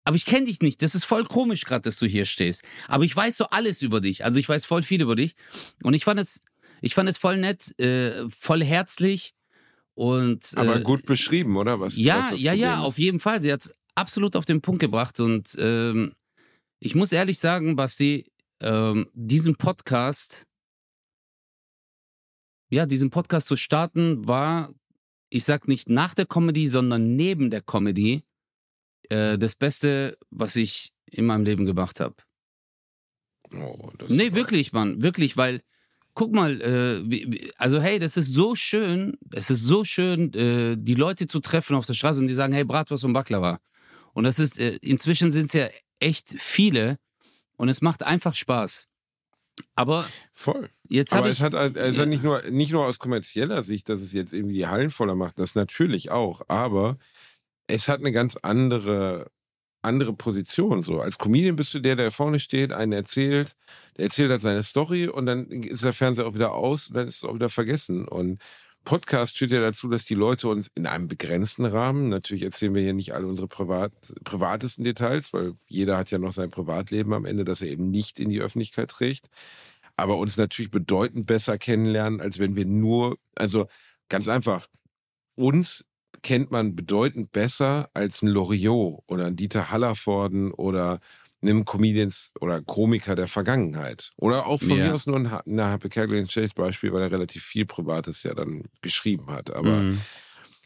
Aber 0.05 0.17
ich 0.17 0.27
kenne 0.27 0.47
dich 0.47 0.61
nicht. 0.61 0.83
Das 0.83 0.95
ist 0.95 1.05
voll 1.05 1.25
komisch 1.25 1.64
gerade, 1.64 1.83
dass 1.83 1.99
du 1.99 2.07
hier 2.07 2.27
stehst. 2.27 2.62
Aber 2.88 3.05
ich 3.05 3.17
weiß 3.17 3.37
so 3.37 3.47
alles 3.47 3.81
über 3.81 4.01
dich. 4.01 4.25
Also 4.25 4.38
ich 4.38 4.49
weiß 4.49 4.67
voll 4.67 4.83
viel 4.83 5.01
über 5.01 5.17
dich. 5.17 5.35
Und 5.83 5.95
ich 5.95 6.05
fand 6.05 6.21
es, 6.21 6.43
ich 6.83 6.95
fand 6.95 7.09
es 7.09 7.17
voll 7.17 7.38
nett, 7.38 7.79
äh, 7.81 8.29
voll 8.29 8.62
herzlich 8.62 9.35
und 9.95 10.53
Aber 10.57 10.77
äh, 10.77 10.83
gut 10.83 11.07
beschrieben, 11.07 11.57
oder? 11.57 11.81
Was, 11.81 11.95
was 11.95 11.99
ja, 11.99 12.31
das 12.31 12.40
ja, 12.40 12.53
ja, 12.53 12.81
auf 12.81 12.99
jeden 12.99 13.19
Fall. 13.21 13.40
Sie 13.40 13.53
hat 13.53 13.62
es 13.62 13.75
absolut 13.95 14.37
auf 14.37 14.45
den 14.45 14.61
Punkt 14.61 14.81
gebracht. 14.81 15.21
Und 15.21 15.57
ähm, 15.59 16.12
ich 16.81 16.95
muss 16.95 17.12
ehrlich 17.12 17.38
sagen, 17.38 17.77
Basti, 17.77 18.27
ähm, 18.61 19.09
diesen 19.14 19.57
Podcast, 19.57 20.47
ja, 22.71 22.85
diesen 22.85 23.11
Podcast 23.11 23.47
zu 23.47 23.57
starten, 23.57 24.27
war, 24.29 24.71
ich 25.31 25.45
sag 25.45 25.67
nicht 25.67 25.88
nach 25.88 26.12
der 26.12 26.27
Comedy, 26.27 26.69
sondern 26.69 27.17
neben 27.17 27.49
der 27.49 27.62
Comedy, 27.62 28.25
äh, 29.11 29.38
das 29.38 29.55
Beste, 29.55 30.17
was 30.31 30.57
ich 30.57 30.93
in 31.11 31.27
meinem 31.27 31.45
Leben 31.45 31.67
gemacht 31.67 32.01
habe. 32.01 32.14
Oh, 33.55 33.90
Nee, 34.09 34.27
aber- 34.29 34.37
wirklich, 34.37 34.73
Mann, 34.73 35.03
wirklich, 35.03 35.37
weil, 35.37 35.62
guck 36.14 36.33
mal, 36.33 36.61
äh, 36.61 37.03
wie, 37.09 37.51
also 37.57 37.81
hey, 37.81 37.99
das 37.99 38.17
ist 38.17 38.33
so 38.35 38.55
schön, 38.55 39.17
es 39.33 39.51
ist 39.51 39.62
so 39.62 39.85
schön, 39.85 40.33
äh, 40.35 40.77
die 40.79 40.95
Leute 40.95 41.27
zu 41.27 41.40
treffen 41.40 41.77
auf 41.77 41.87
der 41.87 41.95
Straße 41.95 42.21
und 42.21 42.27
die 42.27 42.35
sagen, 42.35 42.53
hey, 42.53 42.64
Bratwurst 42.64 43.05
und 43.05 43.12
Baklava. 43.12 43.61
Und 44.12 44.25
das 44.25 44.38
ist, 44.38 44.59
äh, 44.59 44.77
inzwischen 44.81 45.31
sind 45.31 45.47
es 45.47 45.53
ja 45.53 45.69
echt 46.01 46.35
viele 46.38 46.99
und 47.57 47.69
es 47.69 47.81
macht 47.83 48.03
einfach 48.03 48.35
Spaß. 48.35 48.87
Aber 49.77 50.05
Voll. 50.33 50.69
jetzt 50.88 51.12
Aber 51.12 51.21
habe 51.23 51.29
es 51.31 51.37
ich. 51.38 51.43
hat, 51.45 51.55
halt- 51.55 51.77
es 51.77 51.97
hat 51.99 52.09
nicht, 52.09 52.25
nur, 52.25 52.43
nicht 52.51 52.73
nur 52.73 52.87
aus 52.87 52.99
kommerzieller 52.99 53.62
Sicht, 53.62 53.88
dass 53.88 54.01
es 54.01 54.12
jetzt 54.12 54.33
irgendwie 54.33 54.55
die 54.55 54.67
Hallen 54.67 54.90
voller 54.90 55.14
macht, 55.14 55.38
das 55.38 55.55
natürlich 55.55 56.11
auch, 56.11 56.43
aber 56.49 56.99
es 57.66 57.88
hat 57.88 58.00
eine 58.00 58.12
ganz 58.12 58.37
andere, 58.37 59.31
andere 59.83 60.14
Position. 60.14 60.83
So. 60.83 61.00
Als 61.00 61.18
Comedian 61.18 61.57
bist 61.57 61.74
du 61.74 61.81
der, 61.81 61.96
der 61.96 62.11
vorne 62.11 62.40
steht, 62.40 62.72
einen 62.72 62.92
erzählt, 62.92 63.57
der 63.96 64.07
erzählt 64.07 64.31
halt 64.31 64.42
seine 64.42 64.62
Story 64.62 65.09
und 65.09 65.27
dann 65.27 65.46
ist 65.46 65.85
der 65.85 65.92
Fernseher 65.92 66.27
auch 66.27 66.35
wieder 66.35 66.53
aus 66.53 66.88
und 66.88 66.96
dann 66.96 67.09
ist 67.09 67.18
es 67.18 67.24
auch 67.24 67.35
wieder 67.35 67.48
vergessen. 67.48 68.07
Und 68.07 68.40
Podcast 68.85 69.38
führt 69.38 69.50
ja 69.50 69.61
dazu, 69.61 69.88
dass 69.88 70.05
die 70.05 70.14
Leute 70.14 70.48
uns 70.48 70.70
in 70.74 70.87
einem 70.87 71.09
begrenzten 71.09 71.64
Rahmen, 71.64 72.11
natürlich 72.11 72.42
erzählen 72.42 72.74
wir 72.74 72.83
hier 72.83 72.92
nicht 72.92 73.14
alle 73.14 73.27
unsere 73.27 73.48
privat, 73.48 73.92
privatesten 74.24 74.85
Details, 74.85 75.33
weil 75.33 75.55
jeder 75.68 75.96
hat 75.96 76.11
ja 76.11 76.18
noch 76.18 76.33
sein 76.33 76.50
Privatleben 76.50 77.14
am 77.14 77.24
Ende, 77.24 77.44
das 77.44 77.62
er 77.62 77.68
eben 77.68 77.90
nicht 77.90 78.20
in 78.20 78.29
die 78.29 78.40
Öffentlichkeit 78.40 78.90
trägt 78.90 79.31
aber 79.96 80.16
uns 80.16 80.37
natürlich 80.37 80.70
bedeutend 80.70 81.27
besser 81.27 81.59
kennenlernen, 81.59 82.20
als 82.20 82.38
wenn 82.38 82.57
wir 82.57 82.66
nur, 82.66 83.18
also 83.37 83.68
ganz 84.09 84.29
einfach, 84.29 84.68
uns 85.37 85.85
kennt 86.22 86.50
man 86.50 86.74
bedeutend 86.77 87.33
besser 87.33 87.90
als 87.94 88.22
ein 88.22 88.29
Loriot 88.29 89.03
oder 89.07 89.27
ein 89.27 89.37
Dieter 89.37 89.70
Hallervorden 89.70 90.53
oder 90.53 91.00
einem 91.42 91.64
Comedians 91.64 92.33
oder 92.40 92.62
Komiker 92.62 93.14
der 93.16 93.29
Vergangenheit. 93.29 94.12
Oder 94.16 94.46
auch 94.46 94.62
von 94.62 94.79
Ja. 94.79 94.83
mir 94.83 94.94
aus 94.94 95.07
nur 95.07 95.16
ein, 95.16 95.31
na, 95.44 95.77
Kerkeling 95.79 96.24
ein 96.24 96.29
schlechtes 96.31 96.55
Beispiel, 96.55 96.92
weil 96.92 97.03
er 97.03 97.11
relativ 97.12 97.44
viel 97.44 97.66
Privates 97.66 98.22
ja 98.22 98.35
dann 98.35 98.64
geschrieben 98.81 99.31
hat. 99.31 99.55
Aber 99.55 99.85
Mhm. 99.85 100.07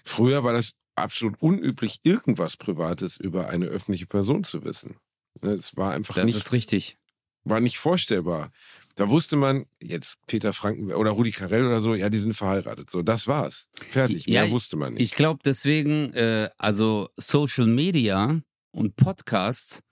früher 0.05 0.45
war 0.45 0.53
das 0.53 0.75
absolut 0.97 1.41
unüblich, 1.43 2.01
irgendwas 2.05 2.57
Privates 2.57 3.17
über 3.17 3.49
eine 3.49 3.67
öffentliche 3.67 4.07
Person 4.07 4.45
zu 4.45 4.65
wissen. 4.65 4.97
Es 5.43 5.77
war 5.77 5.93
einfach 5.93 6.21
Das 6.21 6.25
nicht 6.25 6.37
ist 6.37 6.53
richtig. 6.53 6.99
war 7.45 7.61
nicht 7.61 7.79
vorstellbar. 7.79 8.51
Da 8.99 9.09
wusste 9.09 9.37
man, 9.37 9.67
jetzt 9.81 10.19
Peter 10.27 10.53
Franken 10.53 10.91
oder 10.91 11.13
Rudi 11.13 11.31
Carell 11.31 11.65
oder 11.65 11.81
so, 11.81 11.95
ja, 11.95 12.11
die 12.11 12.19
sind 12.19 12.35
verheiratet. 12.35 12.91
So, 12.91 13.01
das 13.03 13.29
war's. 13.29 13.69
Fertig. 13.91 14.27
Ja, 14.27 14.43
Mehr 14.43 14.51
wusste 14.51 14.77
man 14.77 14.95
nicht. 14.95 15.03
Ich 15.03 15.15
glaube 15.15 15.39
deswegen, 15.45 16.13
äh, 16.15 16.51
also 16.59 17.09
Social 17.15 17.69
Media 17.69 18.41
und 18.73 18.97
Podcasts 18.97 19.85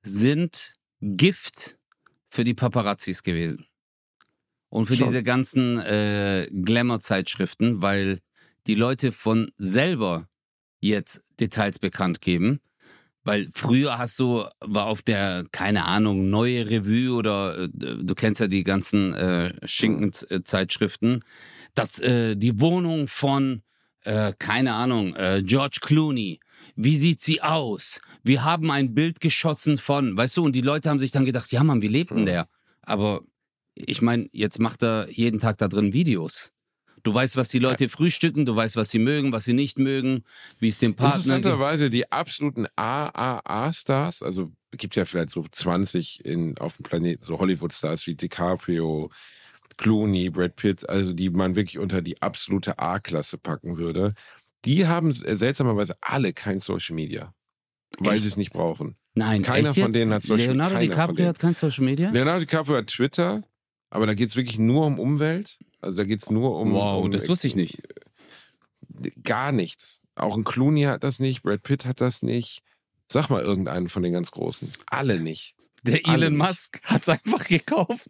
sind 0.00 0.72
Gift 1.02 1.76
für 2.30 2.42
die 2.42 2.54
Paparazzis 2.54 3.22
gewesen. 3.22 3.66
Und 4.70 4.86
für 4.86 4.96
Schon. 4.96 5.08
diese 5.08 5.22
ganzen 5.22 5.78
äh, 5.80 6.48
Glamour-Zeitschriften, 6.50 7.82
weil 7.82 8.20
die 8.66 8.76
Leute 8.76 9.12
von 9.12 9.52
selber 9.58 10.26
jetzt 10.80 11.22
Details 11.38 11.78
bekannt 11.78 12.22
geben. 12.22 12.60
Weil 13.28 13.48
früher 13.52 13.98
hast 13.98 14.18
du, 14.18 14.44
war 14.60 14.86
auf 14.86 15.02
der, 15.02 15.44
keine 15.52 15.84
Ahnung, 15.84 16.30
neue 16.30 16.70
Revue 16.70 17.14
oder 17.14 17.64
äh, 17.64 17.68
du 17.68 18.14
kennst 18.14 18.40
ja 18.40 18.48
die 18.48 18.64
ganzen 18.64 19.12
äh, 19.12 19.52
Schinken-Zeitschriften, 19.68 21.22
dass 21.74 21.98
äh, 21.98 22.36
die 22.36 22.58
Wohnung 22.58 23.06
von, 23.06 23.62
äh, 24.04 24.32
keine 24.38 24.72
Ahnung, 24.72 25.14
äh, 25.16 25.42
George 25.44 25.80
Clooney, 25.82 26.40
wie 26.74 26.96
sieht 26.96 27.20
sie 27.20 27.42
aus? 27.42 28.00
Wir 28.22 28.44
haben 28.44 28.70
ein 28.70 28.94
Bild 28.94 29.20
geschossen 29.20 29.76
von, 29.76 30.16
weißt 30.16 30.38
du, 30.38 30.44
und 30.44 30.54
die 30.56 30.62
Leute 30.62 30.88
haben 30.88 30.98
sich 30.98 31.12
dann 31.12 31.26
gedacht, 31.26 31.52
ja 31.52 31.62
Mann, 31.62 31.82
wie 31.82 31.88
lebt 31.88 32.10
denn 32.12 32.22
Mhm. 32.22 32.26
der? 32.26 32.48
Aber 32.82 33.20
ich 33.74 34.00
meine, 34.00 34.28
jetzt 34.32 34.58
macht 34.58 34.82
er 34.82 35.08
jeden 35.10 35.38
Tag 35.38 35.58
da 35.58 35.68
drin 35.68 35.92
Videos. 35.92 36.52
Du 37.02 37.14
weißt, 37.14 37.36
was 37.36 37.48
die 37.48 37.58
Leute 37.58 37.88
frühstücken, 37.88 38.44
du 38.46 38.54
weißt, 38.56 38.76
was 38.76 38.90
sie 38.90 38.98
mögen, 38.98 39.32
was 39.32 39.44
sie 39.44 39.52
nicht 39.52 39.78
mögen, 39.78 40.24
wie 40.58 40.68
es 40.68 40.78
dem 40.78 40.94
Partner. 40.94 41.16
Interessanterweise 41.16 41.90
die 41.90 42.10
absoluten 42.10 42.66
AAA-Stars, 42.76 44.22
also 44.22 44.50
gibt 44.72 44.96
ja 44.96 45.04
vielleicht 45.04 45.30
so 45.30 45.44
20 45.50 46.24
in, 46.24 46.58
auf 46.58 46.76
dem 46.76 46.82
Planeten, 46.84 47.24
so 47.24 47.38
Hollywood-Stars 47.38 48.06
wie 48.06 48.14
DiCaprio, 48.14 49.10
Clooney, 49.76 50.30
Brad 50.30 50.56
Pitt, 50.56 50.88
also 50.88 51.12
die 51.12 51.30
man 51.30 51.56
wirklich 51.56 51.78
unter 51.78 52.02
die 52.02 52.20
absolute 52.20 52.78
A-Klasse 52.78 53.38
packen 53.38 53.78
würde. 53.78 54.14
Die 54.64 54.86
haben 54.86 55.12
seltsamerweise 55.12 55.96
alle 56.00 56.32
kein 56.32 56.60
Social 56.60 56.94
Media, 56.96 57.32
weil 57.98 58.18
sie 58.18 58.28
es 58.28 58.36
nicht 58.36 58.52
brauchen. 58.52 58.96
Nein, 59.14 59.42
keiner 59.42 59.72
von 59.72 59.92
denen 59.92 60.12
hat 60.12 60.22
Social- 60.24 60.48
Leonardo 60.48 60.74
keiner 60.74 60.80
von 60.94 61.14
DiCaprio 61.14 61.26
hat 61.28 61.38
kein 61.38 61.54
Social 61.54 61.84
Media? 61.84 62.10
Leonardo 62.10 62.40
DiCaprio 62.40 62.76
hat 62.76 62.86
Twitter, 62.88 63.42
aber 63.90 64.06
da 64.06 64.14
geht 64.14 64.28
es 64.30 64.36
wirklich 64.36 64.58
nur 64.58 64.86
um 64.86 64.98
Umwelt. 64.98 65.58
Also 65.80 65.98
da 65.98 66.04
geht 66.04 66.22
es 66.22 66.30
nur 66.30 66.58
um, 66.58 66.72
wow, 66.72 67.04
um 67.04 67.10
das 67.10 67.28
wusste 67.28 67.46
ich 67.46 67.56
nicht. 67.56 67.78
gar 69.22 69.52
nichts. 69.52 70.00
Auch 70.16 70.36
ein 70.36 70.44
Clooney 70.44 70.82
hat 70.82 71.04
das 71.04 71.20
nicht, 71.20 71.42
Brad 71.42 71.62
Pitt 71.62 71.84
hat 71.86 72.00
das 72.00 72.22
nicht. 72.22 72.62
Sag 73.10 73.30
mal 73.30 73.42
irgendeinen 73.42 73.88
von 73.88 74.02
den 74.02 74.12
ganz 74.12 74.30
Großen. 74.32 74.72
Alle 74.86 75.20
nicht. 75.20 75.54
Der 75.84 76.00
alle 76.04 76.26
Elon 76.26 76.38
nicht. 76.38 76.46
Musk 76.48 76.80
hat 76.82 77.02
es 77.02 77.08
einfach 77.08 77.46
gekauft. 77.46 78.08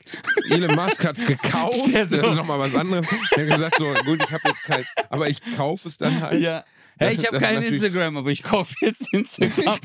Elon 0.51 0.75
Musk 0.75 1.05
hat's 1.05 1.25
gekauft. 1.25 1.87
Der 1.93 2.09
so- 2.09 2.17
ist 2.17 2.35
nochmal 2.37 2.59
was 2.59 2.75
anderes. 2.75 3.07
Der 3.37 3.47
hat 3.47 3.55
gesagt, 3.57 3.77
so, 3.77 3.93
gut, 4.05 4.23
ich 4.25 4.31
habe 4.33 4.49
jetzt 4.49 4.63
kein, 4.63 4.85
aber 5.11 5.29
ich 5.29 5.41
kaufe 5.57 5.87
es 5.89 5.99
dann 5.99 6.21
halt. 6.23 6.41
Ja. 6.43 6.65
Hey, 6.99 7.15
ich 7.15 7.27
habe 7.27 7.39
kein 7.39 7.63
Instagram, 7.63 8.17
aber 8.17 8.31
ich 8.31 8.43
kaufe 8.43 8.75
jetzt 8.81 9.07
Instagram. 9.13 9.79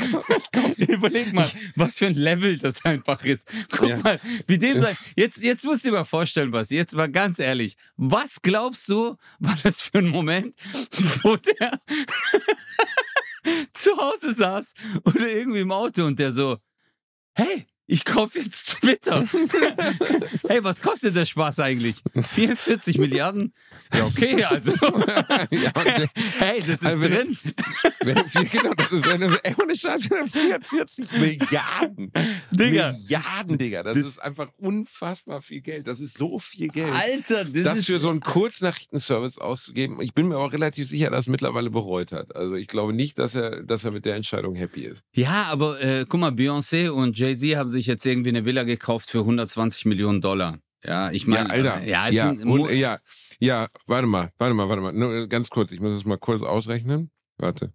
Überleg 0.77 1.33
mal, 1.33 1.49
was 1.75 1.97
für 1.97 2.07
ein 2.07 2.15
Level 2.15 2.57
das 2.57 2.83
einfach 2.85 3.23
ist. 3.23 3.51
Guck 3.71 3.89
Ja. 3.89 3.97
mal, 3.97 4.19
wie 4.47 4.57
dem 4.57 4.81
sein. 4.81 4.95
Jetzt, 5.15 5.43
jetzt 5.43 5.63
musst 5.63 5.83
du 5.85 5.89
dir 5.89 5.97
mal 5.97 6.03
vorstellen, 6.05 6.51
was. 6.51 6.69
Jetzt 6.69 6.93
mal 6.95 7.09
ganz 7.09 7.39
ehrlich. 7.39 7.77
Was 7.97 8.41
glaubst 8.41 8.89
du, 8.89 9.15
war 9.39 9.57
das 9.63 9.81
für 9.81 9.99
ein 9.99 10.07
Moment, 10.07 10.55
wo 11.23 11.35
der 11.35 11.79
zu 13.73 13.95
Hause 13.97 14.33
saß 14.33 14.73
oder 15.05 15.29
irgendwie 15.29 15.59
im 15.61 15.71
Auto 15.71 16.05
und 16.05 16.17
der 16.19 16.33
so, 16.33 16.57
hey, 17.33 17.65
ich 17.85 18.05
kaufe 18.05 18.39
jetzt 18.39 18.77
Twitter. 18.79 19.27
hey, 20.47 20.63
was 20.63 20.81
kostet 20.81 21.15
der 21.15 21.25
Spaß 21.25 21.59
eigentlich? 21.59 22.01
44 22.15 22.97
Milliarden? 22.97 23.53
Ja, 23.93 24.05
okay, 24.05 24.43
also. 24.43 24.71
Ja, 25.51 25.71
und 25.75 25.85
der- 25.85 26.09
hey, 26.39 26.59
das 26.59 26.69
ist 26.69 26.85
Also 26.85 27.01
wenn- 27.01 27.11
drin. 27.11 27.37
Wenn 28.05 28.25
viel, 28.25 28.43
genau, 28.49 28.73
das 28.73 28.91
ist 28.91 29.07
eine, 29.07 29.27
ey, 29.43 29.55
ohne 29.61 29.73
Scheiß, 29.77 30.09
44 30.29 31.09
Milliarden. 31.13 32.11
Digga. 32.51 32.91
Milliarden, 32.91 33.57
Digga. 33.57 33.81
Das, 33.83 33.97
Das- 33.97 34.05
ist 34.07 34.19
einfach 34.21 34.49
unfassbar 34.57 35.41
viel 35.41 35.61
Geld. 35.61 35.87
Das 35.87 36.01
ist 36.01 36.17
so 36.17 36.37
viel 36.37 36.67
Geld. 36.67 36.91
Alter, 36.93 37.45
das, 37.45 37.63
das 37.63 37.77
ist 37.77 37.85
für 37.85 37.99
so 37.99 38.09
einen 38.09 38.19
Kurznachrichtenservice 38.19 39.37
auszugeben, 39.37 40.01
ich 40.01 40.13
bin 40.13 40.27
mir 40.27 40.37
auch 40.37 40.51
relativ 40.51 40.89
sicher, 40.89 41.05
dass 41.11 41.15
er 41.17 41.19
es 41.21 41.27
mittlerweile 41.27 41.69
bereut 41.69 42.11
hat. 42.11 42.35
Also 42.35 42.55
ich 42.55 42.67
glaube 42.67 42.91
nicht, 42.91 43.19
dass 43.19 43.35
er, 43.35 43.63
dass 43.63 43.85
er 43.85 43.91
mit 43.91 44.03
der 44.05 44.15
Entscheidung 44.15 44.55
happy 44.55 44.81
ist. 44.81 45.01
Ja, 45.13 45.45
aber 45.49 45.81
äh, 45.81 46.05
guck 46.07 46.19
mal, 46.19 46.31
Beyoncé 46.31 46.89
und 46.89 47.17
Jay-Z 47.17 47.55
haben 47.55 47.69
sich 47.69 47.85
jetzt 47.87 48.05
irgendwie 48.05 48.29
eine 48.29 48.43
Villa 48.43 48.63
gekauft 48.63 49.09
für 49.09 49.19
120 49.19 49.85
Millionen 49.85 50.19
Dollar. 50.19 50.59
Ja, 50.85 51.09
ich 51.11 51.25
meine, 51.27 51.47
ja, 51.47 51.53
Alter. 51.53 51.83
ja, 51.85 52.07
ja, 52.09 52.29
und, 52.31 52.69
ja, 52.73 52.99
ja, 53.43 53.67
warte 53.87 54.07
mal, 54.07 54.31
warte 54.37 54.53
mal, 54.53 54.69
warte 54.69 54.81
mal. 54.81 54.93
Nur 54.93 55.27
ganz 55.27 55.49
kurz, 55.49 55.71
ich 55.71 55.81
muss 55.81 55.93
das 55.93 56.05
mal 56.05 56.17
kurz 56.17 56.41
ausrechnen. 56.41 57.11
Warte. 57.37 57.73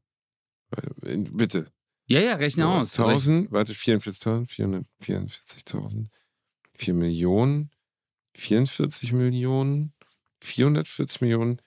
Warte, 0.70 0.94
Bitte. 1.32 1.66
ja, 2.06 2.20
ja, 2.20 2.34
rechne 2.34 2.66
aus. 2.66 2.98
1000, 2.98 3.52
warte, 3.52 3.74
44.000, 3.74 4.48
444.000, 4.48 6.06
4 6.74 6.94
Millionen, 6.94 7.70
44 8.34 9.12
Millionen, 9.12 9.92
440 10.40 11.20
Millionen, 11.20 11.60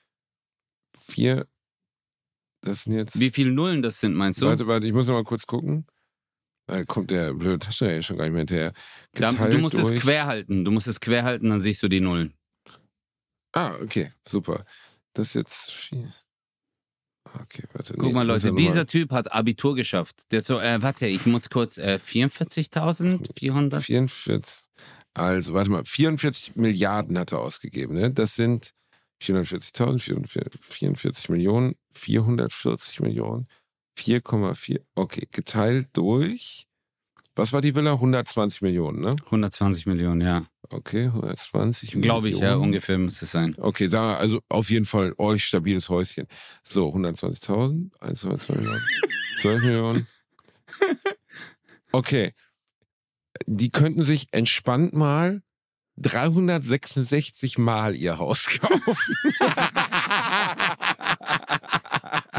4, 1.08 1.48
das 2.62 2.84
sind 2.84 2.94
jetzt, 2.94 3.20
Wie 3.20 3.30
viele 3.30 3.52
Nullen 3.52 3.82
das 3.82 4.00
sind, 4.00 4.16
meinst 4.16 4.42
du? 4.42 4.48
warte, 4.48 4.68
warte, 4.68 4.88
ich 4.88 4.94
muss 4.94 5.08
noch 5.08 5.16
mal 5.16 5.24
kurz 5.24 5.46
gucken. 5.46 5.86
Da 6.68 6.86
kommt 6.86 7.12
der 7.12 7.34
blöde 7.34 7.60
Taschenrechner 7.60 8.04
schon 8.04 8.18
gar 8.18 8.26
nicht 8.26 8.34
mehr 8.34 8.42
hinterher. 8.42 8.74
Geteilt 9.14 9.54
du 9.54 9.58
musst 9.58 9.76
es 9.76 9.92
quer 10.00 10.26
halten. 10.26 10.64
Du 10.64 10.72
musst 10.72 10.88
es 10.88 11.00
quer 11.00 11.24
halten, 11.24 11.50
dann 11.50 11.60
siehst 11.60 11.84
du 11.84 11.88
die 11.88 12.00
Nullen. 12.00 12.34
Ah, 13.54 13.76
okay, 13.82 14.12
super. 14.28 14.66
Das 15.14 15.30
ist 15.30 15.34
jetzt 15.36 15.72
viel. 15.72 16.14
Okay, 17.34 17.64
warte. 17.74 17.94
Guck 17.94 18.04
nee, 18.04 18.14
mal, 18.14 18.26
Leute, 18.26 18.54
dieser 18.54 18.86
Typ 18.86 19.12
hat 19.12 19.32
Abitur 19.32 19.76
geschafft. 19.76 20.32
Der 20.32 20.42
so, 20.42 20.60
äh, 20.60 20.82
warte, 20.82 21.08
ich 21.08 21.26
muss 21.26 21.50
kurz 21.50 21.78
äh, 21.78 22.00
44.400. 22.04 23.82
44. 23.82 24.64
Also, 25.14 25.54
warte 25.54 25.70
mal, 25.70 25.84
44 25.86 26.56
Milliarden 26.56 27.18
hat 27.18 27.32
er 27.32 27.40
ausgegeben, 27.40 27.96
ne? 27.96 28.12
Das 28.12 28.36
sind 28.36 28.74
440.000, 29.22 30.28
44 30.62 31.30
Millionen, 31.30 31.76
440 31.94 33.02
Millionen, 33.02 33.48
4,4. 33.98 34.82
Okay, 34.96 35.28
geteilt 35.32 35.90
durch. 35.94 36.68
Was 37.36 37.54
war 37.54 37.62
die 37.62 37.76
Villa? 37.76 37.94
120 37.94 38.62
Millionen, 38.62 39.02
ne? 39.02 39.16
120 39.26 39.86
Millionen, 39.86 40.22
ja. 40.22 40.46
Okay, 40.72 41.08
120 41.08 41.96
Millionen. 41.96 42.02
Glaube 42.02 42.30
ich, 42.30 42.40
ja, 42.40 42.56
ungefähr 42.56 42.98
muss 42.98 43.22
es 43.22 43.32
sein. 43.32 43.56
Okay, 43.58 43.88
sagen 43.88 44.08
wir, 44.08 44.18
also 44.18 44.40
auf 44.48 44.70
jeden 44.70 44.86
Fall 44.86 45.14
euch 45.18 45.44
stabiles 45.44 45.90
Häuschen. 45.90 46.28
So, 46.64 46.94
120.000, 46.94 47.92
1, 48.00 48.20
2, 48.22 48.38
2 48.38 48.54
Millionen, 48.56 48.82
12 49.42 49.64
Millionen. 49.64 50.08
Okay. 51.92 52.34
Die 53.48 53.70
könnten 53.70 54.04
sich 54.04 54.28
entspannt 54.32 54.94
mal 54.94 55.42
366 55.98 57.58
Mal 57.58 57.96
ihr 57.96 58.18
Haus 58.18 58.46
kaufen. 58.62 59.16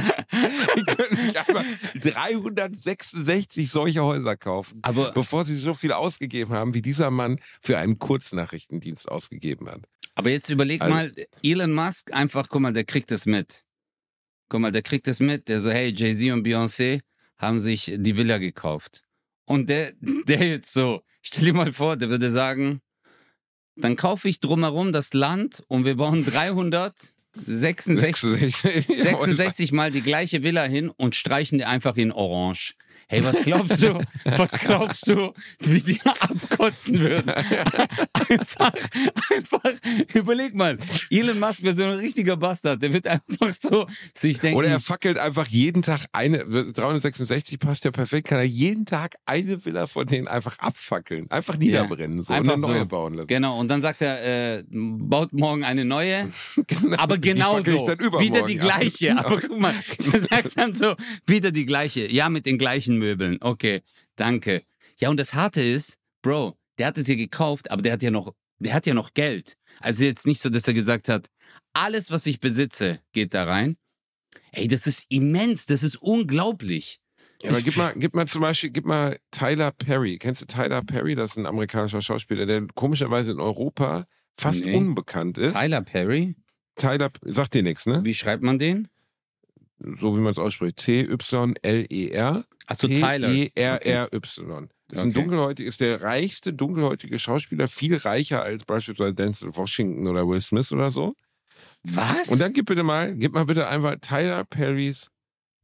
Die 0.77 0.85
können 0.85 1.25
nicht 1.27 1.37
einfach 1.37 1.65
366 2.01 3.71
solche 3.71 4.03
Häuser 4.03 4.37
kaufen, 4.37 4.79
Aber, 4.83 5.13
bevor 5.13 5.45
sie 5.45 5.57
so 5.57 5.75
viel 5.75 5.93
ausgegeben 5.93 6.53
haben, 6.55 6.75
wie 6.75 6.83
dieser 6.83 7.11
Mann 7.11 7.39
für 7.61 7.79
einen 7.79 7.99
Kurznachrichtendienst 7.99 9.09
ausgegeben 9.09 9.69
hat. 9.69 9.83
aber 10.15 10.31
jetzt 10.31 10.49
überleg 10.51 10.81
Also- 10.83 10.95
mal, 10.95 11.15
Elon 11.43 11.73
Musk 11.73 12.13
einfach, 12.13 12.49
guck 12.49 12.61
mal, 12.63 12.73
der 12.73 12.85
kriegt 12.85 13.11
das 13.11 13.27
mit. 13.27 13.63
Guck 14.49 14.61
mal, 14.61 14.73
der 14.73 14.83
kriegt 14.83 15.07
das 15.07 15.21
mit. 15.21 15.49
Der 15.49 15.61
so, 15.61 15.71
hey, 15.71 15.93
Jay-Z 15.95 16.33
und 16.33 16.47
Beyoncé 16.47 17.01
haben 17.39 17.59
sich 17.59 17.93
die 17.97 18.17
Villa 18.17 18.39
gekauft. 18.39 19.03
Und 19.47 19.69
der, 19.71 19.93
der 20.27 20.47
jetzt 20.47 20.73
so, 20.73 21.03
stell 21.23 21.47
dir 21.47 21.55
mal 21.55 21.73
vor, 21.73 21.97
der 21.97 22.11
würde 22.11 22.31
sagen, 22.31 22.81
dann 23.77 23.97
kaufe 23.97 24.29
ich 24.29 24.41
drumherum 24.41 24.93
das 24.93 25.15
Land 25.15 25.65
und 25.69 25.85
wir 25.87 25.97
bauen 25.97 26.25
366 26.27 27.17
66 27.35 29.73
Mal 29.73 29.91
die 29.91 30.03
gleiche 30.03 30.43
Villa 30.43 30.65
hin 30.65 30.91
und 30.91 31.17
streichen 31.17 31.59
die 31.59 31.65
einfach 31.65 31.97
in 31.97 32.13
Orange. 32.13 32.75
Hey, 33.09 33.25
was 33.25 33.41
glaubst 33.43 33.83
du, 33.83 34.01
was 34.25 34.51
glaubst 34.53 35.09
du, 35.09 35.33
wie 35.61 35.81
die 35.81 36.01
abkotzen 36.21 36.99
würden? 37.01 37.31
Einfach, 38.29 38.73
einfach, 39.31 39.73
überleg 40.15 40.55
mal, 40.55 40.79
Elon 41.11 41.39
Musk 41.39 41.63
wäre 41.63 41.75
so 41.75 41.83
ein 41.85 41.99
richtiger 41.99 42.37
Bastard, 42.37 42.83
der 42.83 42.93
wird 42.93 43.07
einfach 43.07 43.53
so 43.53 43.87
sich 44.17 44.41
denken, 44.41 44.59
Oder 44.59 44.69
er 44.69 44.81
fackelt 44.81 45.19
einfach 45.19 45.47
jeden 45.49 45.83
Tag 45.83 46.07
eine, 46.13 46.39
366 46.45 47.59
passt 47.59 47.85
ja 47.85 47.91
perfekt, 47.91 48.29
kann 48.29 48.39
er 48.39 48.45
jeden 48.45 48.87
Tag 48.87 49.17
eine 49.27 49.65
Villa 49.65 49.87
von 49.87 50.07
denen 50.07 50.29
einfach 50.29 50.59
abfackeln. 50.59 51.31
Einfach 51.31 51.57
niederbrennen 51.57 52.25
so, 52.25 52.33
einfach 52.33 52.55
und 52.55 52.65
eine 52.65 52.73
neue 52.73 52.81
so. 52.81 52.87
bauen 52.87 53.15
lassen. 53.15 53.27
genau, 53.27 53.59
und 53.59 53.69
dann 53.69 53.83
sagt 53.83 54.03
er, 54.03 54.59
äh, 54.59 54.65
baut 54.71 55.33
morgen 55.33 55.65
eine 55.65 55.85
neue, 55.85 56.31
Genau. 56.67 56.97
aber 56.99 57.19
genauso, 57.19 57.65
wieder 57.67 58.43
die 58.47 58.61
ab. 58.61 58.67
gleiche, 58.67 59.09
Genau. 59.09 59.23
aber 59.25 59.41
guck 59.41 59.59
mal, 59.61 59.75
der 60.13 60.23
sagt 60.23 60.59
dann 60.59 60.75
so, 60.75 60.95
wieder 61.27 61.51
die 61.51 61.67
gleiche, 61.67 62.07
ja, 62.11 62.29
mit 62.29 62.47
den 62.47 62.59
gleichen 62.59 62.92
Möbeln, 62.99 63.39
okay, 63.41 63.83
danke. 64.17 64.63
Ja, 64.99 65.11
und 65.11 65.19
das 65.19 65.35
Harte 65.35 65.61
ist, 65.63 65.99
Bro, 66.23 66.57
der 66.79 66.87
hat 66.89 66.99
es 66.99 67.09
ja 67.09 67.15
gekauft, 67.15 67.71
aber 67.71 67.83
der 67.83 67.93
hat 67.93 68.03
ja 68.03 68.11
noch, 68.11 68.35
der 68.59 68.75
hat 68.75 68.87
ja 68.87 68.95
noch 68.95 69.15
Geld. 69.15 69.57
Also 69.81 70.05
jetzt 70.05 70.27
nicht 70.27 70.41
so, 70.41 70.49
dass 70.49 70.67
er 70.69 70.75
gesagt 70.75 71.09
hat, 71.09 71.29
alles, 71.73 72.11
was 72.11 72.27
ich 72.27 72.41
besitze, 72.41 73.01
geht 73.13 73.35
da 73.35 73.45
rein. 73.45 73.77
Ey, 74.53 74.69
das 74.69 74.87
ist 74.87 75.07
immens, 75.09 75.67
das 75.67 75.83
ist 75.83 75.97
unglaublich. 75.97 77.01
Ja, 77.43 77.51
aber 77.51 77.61
gib 77.63 77.77
mal, 77.77 77.93
gib 77.97 78.15
mal 78.15 78.29
zum 78.29 78.43
Beispiel, 78.43 78.71
gib 78.71 78.85
mal 78.85 79.19
Tyler 79.31 79.73
Perry. 79.73 80.19
Kennst 80.19 80.43
du 80.43 80.47
Tyler 80.47 80.83
Perry? 80.83 81.15
Das 81.17 81.33
ist 81.33 81.37
ein 81.39 81.47
amerikanischer 81.47 82.01
Schauspieler, 82.03 82.47
der 82.47 82.67
komischerweise 82.75 83.33
in 83.33 83.41
Europa 83.41 84.07
fast 84.39 84.65
Nee. 84.65 84.77
unbekannt 84.77 85.39
ist. 85.39 85.55
Tyler 85.55 85.83
Perry, 85.83 86.37
Tyler, 86.77 87.11
sagt 87.23 87.55
dir 87.55 87.63
nichts, 87.63 87.87
ne? 87.87 88.01
wie 88.05 88.15
schreibt 88.15 88.43
man 88.43 88.59
den? 88.59 88.89
So 89.99 90.17
wie 90.17 90.21
man 90.21 90.33
es 90.33 90.39
ausspricht. 90.39 90.77
T-Y-L-E-R. 90.77 92.45
Achso, 92.67 92.87
Tyler. 92.87 93.29
T-E-R-R-Y. 93.29 94.69
Das 94.89 94.99
ist 94.99 95.05
ein 95.05 95.11
Okay. 95.11 95.13
dunkelhäutig, 95.13 95.67
ist 95.67 95.81
der 95.81 96.03
reichste 96.03 96.53
dunkelhäutige 96.53 97.19
Schauspieler, 97.19 97.67
viel 97.67 97.97
reicher 97.97 98.43
als 98.43 98.65
beispielsweise 98.65 99.15
Denzel 99.15 99.57
Washington 99.57 100.07
oder 100.07 100.29
Will 100.29 100.41
Smith 100.41 100.71
oder 100.71 100.91
so. 100.91 101.15
Was? 101.83 102.29
Und 102.29 102.39
dann 102.41 102.53
gib 102.53 102.67
bitte 102.67 102.83
mal, 102.83 103.15
gib 103.17 103.33
mal 103.33 103.45
bitte 103.47 103.67
einfach 103.67 103.97
Tyler 104.01 104.45
Perrys 104.45 105.11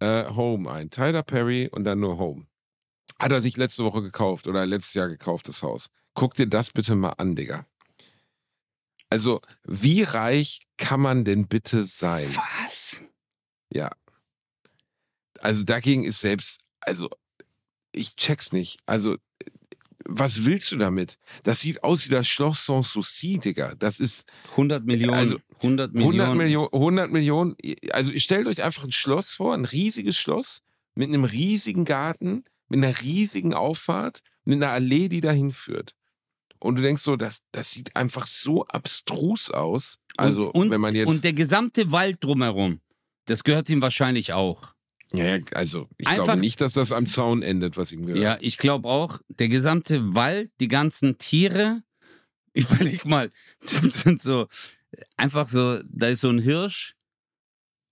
äh, 0.00 0.24
Home 0.30 0.70
ein. 0.70 0.90
Tyler 0.90 1.22
Perry 1.22 1.68
und 1.70 1.84
dann 1.84 2.00
nur 2.00 2.18
Home. 2.18 2.46
Hat 3.20 3.30
er 3.32 3.40
sich 3.42 3.56
letzte 3.56 3.84
Woche 3.84 4.02
gekauft 4.02 4.46
oder 4.46 4.64
letztes 4.66 4.94
Jahr 4.94 5.08
gekauft, 5.08 5.48
das 5.48 5.62
Haus. 5.62 5.90
Guck 6.14 6.34
dir 6.34 6.46
das 6.46 6.70
bitte 6.70 6.94
mal 6.94 7.10
an, 7.18 7.36
Digga. 7.36 7.66
Also, 9.10 9.40
wie 9.64 10.02
reich 10.02 10.60
kann 10.76 11.00
man 11.00 11.24
denn 11.24 11.46
bitte 11.48 11.84
sein? 11.84 12.28
Was? 12.62 13.04
Ja. 13.72 13.90
Also 15.40 15.64
dagegen 15.64 16.04
ist 16.04 16.20
selbst, 16.20 16.60
also 16.80 17.08
ich 17.92 18.16
check's 18.16 18.52
nicht. 18.52 18.78
Also 18.86 19.16
was 20.10 20.44
willst 20.44 20.72
du 20.72 20.76
damit? 20.76 21.18
Das 21.42 21.60
sieht 21.60 21.84
aus 21.84 22.06
wie 22.06 22.10
das 22.10 22.26
Schloss 22.26 22.64
Sanssouci, 22.64 23.38
Digga. 23.38 23.74
Das 23.78 24.00
ist 24.00 24.26
100 24.52 24.84
Millionen. 24.86 25.14
Also, 25.14 25.36
100 25.58 25.94
100 25.94 25.94
Millionen. 25.94 26.36
Millionen, 26.38 26.72
100 26.72 27.10
Millionen. 27.10 27.56
Also 27.92 28.12
stellt 28.18 28.46
euch 28.46 28.62
einfach 28.62 28.84
ein 28.84 28.92
Schloss 28.92 29.30
vor, 29.30 29.52
ein 29.52 29.66
riesiges 29.66 30.16
Schloss 30.16 30.62
mit 30.94 31.08
einem 31.08 31.24
riesigen 31.24 31.84
Garten, 31.84 32.44
mit 32.68 32.82
einer 32.82 33.00
riesigen 33.02 33.52
Auffahrt, 33.52 34.22
mit 34.44 34.56
einer 34.56 34.72
Allee, 34.72 35.08
die 35.08 35.20
dahin 35.20 35.52
führt. 35.52 35.94
Und 36.58 36.76
du 36.76 36.82
denkst 36.82 37.02
so, 37.02 37.16
das, 37.16 37.40
das 37.52 37.70
sieht 37.70 37.94
einfach 37.94 38.26
so 38.26 38.66
abstrus 38.66 39.50
aus. 39.50 39.98
Also, 40.16 40.46
und, 40.46 40.54
und, 40.54 40.70
wenn 40.70 40.80
man 40.80 40.94
jetzt. 40.94 41.08
und 41.08 41.22
der 41.22 41.34
gesamte 41.34 41.92
Wald 41.92 42.16
drumherum, 42.20 42.80
das 43.26 43.44
gehört 43.44 43.68
ihm 43.70 43.82
wahrscheinlich 43.82 44.32
auch. 44.32 44.74
Ja, 45.12 45.38
also, 45.54 45.88
ich 45.96 46.06
Einfach- 46.06 46.24
glaube 46.24 46.40
nicht, 46.40 46.60
dass 46.60 46.72
das 46.74 46.92
am 46.92 47.06
Zaun 47.06 47.42
endet, 47.42 47.76
was 47.76 47.92
ich 47.92 47.98
mir 47.98 48.16
Ja, 48.16 48.36
ich 48.40 48.58
glaube 48.58 48.88
auch, 48.88 49.20
der 49.28 49.48
gesamte 49.48 50.14
Wald, 50.14 50.50
die 50.60 50.68
ganzen 50.68 51.18
Tiere, 51.18 51.82
überleg 52.52 53.04
mal, 53.04 53.30
das 53.60 54.02
sind 54.02 54.20
so, 54.20 54.48
einfach 55.16 55.48
so, 55.48 55.80
da 55.88 56.08
ist 56.08 56.20
so 56.20 56.30
ein 56.30 56.38
Hirsch 56.40 56.94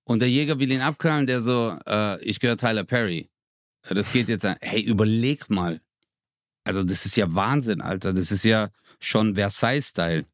und 0.04 0.20
der 0.20 0.30
Jäger 0.30 0.58
will 0.60 0.70
ihn 0.70 0.80
abknallen, 0.80 1.26
der 1.26 1.40
so, 1.40 1.78
äh, 1.86 2.22
ich 2.22 2.38
gehöre 2.40 2.56
Tyler 2.56 2.84
Perry. 2.84 3.30
Das 3.88 4.10
geht 4.10 4.28
jetzt 4.28 4.44
an. 4.44 4.56
Hey, 4.62 4.80
überleg 4.80 5.48
mal. 5.48 5.80
Also, 6.64 6.82
das 6.82 7.06
ist 7.06 7.16
ja 7.16 7.32
Wahnsinn, 7.32 7.80
Alter. 7.80 8.12
Das 8.12 8.32
ist 8.32 8.44
ja 8.44 8.70
schon 8.98 9.36
Versailles-Style. 9.36 10.26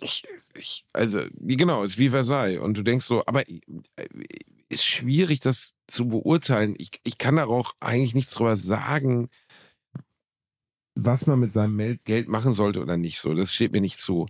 Ich, 0.00 0.24
ich, 0.54 0.84
also, 0.92 1.22
genau, 1.40 1.82
ist 1.82 1.98
wie 1.98 2.10
Versailles. 2.10 2.60
Und 2.60 2.76
du 2.76 2.82
denkst 2.82 3.06
so, 3.06 3.24
aber 3.26 3.48
äh, 3.48 3.54
ist 4.68 4.84
schwierig, 4.84 5.40
das 5.40 5.72
zu 5.86 6.08
beurteilen. 6.08 6.74
Ich, 6.78 6.90
ich 7.04 7.18
kann 7.18 7.36
da 7.36 7.46
auch 7.46 7.72
eigentlich 7.80 8.14
nichts 8.14 8.34
drüber 8.34 8.56
sagen, 8.56 9.28
was 10.94 11.26
man 11.26 11.40
mit 11.40 11.52
seinem 11.52 11.98
Geld 12.04 12.28
machen 12.28 12.54
sollte 12.54 12.80
oder 12.80 12.96
nicht 12.96 13.20
so. 13.20 13.34
Das 13.34 13.52
steht 13.52 13.72
mir 13.72 13.80
nicht 13.80 14.00
zu. 14.00 14.26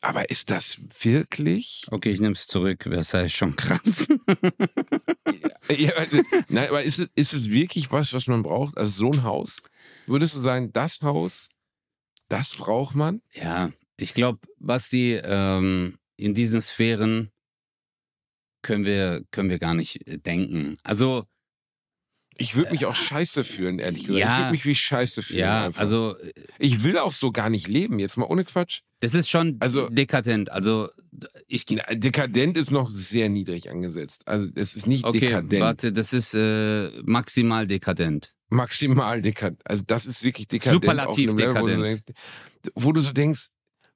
Aber 0.00 0.30
ist 0.30 0.50
das 0.50 0.78
wirklich? 1.02 1.86
Okay, 1.90 2.10
ich 2.10 2.20
nehme 2.20 2.34
es 2.34 2.46
zurück. 2.46 2.84
Versailles 2.84 3.26
ist 3.32 3.36
schon 3.36 3.56
krass. 3.56 4.06
Ja, 5.70 5.90
äh, 5.90 6.22
nein, 6.48 6.68
aber 6.68 6.82
ist 6.82 6.98
es, 6.98 7.10
ist 7.14 7.34
es 7.34 7.50
wirklich 7.50 7.92
was, 7.92 8.14
was 8.14 8.26
man 8.26 8.42
braucht? 8.42 8.78
Also 8.78 8.90
so 8.90 9.12
ein 9.12 9.22
Haus? 9.22 9.58
Würdest 10.06 10.34
du 10.34 10.40
sagen, 10.40 10.72
das 10.72 11.02
Haus, 11.02 11.50
das 12.30 12.54
braucht 12.54 12.94
man? 12.94 13.20
Ja, 13.34 13.70
ich 13.98 14.14
glaube, 14.14 14.38
Basti, 14.58 15.14
ähm, 15.22 15.98
in 16.16 16.34
diesen 16.34 16.60
Sphären 16.62 17.30
können 18.62 18.84
wir, 18.84 19.22
können 19.30 19.50
wir 19.50 19.58
gar 19.58 19.74
nicht 19.74 20.06
äh, 20.08 20.18
denken. 20.18 20.76
Also, 20.82 21.24
Ich 22.40 22.54
würde 22.56 22.70
mich 22.70 22.86
auch 22.86 22.94
scheiße 22.94 23.42
fühlen, 23.44 23.78
ehrlich 23.78 24.04
gesagt. 24.04 24.18
Ja. 24.20 24.32
Ich 24.34 24.38
würde 24.40 24.50
mich 24.52 24.64
wie 24.64 24.74
scheiße 24.74 25.22
fühlen. 25.22 25.40
ja, 25.40 25.66
einfach. 25.66 25.80
also, 25.80 26.16
ich 26.58 26.84
will 26.84 26.98
auch 26.98 27.12
so 27.12 27.32
gar 27.32 27.50
nicht 27.50 27.66
leben, 27.68 27.98
jetzt 27.98 28.16
mal 28.16 28.26
ohne 28.26 28.44
Quatsch. 28.44 28.80
das 29.00 29.14
ist 29.14 29.28
schon 29.28 29.56
Also- 29.60 29.88
dekadent. 29.88 30.50
Also, 30.52 30.88
ich. 31.48 31.66
Dekadent 31.66 32.56
ist 32.56 32.70
noch 32.70 32.90
sehr 32.90 33.28
niedrig 33.28 33.70
angesetzt. 33.70 34.22
Also 34.26 34.48
es 34.54 34.76
ist 34.76 34.86
nicht 34.86 35.04
Okay, 35.04 35.20
dekadent. 35.20 35.62
warte, 35.62 35.92
das 35.92 36.12
ist 36.12 36.34
äh, 36.34 36.90
maximal 37.04 37.66
dekadent. 37.66 38.34
Maximal 38.50 39.20
dekadent. 39.22 39.60
Also 39.64 39.82
das 39.86 40.06
ist 40.06 40.22
wirklich 40.22 40.46
dekadent. 40.48 40.82
Superlativ 40.84 41.30
einem 41.30 41.38
Level, 41.38 41.54
Wo 41.54 41.66
du, 41.66 41.66
dekadent. 41.66 42.08
denkst, 42.08 42.72
wo 42.74 42.92
du 42.92 43.00
so 43.00 43.12
denkst, 43.12 43.48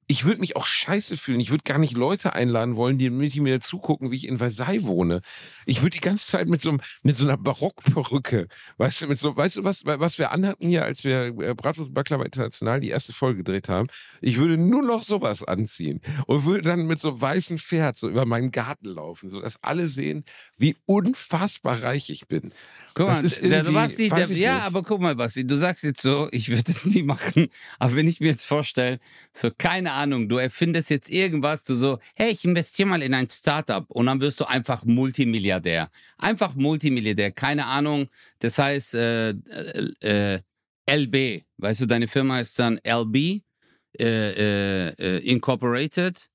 ich 0.07 0.25
würde 0.25 0.41
mich 0.41 0.55
auch 0.55 0.65
scheiße 0.65 1.17
fühlen. 1.17 1.39
Ich 1.39 1.49
würde 1.51 1.63
gar 1.63 1.77
nicht 1.77 1.95
Leute 1.95 2.33
einladen 2.33 2.75
wollen, 2.75 2.97
die 2.97 3.09
mit 3.09 3.35
mir 3.37 3.59
zugucken, 3.61 4.11
wie 4.11 4.15
ich 4.15 4.27
in 4.27 4.37
Versailles 4.37 4.83
wohne. 4.83 5.21
Ich 5.65 5.81
würde 5.81 5.91
die 5.95 5.99
ganze 6.01 6.25
Zeit 6.27 6.47
mit 6.47 6.61
so, 6.61 6.69
einem- 6.69 6.81
mit 7.03 7.15
so 7.15 7.25
einer 7.25 7.37
Barockperücke, 7.37 8.47
weißt 8.77 9.01
du, 9.01 9.07
mit 9.07 9.17
so, 9.17 9.35
weißt 9.35 9.57
du, 9.57 9.63
was, 9.63 9.85
was 9.85 10.17
wir 10.17 10.31
anhatten 10.31 10.67
hier, 10.67 10.83
als 10.85 11.03
wir 11.03 11.25
äh, 11.27 11.53
Bratwurst 11.55 11.89
und 11.89 11.93
Baklava 11.93 12.23
International 12.23 12.79
die 12.79 12.89
erste 12.89 13.13
Folge 13.13 13.37
gedreht 13.37 13.69
haben? 13.69 13.87
Ich 14.21 14.37
würde 14.37 14.57
nur 14.57 14.83
noch 14.83 15.03
sowas 15.03 15.43
anziehen 15.43 16.01
und 16.27 16.45
würde 16.45 16.63
dann 16.63 16.85
mit 16.85 16.99
so 16.99 17.19
weißem 17.19 17.57
Pferd 17.57 17.97
so 17.97 18.09
über 18.09 18.25
meinen 18.25 18.51
Garten 18.51 18.87
laufen, 18.87 19.29
sodass 19.29 19.57
alle 19.61 19.87
sehen, 19.87 20.25
wie 20.57 20.75
unfassbar 20.85 21.81
reich 21.83 22.09
ich 22.09 22.27
bin. 22.27 22.53
Guck 22.95 23.07
Das 23.07 23.19
mal, 23.19 23.25
ist 23.25 23.41
der, 23.43 23.63
Basti, 23.63 24.09
der, 24.09 24.27
ja, 24.31 24.55
nicht. 24.55 24.65
aber 24.65 24.83
guck 24.83 25.01
mal, 25.01 25.15
Basti, 25.15 25.47
du 25.47 25.55
sagst 25.55 25.83
jetzt 25.83 26.01
so, 26.01 26.29
ich 26.31 26.49
würde 26.49 26.63
es 26.71 26.85
nie 26.85 27.03
machen. 27.03 27.47
Aber 27.79 27.95
wenn 27.95 28.07
ich 28.07 28.19
mir 28.19 28.27
jetzt 28.27 28.45
vorstelle, 28.45 28.99
so, 29.31 29.49
keine 29.57 29.93
Ahnung, 29.93 30.29
du 30.29 30.37
erfindest 30.37 30.89
jetzt 30.89 31.09
irgendwas, 31.09 31.63
du 31.63 31.73
so, 31.73 31.99
hey, 32.15 32.31
ich 32.31 32.45
investiere 32.45 32.87
mal 32.89 33.01
in 33.01 33.13
ein 33.13 33.29
Startup 33.29 33.89
und 33.89 34.05
dann 34.05 34.21
wirst 34.21 34.39
du 34.39 34.45
einfach 34.45 34.83
Multimilliardär. 34.85 35.89
Einfach 36.17 36.53
Multimilliardär, 36.53 37.31
keine 37.31 37.65
Ahnung. 37.65 38.09
Das 38.39 38.57
heißt, 38.59 38.93
äh, 38.93 39.29
äh, 39.29 40.35
äh, 40.35 40.39
LB, 40.85 41.43
weißt 41.57 41.81
du, 41.81 41.85
deine 41.87 42.07
Firma 42.07 42.39
ist 42.39 42.59
dann 42.59 42.79
LB, 42.85 43.15
äh, 43.15 44.03
äh, 44.03 44.87
äh, 44.99 45.17
Incorporated. 45.19 46.29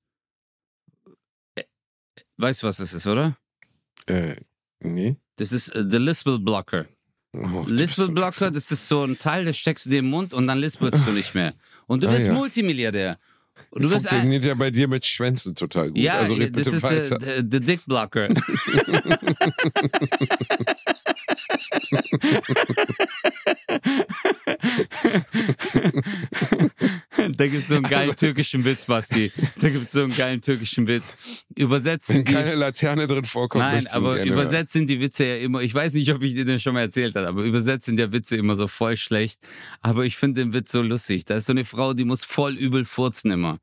Weißt 2.37 2.63
du, 2.63 2.67
was 2.67 2.77
das 2.77 2.93
ist, 2.93 3.05
oder? 3.07 3.37
Äh, 4.07 4.35
nee. 4.81 5.17
Das 5.39 5.51
ist 5.51 5.69
äh, 5.69 5.83
The 5.89 5.97
Lispel 5.97 6.39
Blocker. 6.39 6.85
Oh, 7.31 7.41
du 7.41 7.63
bist 7.65 7.71
Lispelblocker, 7.97 8.49
das 8.49 8.71
ist 8.71 8.87
so 8.87 9.03
ein 9.03 9.17
Teil, 9.19 9.45
das 9.45 9.55
steckst 9.57 9.85
du 9.85 9.91
dir 9.91 9.99
im 9.99 10.09
Mund 10.09 10.33
und 10.33 10.47
dann 10.47 10.57
lispelst 10.59 11.05
du 11.05 11.11
nicht 11.11 11.35
mehr. 11.35 11.53
Und 11.85 12.01
du 12.03 12.07
Ah, 12.07 12.11
bist 12.11 12.25
ja. 12.25 12.33
Multimilliardär. 12.33 13.17
Und 13.71 13.83
du 13.83 13.89
Funktioniert 13.89 14.43
ja 14.45 14.53
bei 14.55 14.71
dir 14.71 14.87
mit 14.87 15.05
Schwänzen 15.05 15.53
total 15.53 15.89
gut. 15.89 15.97
ja, 15.99 16.17
also 16.19 16.35
das 16.37 16.67
ist 16.67 16.81
weiter. 16.81 17.21
äh, 17.27 17.43
der 17.43 17.59
Dick 17.59 17.81
Blocker. 17.85 18.29
da 27.37 27.45
gibt 27.45 27.57
es 27.57 27.67
so 27.67 27.75
einen 27.75 27.83
geilen 27.83 28.15
türkischen 28.15 28.63
Witz, 28.65 28.85
Basti. 28.85 29.31
Da 29.59 29.69
gibt 29.69 29.87
es 29.87 29.91
so 29.91 30.03
einen 30.03 30.15
geilen 30.15 30.41
türkischen 30.41 30.87
Witz. 30.87 31.17
Übersetzt 31.55 32.09
Wenn 32.09 32.23
die, 32.23 32.33
keine 32.33 32.55
Laterne 32.55 33.07
drin 33.07 33.25
vorkommt, 33.25 33.63
Nein, 33.63 33.87
aber 33.87 34.15
gerne 34.15 34.31
übersetzt 34.31 34.73
sind 34.73 34.89
die 34.89 35.01
Witze 35.01 35.25
ja 35.25 35.37
immer, 35.37 35.61
ich 35.61 35.73
weiß 35.73 35.93
nicht, 35.93 36.13
ob 36.13 36.21
ich 36.21 36.35
dir 36.35 36.45
den 36.45 36.59
schon 36.59 36.73
mal 36.73 36.81
erzählt 36.81 37.15
habe, 37.15 37.27
aber 37.27 37.43
übersetzt 37.43 37.85
sind 37.85 37.99
ja 37.99 38.11
Witze 38.11 38.35
immer 38.35 38.55
so 38.55 38.67
voll 38.67 38.97
schlecht. 38.97 39.39
Aber 39.81 40.05
ich 40.05 40.17
finde 40.17 40.41
den 40.43 40.53
Witz 40.53 40.71
so 40.71 40.81
lustig. 40.81 41.25
Da 41.25 41.35
ist 41.35 41.45
so 41.45 41.53
eine 41.53 41.65
Frau, 41.65 41.93
die 41.93 42.05
muss 42.05 42.25
voll 42.25 42.55
übel 42.57 42.85
furzen 42.85 43.31
immer. 43.31 43.59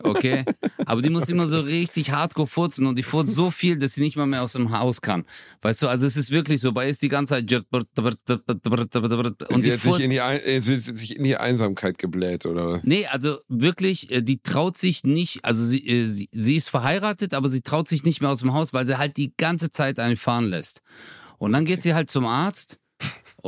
Okay? 0.00 0.44
Aber 0.86 1.02
die 1.02 1.10
muss 1.10 1.28
immer 1.28 1.46
so 1.48 1.60
richtig 1.60 2.12
hardcore 2.12 2.46
furzen 2.46 2.86
und 2.86 2.96
die 2.96 3.02
furzt 3.02 3.34
so 3.34 3.50
viel, 3.50 3.78
dass 3.78 3.94
sie 3.94 4.02
nicht 4.02 4.16
mal 4.16 4.26
mehr 4.26 4.42
aus 4.42 4.52
dem 4.52 4.70
Haus 4.76 5.00
kann. 5.00 5.24
Weißt 5.62 5.82
du, 5.82 5.88
also 5.88 6.06
es 6.06 6.16
ist 6.16 6.30
wirklich 6.30 6.60
so, 6.60 6.72
bei 6.72 6.84
ihr 6.84 6.90
ist 6.90 7.02
die 7.02 7.08
ganze 7.08 7.34
Zeit 7.34 7.52
und 7.52 9.62
Sie 9.62 9.72
hat 9.72 9.80
sich 9.80 10.00
in, 10.00 10.10
die, 10.10 10.20
Ein- 10.20 10.40
äh, 10.40 10.60
sie 10.60 10.74
hat 10.76 10.82
sich 10.82 11.16
in 11.16 11.24
die 11.24 11.36
Einsamkeit 11.36 11.98
gebläht, 11.98 12.46
oder 12.46 12.68
was? 12.72 12.84
Nee, 12.84 13.06
also 13.06 13.38
wirklich, 13.48 14.10
äh, 14.12 14.22
die 14.22 14.40
traut 14.42 14.78
sich 14.78 15.04
nicht, 15.04 15.44
also 15.44 15.64
sie, 15.64 15.86
äh, 15.86 16.06
sie, 16.06 16.28
sie 16.32 16.56
ist 16.56 16.68
verheiratet, 16.70 17.34
aber 17.34 17.48
sie 17.48 17.60
traut 17.60 17.88
sich 17.88 18.04
nicht 18.04 18.20
mehr 18.20 18.30
aus 18.30 18.40
dem 18.40 18.52
Haus, 18.52 18.72
weil 18.72 18.86
sie 18.86 18.98
halt 18.98 19.16
die 19.16 19.32
ganze 19.36 19.70
Zeit 19.70 19.98
einen 19.98 20.16
fahren 20.16 20.46
lässt. 20.48 20.82
Und 21.38 21.52
dann 21.52 21.64
geht 21.64 21.82
sie 21.82 21.94
halt 21.94 22.10
zum 22.10 22.26
Arzt 22.26 22.78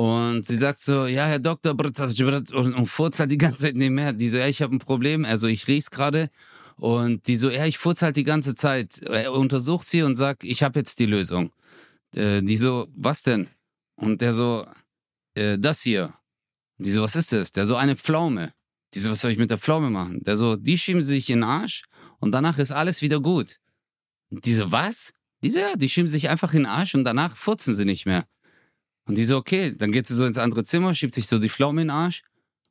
und 0.01 0.47
sie 0.47 0.57
sagt 0.57 0.81
so, 0.81 1.07
ja, 1.07 1.27
Herr 1.27 1.39
Doktor, 1.39 1.73
und, 1.73 2.55
und 2.55 2.87
furzt 2.87 3.21
halt 3.21 3.31
die 3.31 3.37
ganze 3.37 3.65
Zeit 3.65 3.75
nicht 3.75 3.91
mehr. 3.91 4.15
Die 4.15 4.31
so, 4.31 4.39
ja, 4.39 4.49
ich 4.49 4.63
habe 4.63 4.75
ein 4.75 4.79
Problem, 4.79 5.27
also 5.27 5.47
ich 5.47 5.69
riech's 5.69 5.91
gerade. 5.91 6.31
Und 6.77 7.27
die 7.27 7.37
so, 7.37 7.51
ja, 7.51 7.67
ich 7.67 7.77
furz 7.77 8.01
halt 8.01 8.17
die 8.17 8.25
ganze 8.25 8.55
Zeit. 8.55 9.03
Er 9.03 9.31
untersucht 9.35 9.87
sie 9.87 10.01
und 10.01 10.17
sagt, 10.17 10.43
ich 10.43 10.63
habe 10.63 10.79
jetzt 10.79 11.01
die 11.01 11.05
Lösung. 11.05 11.53
Äh, 12.15 12.41
die 12.41 12.57
so, 12.57 12.89
was 12.97 13.23
denn? 13.25 13.49
Und 13.97 14.23
der 14.23 14.33
so, 14.33 14.65
äh, 15.35 15.59
das 15.59 15.83
hier. 15.83 16.15
Die 16.79 16.93
so, 16.93 17.03
was 17.03 17.15
ist 17.15 17.33
das? 17.33 17.53
Der 17.53 17.67
so, 17.67 17.77
eine 17.77 17.95
Pflaume. 17.95 18.55
Die 18.95 19.01
so, 19.01 19.11
was 19.11 19.21
soll 19.21 19.33
ich 19.33 19.39
mit 19.39 19.51
der 19.51 19.59
Pflaume 19.59 19.91
machen? 19.91 20.25
Der 20.25 20.39
so, 20.39 20.57
die 20.57 20.79
schieben 20.79 21.03
sie 21.03 21.13
sich 21.13 21.29
in 21.29 21.41
den 21.41 21.45
Arsch 21.45 21.85
und 22.21 22.33
danach 22.33 22.57
ist 22.57 22.73
alles 22.73 23.03
wieder 23.03 23.21
gut. 23.21 23.59
Die 24.31 24.55
so, 24.55 24.73
was? 24.73 25.13
Die 25.45 25.51
so, 25.51 25.59
ja, 25.59 25.77
die 25.77 25.91
schieben 25.91 26.09
sich 26.09 26.31
einfach 26.31 26.55
in 26.55 26.61
den 26.61 26.73
Arsch 26.73 26.95
und 26.95 27.05
danach 27.05 27.37
furzen 27.37 27.75
sie 27.75 27.85
nicht 27.85 28.07
mehr. 28.07 28.25
Und 29.07 29.19
die 29.19 29.25
so, 29.25 29.37
okay, 29.37 29.75
dann 29.77 29.93
geht 29.93 30.07
sie 30.07 30.15
so 30.15 30.25
ins 30.25 30.39
andere 30.39 30.65
Zimmer, 30.65 30.95
schiebt 30.95 31.15
sich 31.15 31.27
so 31.27 31.39
die 31.39 31.49
Pflaume 31.49 31.83
in 31.83 31.89
den 31.89 31.95
Arsch 31.95 32.23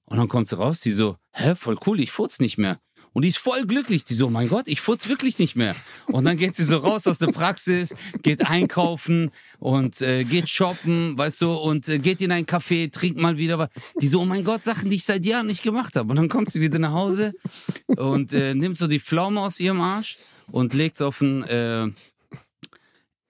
und 0.05 0.17
dann 0.17 0.27
kommt 0.27 0.47
sie 0.47 0.57
raus, 0.57 0.79
die 0.79 0.91
so, 0.91 1.17
hä, 1.33 1.55
voll 1.55 1.77
cool, 1.85 1.99
ich 1.99 2.11
furz 2.11 2.39
nicht 2.39 2.57
mehr. 2.57 2.79
Und 3.13 3.23
die 3.23 3.29
ist 3.29 3.37
voll 3.37 3.65
glücklich. 3.65 4.05
Die 4.05 4.13
so, 4.13 4.29
mein 4.29 4.47
Gott, 4.49 4.67
ich 4.67 4.81
furz 4.81 5.07
wirklich 5.07 5.39
nicht 5.39 5.55
mehr. 5.55 5.75
Und 6.07 6.25
dann 6.25 6.37
geht 6.37 6.55
sie 6.55 6.63
so 6.63 6.77
raus 6.77 7.07
aus 7.07 7.17
der 7.17 7.27
Praxis, 7.27 7.95
geht 8.21 8.45
einkaufen 8.45 9.31
und 9.57 10.01
äh, 10.01 10.23
geht 10.23 10.49
shoppen, 10.49 11.17
weißt 11.17 11.41
du, 11.41 11.53
und 11.53 11.89
äh, 11.89 11.97
geht 11.97 12.21
in 12.21 12.31
ein 12.31 12.45
Café, 12.45 12.91
trinkt 12.91 13.19
mal 13.19 13.37
wieder 13.37 13.57
was. 13.57 13.69
Die 14.01 14.07
so, 14.07 14.21
oh 14.21 14.25
mein 14.25 14.43
Gott, 14.43 14.63
Sachen, 14.63 14.89
die 14.89 14.97
ich 14.97 15.03
seit 15.03 15.25
Jahren 15.25 15.47
nicht 15.47 15.63
gemacht 15.63 15.95
habe. 15.95 16.09
Und 16.09 16.17
dann 16.17 16.29
kommt 16.29 16.51
sie 16.51 16.61
wieder 16.61 16.79
nach 16.79 16.93
Hause 16.93 17.33
und 17.87 18.33
äh, 18.33 18.53
nimmt 18.53 18.77
so 18.77 18.87
die 18.87 18.99
Pflaume 18.99 19.41
aus 19.41 19.59
ihrem 19.59 19.81
Arsch 19.81 20.17
und 20.51 20.73
legt 20.73 20.97
es 20.97 21.01
auf 21.01 21.19
den 21.19 21.43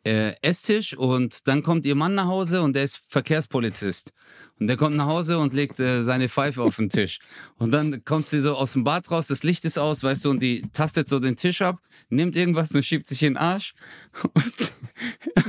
äh, 0.04 0.34
Esstisch. 0.42 0.96
Und 0.96 1.48
dann 1.48 1.64
kommt 1.64 1.86
ihr 1.86 1.96
Mann 1.96 2.16
nach 2.16 2.28
Hause 2.28 2.62
und 2.62 2.76
der 2.76 2.84
ist 2.84 3.02
Verkehrspolizist. 3.10 4.14
Und 4.60 4.68
der 4.68 4.78
kommt 4.78 4.96
nach 4.96 5.06
Hause 5.06 5.40
und 5.40 5.54
legt 5.54 5.80
äh, 5.80 6.04
seine 6.04 6.28
Pfeife 6.28 6.62
auf 6.62 6.76
den 6.76 6.90
Tisch. 6.90 7.20
Und 7.58 7.72
dann 7.72 8.04
kommt 8.04 8.28
sie 8.28 8.42
so 8.42 8.56
aus 8.56 8.74
dem 8.74 8.84
Bad 8.84 9.10
raus, 9.10 9.28
das 9.28 9.44
Licht 9.44 9.64
ist 9.66 9.80
aus, 9.80 10.04
weißt 10.04 10.26
du, 10.26 10.32
und 10.32 10.44
die 10.44 10.64
tastet 10.74 11.08
so 11.08 11.20
den 11.20 11.38
Tisch 11.38 11.62
ab, 11.62 11.80
nimmt 12.10 12.36
irgendwas 12.36 12.72
und 12.72 12.84
schiebt 12.84 13.08
sich 13.08 13.24
in 13.24 13.34
den 13.34 13.38
Arsch. 13.38 13.74
Und, 14.34 14.72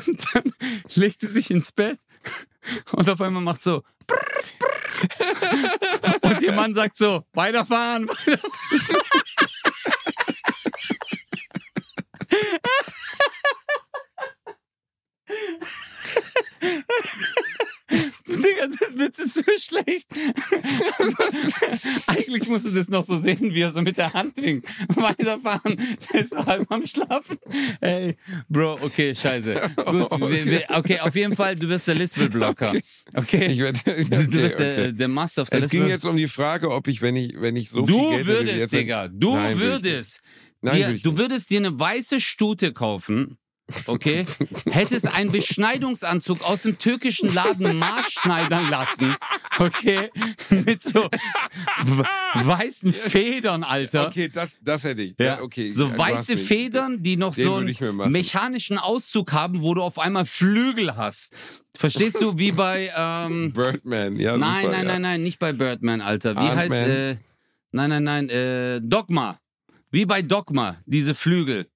und 0.07 0.25
dann 0.33 0.53
legt 0.95 1.21
sie 1.21 1.27
sich 1.27 1.51
ins 1.51 1.73
Bett 1.73 1.99
und 2.93 3.09
auf 3.09 3.21
einmal 3.21 3.43
macht 3.43 3.63
so. 3.63 3.83
Und 6.21 6.43
ihr 6.43 6.53
Mann 6.53 6.75
sagt 6.75 6.97
so: 6.97 7.25
weiterfahren, 7.33 8.09
weiterfahren. 8.09 8.51
Digga, 17.91 18.69
das 18.69 18.97
Witz 18.97 19.19
ist 19.19 19.35
so 19.35 19.43
schlecht. 19.59 20.07
Eigentlich 22.07 22.49
musst 22.49 22.67
du 22.67 22.71
das 22.71 22.89
noch 22.89 23.05
so 23.05 23.19
sehen, 23.19 23.53
wie 23.53 23.61
er 23.61 23.73
so 23.73 23.83
mit 23.83 23.97
der 23.99 24.13
Hand 24.13 24.41
winkt. 24.41 24.69
Weiterfahren. 24.95 25.77
Der 26.13 26.21
ist 26.21 26.31
so 26.31 26.47
halb 26.47 26.71
am 26.71 26.87
Schlafen. 26.87 27.39
Ey, 27.81 28.17
Bro, 28.49 28.75
okay, 28.83 29.15
scheiße. 29.15 29.55
Gut, 29.87 30.13
Okay. 30.13 30.31
wir, 30.31 30.47
wir, 30.47 30.65
okay, 30.71 31.01
auf 31.01 31.15
jeden 31.15 31.35
Fall, 31.35 31.57
du 31.57 31.67
bist 31.69 31.89
der 31.89 31.97
Lispel-Blocker. 31.97 32.75
Okay? 33.15 33.47
Ich 33.47 33.59
werd, 33.59 33.85
du, 33.87 33.91
okay, 33.91 34.05
du 34.05 34.11
bist 34.41 34.59
der, 34.59 34.73
okay. 34.79 34.93
der 34.93 35.09
Master 35.09 35.43
of 35.43 35.49
the 35.49 35.57
Es 35.57 35.71
ging 35.71 35.81
Lispel. 35.81 35.91
jetzt 35.91 36.05
um 36.05 36.17
die 36.17 36.29
Frage, 36.29 36.71
ob 36.71 36.87
ich, 36.89 37.03
wenn 37.03 37.17
ich, 37.17 37.41
wenn 37.41 37.57
ich 37.57 37.71
so 37.71 37.85
viel 37.87 37.97
Du 37.97 38.11
Geld 38.11 38.13
hätte, 38.13 38.23
wie 38.27 38.27
würdest, 38.33 38.57
jetzt, 38.59 38.73
Digga, 38.73 39.09
du 39.09 39.35
Nein, 39.35 39.59
würdest. 39.59 40.21
Nein, 40.63 40.77
dir, 40.77 40.99
du 41.03 41.17
würdest 41.19 41.51
dir 41.51 41.59
eine 41.59 41.79
weiße 41.79 42.21
Stute 42.21 42.73
kaufen, 42.73 43.39
okay? 43.87 44.27
Hättest 44.71 45.13
einen 45.13 45.33
Beschneidungsanzug 45.33 46.43
aus 46.43 46.63
dem 46.63 46.79
türkischen 46.79 47.33
Laden 47.33 47.79
maßschneidern 47.79 48.71
lassen, 48.71 49.15
okay? 49.59 50.11
Mit 50.51 50.83
so 50.83 51.09
weißen 52.35 52.93
Federn, 52.93 53.65
Alter. 53.65 54.09
Okay, 54.09 54.31
das, 54.33 54.59
das 54.63 54.85
hätte 54.85 55.03
ich. 55.03 55.15
Ja, 55.19 55.41
okay. 55.43 55.71
so 55.71 55.97
weiße. 55.97 56.37
Federn, 56.37 57.03
die 57.03 57.17
noch 57.17 57.35
Den 57.35 57.45
so 57.45 57.55
einen 57.57 58.13
mechanischen 58.13 58.79
Auszug 58.79 59.33
haben, 59.33 59.63
wo 59.63 59.75
du 59.75 59.83
auf 59.83 59.99
einmal 59.99 60.27
Flügel 60.27 60.97
hast. 60.97 61.33
Verstehst 61.77 62.21
du, 62.21 62.39
wie 62.39 62.53
bei 62.53 62.91
ähm, 62.97 63.53
Birdman, 63.53 64.17
ja. 64.17 64.37
Nein, 64.37 64.63
super, 64.63 64.73
nein, 64.73 64.87
ja. 64.87 64.93
nein, 64.93 65.03
nein, 65.03 65.23
nicht 65.23 65.39
bei 65.39 65.53
Birdman, 65.53 66.01
Alter. 66.01 66.37
Wie 66.37 66.41
heißt 66.41 66.73
äh, 66.73 67.17
Nein, 67.73 67.91
nein, 67.91 68.03
nein, 68.05 68.29
äh, 68.29 68.81
Dogma. 68.83 69.39
Wie 69.93 70.05
bei 70.05 70.23
Dogma, 70.23 70.79
diese 70.87 71.15
Flügel. 71.15 71.70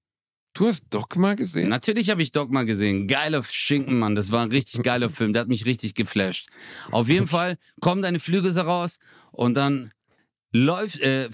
Du 0.55 0.67
hast 0.67 0.85
Dogma 0.89 1.33
gesehen? 1.33 1.67
Natürlich 1.69 2.09
habe 2.09 2.23
ich 2.23 2.31
Dogma 2.31 2.63
gesehen. 2.63 3.07
Geiler 3.07 3.43
Schinken, 3.43 3.99
Mann. 3.99 4.15
Das 4.15 4.31
war 4.31 4.41
ein 4.41 4.51
richtig 4.51 4.83
geiler 4.83 5.09
Film. 5.09 5.33
Der 5.33 5.41
hat 5.41 5.49
mich 5.49 5.65
richtig 5.65 5.95
geflasht. 5.95 6.47
Auf 6.91 7.09
jeden 7.09 7.27
Fall 7.27 7.57
kommen 7.81 8.01
deine 8.01 8.19
Flügel 8.21 8.53
so 8.53 8.61
raus 8.61 8.97
und 9.33 9.55
dann 9.55 9.91
läuft, 10.53 11.01
äh, 11.01 11.25
äh, 11.25 11.29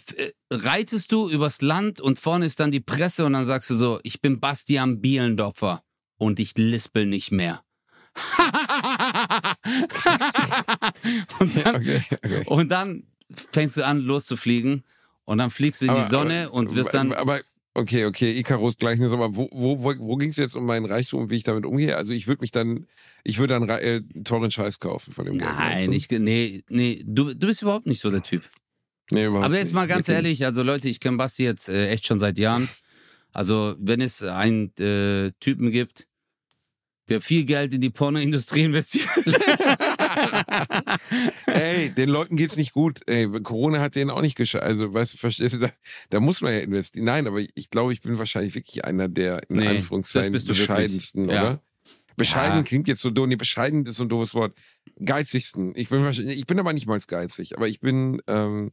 reitest 0.49 1.11
du 1.11 1.29
übers 1.29 1.61
Land 1.61 2.01
und 2.01 2.17
vorne 2.17 2.47
ist 2.47 2.59
dann 2.59 2.71
die 2.71 2.79
Presse 2.79 3.23
und 3.23 3.33
dann 3.33 3.45
sagst 3.45 3.69
du 3.69 3.75
so, 3.75 3.99
ich 4.01 4.21
bin 4.21 4.39
Bastian 4.39 5.01
Bielendorfer 5.01 5.83
und 6.17 6.39
ich 6.39 6.57
lispel 6.57 7.05
nicht 7.05 7.31
mehr. 7.31 7.63
und, 11.39 11.55
dann, 11.63 11.75
Okay, 11.75 12.01
okay. 12.11 12.43
und 12.47 12.69
dann 12.69 13.03
fängst 13.51 13.77
du 13.77 13.85
an 13.85 13.99
loszufliegen 13.99 14.83
und 15.25 15.37
dann 15.37 15.51
fliegst 15.51 15.81
du 15.81 15.85
in 15.85 15.93
die 15.93 15.99
Aber- 15.99 16.09
Sonne 16.09 16.45
aber- 16.47 16.53
und 16.55 16.75
wirst 16.75 16.95
dann 16.95 17.13
Aber, 17.13 17.39
okay, 17.73 18.05
okay, 18.05 18.37
Icarus 18.37 18.77
Gleichnis, 18.77 19.11
aber 19.11 19.35
wo, 19.35 19.49
wo, 19.51 19.83
wo, 19.83 19.93
wo 19.97 20.15
ging 20.17 20.29
es 20.29 20.37
jetzt 20.37 20.55
um 20.55 20.65
meinen 20.65 20.85
Reichtum 20.85 21.21
und 21.21 21.29
wie 21.29 21.37
ich 21.37 21.43
damit 21.43 21.65
umgehe? 21.65 21.95
Also 21.97 22.13
ich 22.13 22.27
würde 22.27 22.41
mich 22.41 22.51
dann, 22.51 22.87
ich 23.23 23.39
würde 23.39 23.59
dann 23.59 23.69
äh, 23.69 24.01
teuren 24.23 24.51
Scheiß 24.51 24.79
kaufen 24.79 25.13
von 25.13 25.25
dem 25.25 25.37
Geld. 25.37 25.51
Nein, 25.51 25.91
ich, 25.93 26.09
nee, 26.09 26.63
nee, 26.69 27.03
du, 27.05 27.33
du 27.33 27.47
bist 27.47 27.61
überhaupt 27.61 27.85
nicht 27.85 28.01
so 28.01 28.11
der 28.11 28.23
Typ. 28.23 28.43
Nee, 29.11 29.25
überhaupt 29.25 29.45
Aber 29.45 29.57
jetzt 29.57 29.67
nicht. 29.67 29.73
mal 29.73 29.87
ganz 29.87 30.07
Wirklich. 30.07 30.15
ehrlich, 30.15 30.45
also 30.45 30.63
Leute, 30.63 30.89
ich 30.89 30.99
kenne 30.99 31.17
Basti 31.17 31.43
jetzt 31.43 31.69
äh, 31.69 31.89
echt 31.89 32.05
schon 32.05 32.19
seit 32.19 32.37
Jahren. 32.37 32.69
Also 33.33 33.75
wenn 33.79 34.01
es 34.01 34.23
einen 34.23 34.75
äh, 34.77 35.31
Typen 35.39 35.71
gibt, 35.71 36.07
der 37.11 37.21
viel 37.21 37.45
Geld 37.45 37.73
in 37.73 37.81
die 37.81 37.89
Pornoindustrie 37.89 38.63
investiert. 38.63 39.07
Ey, 41.47 41.89
den 41.89 42.09
Leuten 42.09 42.35
geht's 42.35 42.55
nicht 42.57 42.73
gut. 42.73 42.99
Ey, 43.07 43.27
Corona 43.41 43.79
hat 43.79 43.95
denen 43.95 44.09
auch 44.09 44.21
nicht 44.21 44.35
geschafft. 44.35 44.63
Also, 44.63 44.93
weißt 44.93 45.13
du, 45.13 45.17
verstehst 45.17 45.55
du, 45.55 45.59
da, 45.59 45.71
da 46.09 46.19
muss 46.19 46.41
man 46.41 46.53
ja 46.53 46.59
investieren. 46.59 47.05
Nein, 47.05 47.27
aber 47.27 47.39
ich 47.39 47.69
glaube, 47.69 47.93
ich 47.93 48.01
bin 48.01 48.17
wahrscheinlich 48.17 48.55
wirklich 48.55 48.85
einer 48.85 49.07
der 49.07 49.41
in 49.49 49.57
Nee, 49.57 49.67
Anführungszeichen 49.67 50.31
bescheidensten, 50.31 51.29
Ja. 51.29 51.41
oder? 51.41 51.61
Bescheiden 52.17 52.57
Ja. 52.59 52.63
klingt 52.63 52.87
jetzt 52.87 53.01
so 53.01 53.09
doof. 53.09 53.27
Nee, 53.27 53.35
bescheiden 53.35 53.85
ist 53.85 53.95
so 53.95 54.03
ein 54.03 54.09
doofes 54.09 54.33
Wort. 54.33 54.53
Geizigsten. 55.03 55.73
Ich 55.75 55.89
bin 55.89 56.05
ich 56.09 56.45
bin 56.45 56.59
aber 56.59 56.73
nicht 56.73 56.85
mal 56.87 56.99
geizig, 56.99 57.55
aber 57.55 57.67
ich 57.67 57.79
bin, 57.79 58.21
ähm, 58.27 58.71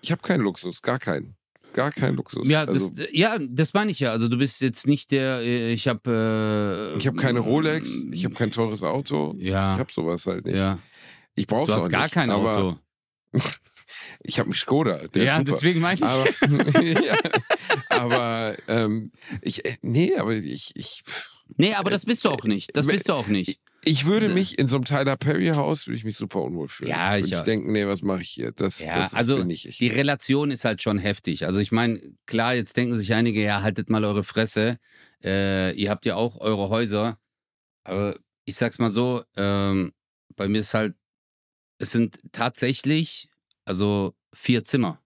ich 0.00 0.10
habe 0.10 0.22
keinen 0.22 0.40
Luxus, 0.40 0.82
gar 0.82 0.98
keinen. 0.98 1.36
Gar 1.72 1.92
keinen 1.92 2.16
Luxus. 2.16 2.48
ja, 2.48 2.64
also, 2.64 2.90
das, 2.90 3.06
ja, 3.12 3.38
das 3.38 3.74
meine 3.74 3.90
ich 3.90 4.00
ja. 4.00 4.10
Also 4.10 4.28
du 4.28 4.36
bist 4.38 4.60
jetzt 4.60 4.86
nicht 4.86 5.10
der, 5.10 5.40
äh, 5.40 5.72
ich 5.72 5.86
habe... 5.86 6.92
Äh, 6.94 6.98
ich 6.98 7.06
habe 7.06 7.16
keine 7.16 7.40
Rolex, 7.40 7.88
ich 8.10 8.24
habe 8.24 8.34
kein 8.34 8.50
teures 8.50 8.82
Auto. 8.82 9.34
Ja. 9.38 9.74
Ich 9.74 9.80
habe 9.80 9.92
sowas 9.92 10.26
halt 10.26 10.46
nicht. 10.46 10.56
Ja, 10.56 10.78
Ich 11.34 11.46
brauche 11.46 11.66
du 11.66 11.74
auch 11.74 11.80
hast 11.80 11.90
gar 11.90 12.02
nicht, 12.04 12.14
kein 12.14 12.30
Auto. 12.30 12.76
Ich 14.24 14.38
habe 14.38 14.48
einen 14.48 14.54
Skoda. 14.54 15.00
Ja, 15.14 15.42
deswegen 15.42 15.80
meine 15.80 16.00
ich. 16.00 16.04
Aber, 16.04 16.82
ja, 16.82 17.16
aber 17.90 18.56
ähm, 18.66 19.12
ich, 19.42 19.64
äh, 19.64 19.76
nee, 19.82 20.16
aber 20.16 20.34
ich, 20.34 20.72
ich, 20.74 21.02
nee, 21.56 21.74
aber 21.74 21.90
das 21.90 22.04
bist 22.04 22.24
du 22.24 22.30
auch 22.30 22.44
nicht. 22.44 22.76
Das 22.76 22.86
bist 22.86 23.08
du 23.08 23.12
auch 23.12 23.28
nicht. 23.28 23.60
Ich 23.84 24.06
würde 24.06 24.28
D- 24.28 24.34
mich 24.34 24.58
in 24.58 24.68
so 24.68 24.76
einem 24.76 24.84
Tyler 24.84 25.16
Perry 25.16 25.48
Haus 25.48 25.86
würde 25.86 25.96
ich 25.96 26.04
mich 26.04 26.16
super 26.16 26.42
unwohl 26.42 26.68
fühlen. 26.68 26.90
Ja, 26.90 27.12
würde 27.14 27.26
ich 27.26 27.32
ich 27.32 27.38
auch. 27.38 27.44
denken, 27.44 27.72
nee, 27.72 27.86
was 27.86 28.02
mache 28.02 28.22
ich 28.22 28.30
hier? 28.30 28.52
Das, 28.52 28.80
Ja, 28.80 28.94
das 28.94 29.12
ist, 29.12 29.14
also 29.14 29.36
bin 29.38 29.46
nicht 29.46 29.66
ich. 29.66 29.78
Die 29.78 29.88
Relation 29.88 30.50
ist 30.50 30.64
halt 30.64 30.82
schon 30.82 30.98
heftig. 30.98 31.46
Also 31.46 31.60
ich 31.60 31.72
meine, 31.72 32.00
klar, 32.26 32.54
jetzt 32.54 32.76
denken 32.76 32.96
sich 32.96 33.14
einige, 33.14 33.42
ja, 33.42 33.62
haltet 33.62 33.88
mal 33.88 34.04
eure 34.04 34.24
Fresse. 34.24 34.78
Äh, 35.22 35.72
ihr 35.74 35.90
habt 35.90 36.06
ja 36.06 36.16
auch 36.16 36.40
eure 36.40 36.68
Häuser. 36.70 37.18
Aber 37.84 38.18
ich 38.44 38.56
sag's 38.56 38.78
mal 38.78 38.90
so, 38.90 39.22
ähm, 39.36 39.92
bei 40.36 40.48
mir 40.48 40.58
ist 40.58 40.74
halt, 40.74 40.94
es 41.78 41.92
sind 41.92 42.18
tatsächlich, 42.32 43.28
also 43.64 44.14
vier 44.34 44.64
Zimmer. 44.64 45.00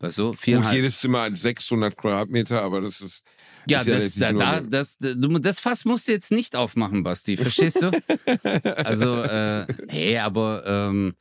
Weißt 0.00 0.16
du, 0.16 0.30
Gut, 0.30 0.40
viereinhalb. 0.40 0.74
jedes 0.74 0.98
Zimmer 0.98 1.22
hat 1.22 1.36
600 1.36 1.94
Quadratmeter, 1.94 2.62
aber 2.62 2.80
das 2.80 3.02
ist 3.02 3.22
ja, 3.66 3.80
ist 3.80 3.86
ja 3.86 3.94
das, 3.94 4.04
letztlich 4.16 4.38
da, 4.38 4.60
da, 4.60 4.60
das, 4.60 4.96
das 4.98 5.60
Fass 5.60 5.84
musst 5.84 6.08
du 6.08 6.12
jetzt 6.12 6.32
nicht 6.32 6.56
aufmachen, 6.56 7.02
Basti. 7.02 7.36
Verstehst 7.36 7.82
du? 7.82 7.90
Also, 8.76 9.22
äh, 9.22 9.66
hey, 9.88 10.18
aber 10.18 10.64
ähm, 10.66 11.14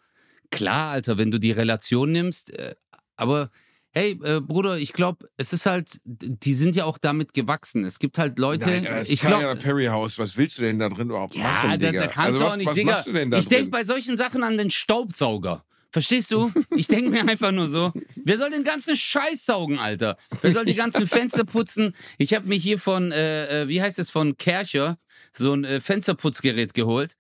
klar, 0.50 0.92
Alter, 0.92 1.18
wenn 1.18 1.30
du 1.30 1.40
die 1.40 1.52
Relation 1.52 2.12
nimmst, 2.12 2.58
äh, 2.58 2.74
aber 3.18 3.52
hey, 3.92 4.18
äh, 4.24 4.40
Bruder, 4.40 4.78
ich 4.78 4.94
glaube, 4.94 5.30
es 5.36 5.52
ist 5.52 5.66
halt, 5.66 6.00
die 6.06 6.54
sind 6.54 6.76
ja 6.76 6.86
auch 6.86 6.98
damit 6.98 7.34
gewachsen. 7.34 7.84
Es 7.84 8.00
gibt 8.00 8.18
halt 8.18 8.40
Leute, 8.40 8.70
Nein, 8.70 8.86
das 8.86 9.10
ich 9.10 9.22
glaube. 9.22 9.58
Perry 9.58 9.86
Haus, 9.86 10.18
was 10.18 10.38
willst 10.38 10.58
du 10.58 10.62
denn 10.62 10.80
da 10.80 10.88
drin 10.90 11.10
überhaupt 11.10 11.36
Ja, 11.36 11.44
machen, 11.44 11.72
da, 11.72 11.78
Digga? 11.78 12.02
da 12.02 12.08
kannst 12.08 12.18
also, 12.20 12.40
du 12.40 12.46
was, 12.46 12.54
auch 12.54 12.58
nicht, 12.58 12.68
was 12.68 12.76
Digga. 12.76 12.92
machst 12.92 13.08
du 13.08 13.14
denn 13.14 13.32
da 13.32 13.40
ich 13.40 13.48
denke 13.48 13.72
bei 13.72 13.84
solchen 13.84 14.16
Sachen 14.16 14.44
an 14.44 14.58
den 14.58 14.72
Staubsauger. 14.72 15.66
Verstehst 15.92 16.32
du? 16.32 16.52
Ich 16.76 16.88
denke 16.88 17.10
mir 17.10 17.28
einfach 17.28 17.52
nur 17.52 17.68
so, 17.68 17.92
wer 18.16 18.38
soll 18.38 18.52
den 18.52 18.64
ganzen 18.64 18.96
Scheiß 18.96 19.46
saugen, 19.46 19.80
Alter? 19.80 20.18
Wer 20.42 20.52
soll 20.52 20.66
die 20.66 20.76
ganzen 20.76 21.08
Fenster 21.08 21.46
putzen? 21.46 21.96
Ich 22.18 22.34
habe 22.34 22.48
mich 22.48 22.62
hier 22.62 22.78
von, 22.78 23.12
äh, 23.12 23.64
äh, 23.64 23.68
wie 23.68 23.82
heißt 23.82 23.98
es, 23.98 24.10
von 24.12 24.38
Kercher 24.38 25.00
so 25.34 25.54
ein 25.54 25.64
äh, 25.64 25.82
Fensterputzgerät 25.82 26.74
geholt. 26.74 27.16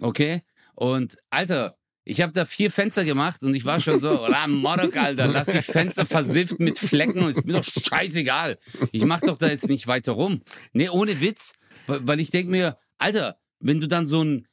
Okay? 0.00 0.42
Und, 0.74 1.16
Alter, 1.30 1.76
ich 2.04 2.20
habe 2.20 2.32
da 2.32 2.44
vier 2.44 2.70
Fenster 2.70 3.04
gemacht 3.04 3.42
und 3.42 3.54
ich 3.54 3.64
war 3.64 3.80
schon 3.80 4.00
so, 4.00 4.24
oder 4.24 4.46
Morok, 4.48 4.96
Alter, 4.96 5.26
lass 5.28 5.48
die 5.48 5.62
Fenster 5.62 6.06
versifft 6.06 6.58
mit 6.58 6.78
Flecken 6.78 7.20
und 7.20 7.30
ist 7.30 7.44
mir 7.44 7.54
doch 7.54 7.64
scheißegal. 7.64 8.58
Ich 8.90 9.04
mach 9.04 9.20
doch 9.20 9.38
da 9.38 9.48
jetzt 9.48 9.68
nicht 9.68 9.86
weiter 9.86 10.12
rum. 10.12 10.42
Nee, 10.72 10.88
ohne 10.88 11.20
Witz, 11.20 11.54
weil 11.86 12.20
ich 12.20 12.30
denke 12.30 12.50
mir, 12.50 12.78
Alter, 12.98 13.38
wenn 13.60 13.80
du 13.80 13.86
dann 13.86 14.06
so 14.06 14.22
ein 14.22 14.46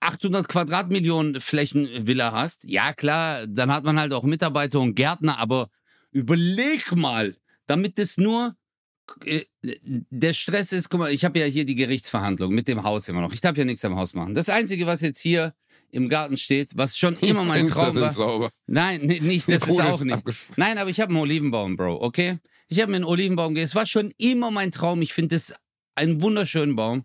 800 0.00 0.48
Quadratmillionen 0.48 1.40
Flächenvilla 1.40 2.32
hast, 2.32 2.64
ja 2.64 2.92
klar, 2.92 3.46
dann 3.46 3.72
hat 3.72 3.84
man 3.84 3.98
halt 3.98 4.12
auch 4.12 4.24
Mitarbeiter 4.24 4.80
und 4.80 4.94
Gärtner, 4.94 5.38
aber 5.38 5.70
überleg 6.12 6.94
mal, 6.96 7.36
damit 7.66 7.98
das 7.98 8.18
nur 8.18 8.54
äh, 9.24 9.44
der 9.62 10.34
Stress 10.34 10.72
ist, 10.72 10.88
guck 10.88 11.00
mal, 11.00 11.12
ich 11.12 11.24
habe 11.24 11.38
ja 11.38 11.46
hier 11.46 11.64
die 11.64 11.74
Gerichtsverhandlung 11.74 12.52
mit 12.52 12.68
dem 12.68 12.82
Haus 12.82 13.08
immer 13.08 13.20
noch. 13.20 13.32
Ich 13.32 13.40
darf 13.40 13.56
ja 13.56 13.64
nichts 13.64 13.84
am 13.84 13.96
Haus 13.96 14.14
machen. 14.14 14.34
Das 14.34 14.48
Einzige, 14.48 14.86
was 14.86 15.00
jetzt 15.00 15.20
hier 15.20 15.54
im 15.90 16.08
Garten 16.08 16.36
steht, 16.36 16.76
was 16.76 16.96
schon 16.96 17.16
immer 17.18 17.44
mein 17.44 17.68
Traum 17.68 17.94
war. 17.96 18.12
sauber. 18.12 18.50
Nein, 18.66 19.00
nicht, 19.02 19.48
das 19.48 19.66
ist 19.66 19.80
auch 19.80 20.02
nicht. 20.02 20.22
Nein, 20.56 20.78
aber 20.78 20.90
ich 20.90 21.00
habe 21.00 21.10
einen 21.10 21.20
Olivenbaum, 21.20 21.76
Bro, 21.76 22.00
okay? 22.02 22.38
Ich 22.68 22.80
habe 22.80 22.90
mir 22.92 22.96
einen 22.96 23.04
Olivenbaum 23.04 23.54
gegeben. 23.54 23.64
Es 23.64 23.74
war 23.74 23.86
schon 23.86 24.12
immer 24.16 24.50
mein 24.50 24.70
Traum. 24.70 25.02
Ich 25.02 25.12
finde 25.12 25.34
es 25.36 25.52
einen 25.96 26.20
wunderschönen 26.22 26.76
Baum. 26.76 27.04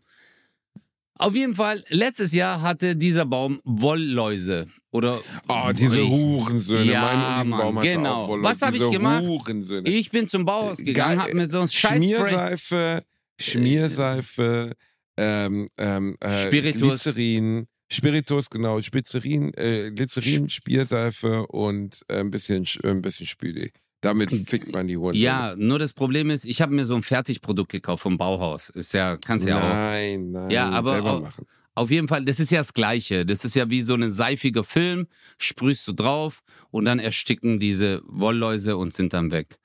Auf 1.17 1.33
jeden 1.33 1.55
Fall, 1.55 1.83
letztes 1.89 2.33
Jahr 2.33 2.61
hatte 2.61 2.95
dieser 2.95 3.25
Baum 3.25 3.61
Wollläuse. 3.63 4.67
Oder 4.91 5.21
Oh, 5.47 5.71
diese 5.73 6.05
Hurensöhne. 6.07 6.91
Ja, 6.91 7.43
mein 7.45 7.73
Mann, 7.73 7.83
genau. 7.83 8.25
auch 8.25 8.41
Was 8.43 8.61
hab 8.61 8.73
ich 8.73 8.89
gemacht? 8.89 9.23
Hurensöhne. 9.23 9.89
Ich 9.89 10.09
bin 10.11 10.27
zum 10.27 10.45
Bauhaus 10.45 10.77
gegangen, 10.79 11.17
Geil. 11.17 11.27
hab 11.27 11.33
mir 11.33 11.47
so 11.47 11.59
ein 11.61 11.67
Scheißspray. 11.69 11.99
Schmierseife, 11.99 13.03
Schmierseife, 13.39 14.71
ähm, 15.17 15.67
ähm, 15.77 16.15
äh, 16.19 16.43
Spiritus. 16.47 16.81
Glycerin, 17.03 17.67
Spiritus, 17.89 18.49
genau, 18.49 18.81
Spitzerin, 18.81 19.53
äh, 19.55 19.91
Glycerin, 19.91 20.49
Spierseife 20.49 21.45
und 21.47 22.01
äh, 22.09 22.19
ein 22.19 22.31
bisschen, 22.31 22.65
Sch- 22.65 22.83
äh, 22.85 22.89
ein 22.91 23.01
bisschen 23.01 23.27
Spüli. 23.27 23.71
Damit 24.05 24.31
fickt 24.33 24.71
man 24.71 24.87
die 24.87 24.97
Hunde. 24.97 25.17
Ja, 25.17 25.55
nur 25.57 25.79
das 25.79 25.91
Problem 25.93 26.29
ist, 26.29 26.45
ich 26.45 26.61
habe 26.61 26.73
mir 26.73 26.85
so 26.85 26.95
ein 26.95 27.01
Fertigprodukt 27.01 27.71
gekauft 27.71 28.03
vom 28.03 28.17
Bauhaus. 28.17 28.69
Ist 28.69 28.93
ja, 28.93 29.17
kannst 29.17 29.47
ja 29.47 29.57
auch. 29.57 29.61
Nein, 29.73 30.31
nein, 30.31 30.49
Ja, 30.51 30.69
aber 30.69 30.93
selber 30.93 31.11
auch- 31.13 31.21
machen. 31.21 31.45
Auf 31.73 31.91
jeden 31.91 32.07
Fall, 32.07 32.23
das 32.23 32.39
ist 32.39 32.51
ja 32.51 32.59
das 32.59 32.73
Gleiche. 32.73 33.25
Das 33.25 33.43
ist 33.43 33.53
ja 33.55 33.69
wie 33.69 33.81
so 33.81 33.95
ein 33.95 34.09
seifiger 34.09 34.63
Film, 34.63 35.07
sprühst 35.37 35.85
du 35.87 35.91
drauf 35.93 36.41
und 36.71 36.85
dann 36.85 36.99
ersticken 36.99 37.59
diese 37.59 38.01
Wollläuse 38.05 38.77
und 38.77 38.93
sind 38.93 39.11
dann 39.11 39.31
weg. 39.31 39.57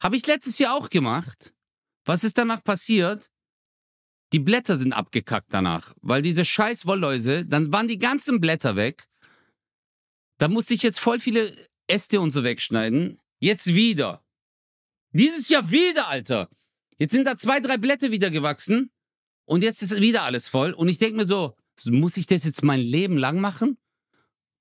Habe 0.00 0.16
ich 0.16 0.26
letztes 0.26 0.58
Jahr 0.58 0.74
auch 0.74 0.90
gemacht. 0.90 1.54
Was 2.04 2.22
ist 2.24 2.36
danach 2.36 2.62
passiert? 2.62 3.30
Die 4.34 4.40
Blätter 4.40 4.76
sind 4.76 4.92
abgekackt 4.92 5.46
danach, 5.54 5.94
weil 6.02 6.20
diese 6.20 6.44
scheiß 6.44 6.84
Wollläuse, 6.86 7.46
dann 7.46 7.72
waren 7.72 7.88
die 7.88 7.98
ganzen 7.98 8.40
Blätter 8.40 8.74
weg. 8.76 9.06
Da 10.38 10.48
musste 10.48 10.74
ich 10.74 10.82
jetzt 10.82 10.98
voll 11.00 11.20
viele 11.20 11.50
Äste 11.86 12.20
und 12.20 12.32
so 12.32 12.42
wegschneiden. 12.44 13.20
Jetzt 13.44 13.74
wieder. 13.74 14.24
Dieses 15.12 15.50
Jahr 15.50 15.70
wieder, 15.70 16.08
Alter. 16.08 16.48
Jetzt 16.96 17.12
sind 17.12 17.26
da 17.26 17.36
zwei, 17.36 17.60
drei 17.60 17.76
Blätter 17.76 18.10
wieder 18.10 18.30
gewachsen. 18.30 18.90
Und 19.44 19.62
jetzt 19.62 19.82
ist 19.82 20.00
wieder 20.00 20.22
alles 20.22 20.48
voll. 20.48 20.72
Und 20.72 20.88
ich 20.88 20.96
denke 20.96 21.16
mir 21.16 21.26
so, 21.26 21.54
muss 21.84 22.16
ich 22.16 22.24
das 22.24 22.44
jetzt 22.44 22.64
mein 22.64 22.80
Leben 22.80 23.18
lang 23.18 23.40
machen? 23.40 23.76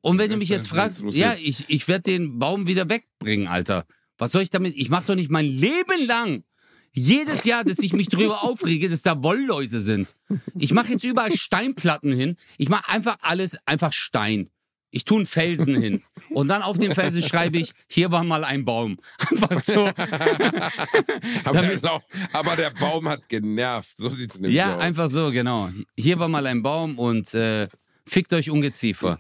Und 0.02 0.18
wenn 0.18 0.30
du 0.30 0.36
mich 0.36 0.50
jetzt 0.50 0.68
fragst, 0.68 1.02
ja, 1.12 1.34
ich, 1.42 1.64
ich 1.70 1.88
werde 1.88 2.12
den 2.12 2.40
Baum 2.40 2.68
wieder 2.68 2.90
wegbringen, 2.90 3.48
Alter. 3.48 3.88
Was 4.18 4.34
soll 4.34 4.42
ich 4.42 4.50
damit? 4.50 4.76
Ich 4.76 4.90
mache 4.90 5.06
doch 5.08 5.16
nicht 5.16 5.32
mein 5.32 5.46
Leben 5.46 6.06
lang. 6.06 6.44
Jedes 6.92 7.46
Jahr, 7.46 7.64
dass 7.64 7.80
ich 7.80 7.94
mich 7.94 8.10
drüber 8.10 8.44
aufrege, 8.44 8.90
dass 8.90 9.02
da 9.02 9.24
Wollläuse 9.24 9.80
sind. 9.80 10.18
Ich 10.60 10.74
mache 10.74 10.92
jetzt 10.92 11.06
überall 11.06 11.32
Steinplatten 11.32 12.12
hin. 12.12 12.36
Ich 12.58 12.68
mache 12.68 12.90
einfach 12.90 13.16
alles, 13.22 13.56
einfach 13.66 13.94
Stein. 13.94 14.50
Ich 14.96 15.06
tue 15.06 15.18
einen 15.18 15.26
Felsen 15.26 15.76
hin. 15.82 16.04
Und 16.30 16.48
dann 16.50 16.62
auf 16.62 16.78
dem 16.78 16.92
Felsen 16.92 17.24
schreibe 17.24 17.58
ich, 17.58 17.74
hier 17.88 18.12
war 18.12 18.24
mal 18.24 18.44
ein 18.44 18.64
Baum. 18.64 19.00
Einfach 19.18 19.60
so. 19.62 19.86
aber, 21.44 21.62
der, 21.62 21.82
Lau- 21.82 22.02
aber 22.32 22.56
der 22.56 22.70
Baum 22.70 23.10
hat 23.10 23.28
genervt. 23.28 23.98
So 23.98 24.10
sieht's 24.10 24.36
nämlich 24.40 24.56
Ja, 24.56 24.76
aus. 24.76 24.82
einfach 24.82 25.10
so, 25.10 25.32
genau. 25.32 25.70
Hier 25.98 26.20
war 26.20 26.28
mal 26.28 26.46
ein 26.46 26.62
Baum 26.62 27.00
und 27.00 27.34
äh, 27.34 27.68
fickt 28.08 28.34
euch 28.34 28.52
Ungeziefer. 28.52 29.20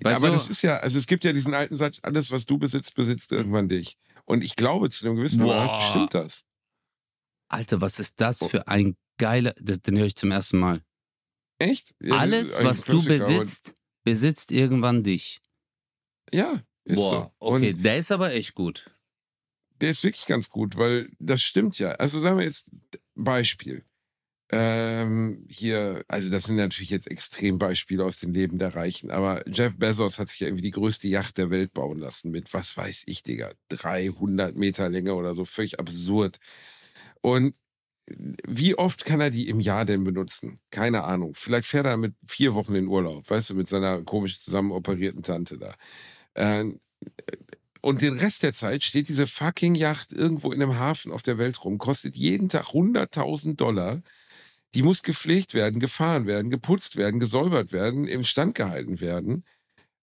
Weißt 0.00 0.16
aber 0.16 0.28
du? 0.28 0.32
das 0.32 0.48
ist 0.48 0.62
ja, 0.62 0.78
also 0.78 0.96
es 0.98 1.06
gibt 1.06 1.24
ja 1.24 1.32
diesen 1.34 1.52
alten 1.52 1.76
Satz, 1.76 1.98
alles, 2.02 2.30
was 2.30 2.46
du 2.46 2.56
besitzt, 2.56 2.94
besitzt 2.94 3.32
irgendwann 3.32 3.68
dich. 3.68 3.98
Und 4.24 4.42
ich 4.42 4.56
glaube, 4.56 4.88
zu 4.88 5.04
einem 5.04 5.16
gewissen. 5.16 5.44
Maß 5.44 5.90
stimmt 5.90 6.14
das. 6.14 6.44
Alter, 7.48 7.82
was 7.82 7.98
ist 7.98 8.14
das 8.20 8.38
für 8.46 8.66
ein 8.66 8.96
geiler. 9.18 9.54
Das, 9.60 9.82
den 9.82 9.98
höre 9.98 10.06
ich 10.06 10.16
zum 10.16 10.30
ersten 10.30 10.58
Mal. 10.58 10.82
Echt? 11.58 11.94
Ja, 12.02 12.16
Alles, 12.16 12.56
was 12.64 12.82
du 12.82 13.04
besitzt, 13.04 13.74
besitzt 14.04 14.52
irgendwann 14.52 15.02
dich. 15.02 15.40
Ja, 16.32 16.60
ist 16.84 16.96
Boah, 16.96 17.32
so. 17.40 17.46
okay, 17.46 17.72
Und 17.72 17.82
der 17.84 17.98
ist 17.98 18.10
aber 18.12 18.32
echt 18.32 18.54
gut. 18.54 18.84
der 19.80 19.90
ist 19.90 20.04
wirklich 20.04 20.26
ganz 20.26 20.48
gut, 20.48 20.76
weil 20.76 21.10
das 21.18 21.42
stimmt 21.42 21.78
ja. 21.78 21.90
Also 21.92 22.20
sagen 22.20 22.38
wir 22.38 22.44
jetzt 22.44 22.68
Beispiel. 23.14 23.84
Ähm, 24.54 25.46
hier, 25.48 26.04
also 26.08 26.28
das 26.30 26.44
sind 26.44 26.56
natürlich 26.56 26.90
jetzt 26.90 27.10
Extrembeispiele 27.10 28.04
aus 28.04 28.18
dem 28.18 28.32
Leben 28.32 28.58
der 28.58 28.74
Reichen, 28.74 29.10
aber 29.10 29.42
Jeff 29.48 29.76
Bezos 29.78 30.18
hat 30.18 30.28
sich 30.28 30.40
ja 30.40 30.46
irgendwie 30.46 30.62
die 30.64 30.70
größte 30.72 31.08
Yacht 31.08 31.38
der 31.38 31.48
Welt 31.48 31.72
bauen 31.72 31.98
lassen 31.98 32.30
mit, 32.30 32.52
was 32.52 32.76
weiß 32.76 33.04
ich, 33.06 33.22
Digga, 33.22 33.50
300 33.70 34.54
Meter 34.54 34.90
Länge 34.90 35.14
oder 35.14 35.34
so, 35.34 35.46
völlig 35.46 35.80
absurd. 35.80 36.38
Und 37.22 37.56
wie 38.06 38.76
oft 38.76 39.04
kann 39.04 39.20
er 39.20 39.30
die 39.30 39.48
im 39.48 39.60
Jahr 39.60 39.84
denn 39.84 40.04
benutzen? 40.04 40.60
Keine 40.70 41.04
Ahnung. 41.04 41.34
Vielleicht 41.34 41.66
fährt 41.66 41.86
er 41.86 41.96
mit 41.96 42.14
vier 42.26 42.54
Wochen 42.54 42.74
in 42.74 42.88
Urlaub, 42.88 43.28
weißt 43.30 43.50
du, 43.50 43.54
mit 43.54 43.68
seiner 43.68 44.02
komisch 44.02 44.40
zusammen 44.40 44.72
operierten 44.72 45.22
Tante 45.22 45.58
da. 45.58 45.74
Ähm, 46.34 46.80
und 47.80 48.02
den 48.02 48.18
Rest 48.18 48.42
der 48.44 48.52
Zeit 48.52 48.84
steht 48.84 49.08
diese 49.08 49.26
fucking 49.26 49.74
Yacht 49.74 50.12
irgendwo 50.12 50.52
in 50.52 50.62
einem 50.62 50.78
Hafen 50.78 51.12
auf 51.12 51.22
der 51.22 51.38
Welt 51.38 51.64
rum, 51.64 51.78
kostet 51.78 52.16
jeden 52.16 52.48
Tag 52.48 52.66
100.000 52.68 53.56
Dollar. 53.56 54.02
Die 54.74 54.82
muss 54.82 55.02
gepflegt 55.02 55.54
werden, 55.54 55.80
gefahren 55.80 56.26
werden, 56.26 56.50
geputzt 56.50 56.96
werden, 56.96 57.20
gesäubert 57.20 57.72
werden, 57.72 58.06
im 58.06 58.24
Stand 58.24 58.54
gehalten 58.54 59.00
werden. 59.00 59.44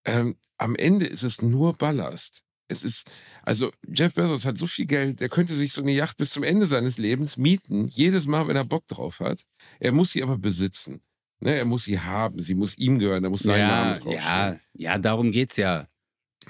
Ähm, 0.05 0.35
am 0.57 0.75
Ende 0.75 1.07
ist 1.07 1.23
es 1.23 1.41
nur 1.41 1.73
Ballast. 1.73 2.43
Es 2.69 2.83
ist, 2.83 3.09
also 3.43 3.71
Jeff 3.87 4.13
Bezos 4.13 4.45
hat 4.45 4.57
so 4.57 4.67
viel 4.67 4.85
Geld, 4.85 5.19
der 5.19 5.29
könnte 5.29 5.55
sich 5.55 5.73
so 5.73 5.81
eine 5.81 5.91
Yacht 5.91 6.17
bis 6.17 6.29
zum 6.29 6.43
Ende 6.43 6.67
seines 6.67 6.97
Lebens 6.97 7.35
mieten, 7.35 7.87
jedes 7.87 8.27
Mal, 8.27 8.47
wenn 8.47 8.55
er 8.55 8.63
Bock 8.63 8.87
drauf 8.87 9.19
hat. 9.19 9.43
Er 9.79 9.91
muss 9.91 10.11
sie 10.11 10.23
aber 10.23 10.37
besitzen. 10.37 11.01
Ne, 11.41 11.55
er 11.55 11.65
muss 11.65 11.85
sie 11.85 11.99
haben, 11.99 12.43
sie 12.43 12.53
muss 12.53 12.77
ihm 12.77 12.99
gehören, 12.99 13.23
da 13.23 13.29
muss 13.29 13.43
sein 13.43 13.59
ja, 13.59 13.67
Name 13.67 13.99
draufstehen. 13.99 14.19
ja, 14.23 14.59
ja, 14.73 14.97
darum 14.97 15.31
geht's 15.31 15.55
ja. 15.55 15.87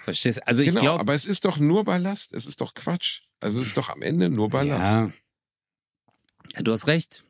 Verstehst 0.04 0.40
du? 0.40 0.48
Also 0.48 0.62
ich 0.62 0.70
genau, 0.70 0.82
glaube. 0.82 1.00
aber 1.00 1.14
es 1.14 1.26
ist 1.26 1.46
doch 1.46 1.58
nur 1.58 1.84
Ballast. 1.84 2.34
Es 2.34 2.46
ist 2.46 2.60
doch 2.62 2.74
Quatsch. 2.74 3.22
Also 3.40 3.62
es 3.62 3.68
ist 3.68 3.78
doch 3.78 3.90
am 3.90 4.02
Ende 4.02 4.30
nur 4.30 4.50
Ballast. 4.50 4.96
Ja. 4.96 5.12
ja, 6.56 6.62
du 6.64 6.72
hast 6.72 6.88
recht. 6.88 7.24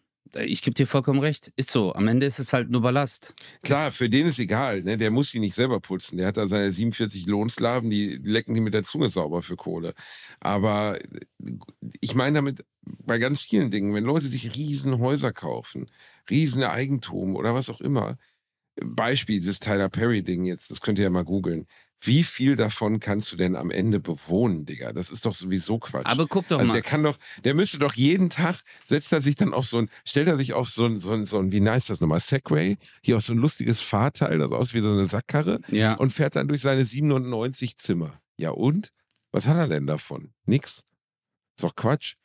Ich 0.45 0.61
gebe 0.61 0.75
dir 0.75 0.85
vollkommen 0.85 1.19
recht. 1.19 1.51
Ist 1.55 1.71
so. 1.71 1.93
Am 1.93 2.07
Ende 2.07 2.25
ist 2.25 2.39
es 2.39 2.53
halt 2.53 2.69
nur 2.69 2.81
Ballast. 2.81 3.33
Klar, 3.63 3.91
für 3.91 4.09
den 4.09 4.27
ist 4.27 4.37
egal. 4.37 4.83
Ne? 4.83 4.97
Der 4.97 5.09
muss 5.09 5.31
sie 5.31 5.39
nicht 5.39 5.55
selber 5.55 5.79
putzen. 5.79 6.17
Der 6.17 6.27
hat 6.27 6.37
da 6.37 6.47
seine 6.47 6.71
47 6.71 7.25
Lohnsklaven, 7.25 7.89
die 7.89 8.19
lecken 8.23 8.53
die 8.53 8.61
mit 8.61 8.73
der 8.73 8.83
Zunge 8.83 9.09
sauber 9.09 9.41
für 9.41 9.55
Kohle. 9.55 9.93
Aber 10.39 10.99
äh, 11.01 11.53
ich 11.99 12.13
meine 12.13 12.35
damit 12.35 12.63
bei 12.83 13.17
ganz 13.17 13.41
vielen 13.41 13.71
Dingen, 13.71 13.93
wenn 13.93 14.03
Leute 14.03 14.27
sich 14.27 14.55
Riesenhäuser 14.55 15.31
kaufen, 15.31 15.89
Rieseneigentum 16.29 17.35
oder 17.35 17.53
was 17.53 17.69
auch 17.69 17.81
immer. 17.81 18.17
Beispiel, 18.83 19.39
dieses 19.39 19.59
Tyler 19.59 19.89
Perry-Ding 19.89 20.45
jetzt, 20.45 20.71
das 20.71 20.81
könnt 20.81 20.99
ihr 20.99 21.03
ja 21.03 21.09
mal 21.09 21.25
googeln. 21.25 21.67
Wie 22.01 22.23
viel 22.23 22.55
davon 22.55 22.99
kannst 22.99 23.31
du 23.31 23.35
denn 23.35 23.55
am 23.55 23.71
Ende 23.71 23.99
bewohnen, 23.99 24.65
Digga? 24.65 24.93
Das 24.93 25.09
ist 25.09 25.25
doch 25.25 25.35
sowieso 25.35 25.79
Quatsch. 25.79 26.05
Aber 26.05 26.27
guck 26.27 26.47
doch 26.47 26.57
also 26.59 26.69
mal. 26.69 26.73
der 26.73 26.81
kann 26.81 27.03
doch, 27.03 27.17
der 27.43 27.53
müsste 27.53 27.77
doch 27.77 27.93
jeden 27.93 28.29
Tag, 28.29 28.61
setzt 28.85 29.11
er 29.11 29.21
sich 29.21 29.35
dann 29.35 29.53
auf 29.53 29.65
so 29.67 29.79
ein, 29.79 29.89
stellt 30.05 30.27
er 30.29 30.37
sich 30.37 30.53
auf 30.53 30.69
so 30.69 30.85
ein, 30.85 30.99
so 31.01 31.11
ein, 31.11 31.25
so 31.25 31.39
ein 31.39 31.51
wie 31.51 31.59
nice 31.59 31.87
das 31.87 31.99
nochmal, 31.99 32.21
Segway, 32.21 32.77
hier 33.03 33.17
auf 33.17 33.23
so 33.25 33.33
ein 33.33 33.37
lustiges 33.39 33.81
Fahrteil, 33.81 34.37
das 34.37 34.51
aus 34.51 34.73
wie 34.73 34.79
so 34.79 34.91
eine 34.91 35.07
Sackkarre 35.07 35.59
ja. 35.67 35.95
und 35.95 36.11
fährt 36.13 36.37
dann 36.37 36.47
durch 36.47 36.61
seine 36.61 36.85
97 36.85 37.77
Zimmer. 37.77 38.21
Ja 38.37 38.51
und? 38.51 38.91
Was 39.31 39.45
hat 39.45 39.57
er 39.57 39.67
denn 39.67 39.85
davon? 39.85 40.33
Nix. 40.45 40.83
Ist 41.57 41.63
doch 41.63 41.75
Quatsch. 41.75 42.15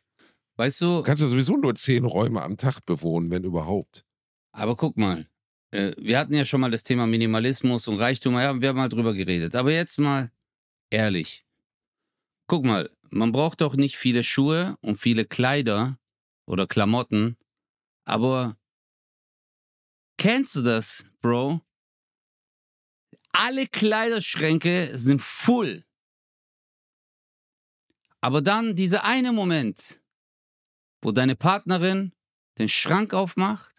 Weißt 0.56 0.80
du, 0.82 0.98
Du 0.98 1.02
kannst 1.02 1.20
ja 1.20 1.28
sowieso 1.28 1.56
nur 1.56 1.74
zehn 1.74 2.04
Räume 2.04 2.42
am 2.42 2.56
Tag 2.56 2.86
bewohnen, 2.86 3.30
wenn 3.30 3.42
überhaupt. 3.42 4.04
aber 4.52 4.76
guck 4.76 4.96
mal. 4.96 5.26
Äh, 5.74 5.94
wir 5.98 6.18
hatten 6.18 6.34
ja 6.34 6.44
schon 6.44 6.60
mal 6.60 6.70
das 6.70 6.84
Thema 6.84 7.06
Minimalismus 7.06 7.88
und 7.88 7.98
Reichtum, 7.98 8.34
ja, 8.34 8.60
wir 8.60 8.68
haben 8.68 8.76
mal 8.76 8.88
drüber 8.88 9.12
geredet. 9.12 9.54
Aber 9.54 9.72
jetzt 9.72 9.98
mal 9.98 10.30
ehrlich. 10.90 11.44
Guck 12.46 12.64
mal, 12.64 12.90
man 13.10 13.32
braucht 13.32 13.60
doch 13.60 13.74
nicht 13.74 13.96
viele 13.96 14.22
Schuhe 14.22 14.76
und 14.80 14.96
viele 14.96 15.24
Kleider 15.24 15.98
oder 16.46 16.66
Klamotten, 16.66 17.36
aber 18.04 18.56
kennst 20.18 20.54
du 20.56 20.62
das, 20.62 21.10
Bro? 21.20 21.60
Alle 23.32 23.66
Kleiderschränke 23.66 24.96
sind 24.96 25.22
full. 25.22 25.84
Aber 28.20 28.42
dann 28.42 28.76
dieser 28.76 29.04
eine 29.04 29.32
Moment, 29.32 30.00
wo 31.02 31.12
deine 31.12 31.34
Partnerin 31.34 32.12
den 32.58 32.68
Schrank 32.68 33.12
aufmacht, 33.12 33.73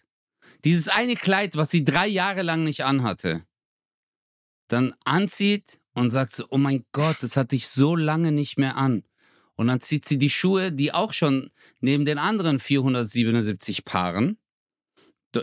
dieses 0.66 0.88
eine 0.88 1.16
Kleid, 1.16 1.56
was 1.56 1.70
sie 1.70 1.84
drei 1.84 2.08
Jahre 2.08 2.42
lang 2.42 2.64
nicht 2.64 2.84
anhatte, 2.84 3.46
dann 4.68 4.94
anzieht 5.06 5.80
und 5.94 6.10
sagt 6.10 6.34
so, 6.34 6.46
oh 6.50 6.58
mein 6.58 6.86
Gott, 6.92 7.18
das 7.22 7.38
hatte 7.38 7.56
ich 7.56 7.68
so 7.68 7.96
lange 7.96 8.32
nicht 8.32 8.58
mehr 8.58 8.76
an. 8.76 9.04
Und 9.56 9.68
dann 9.68 9.80
zieht 9.80 10.06
sie 10.06 10.18
die 10.18 10.30
Schuhe, 10.30 10.72
die 10.72 10.92
auch 10.92 11.14
schon 11.14 11.52
neben 11.80 12.04
den 12.04 12.18
anderen 12.18 12.60
477 12.60 13.86
Paaren 13.86 14.38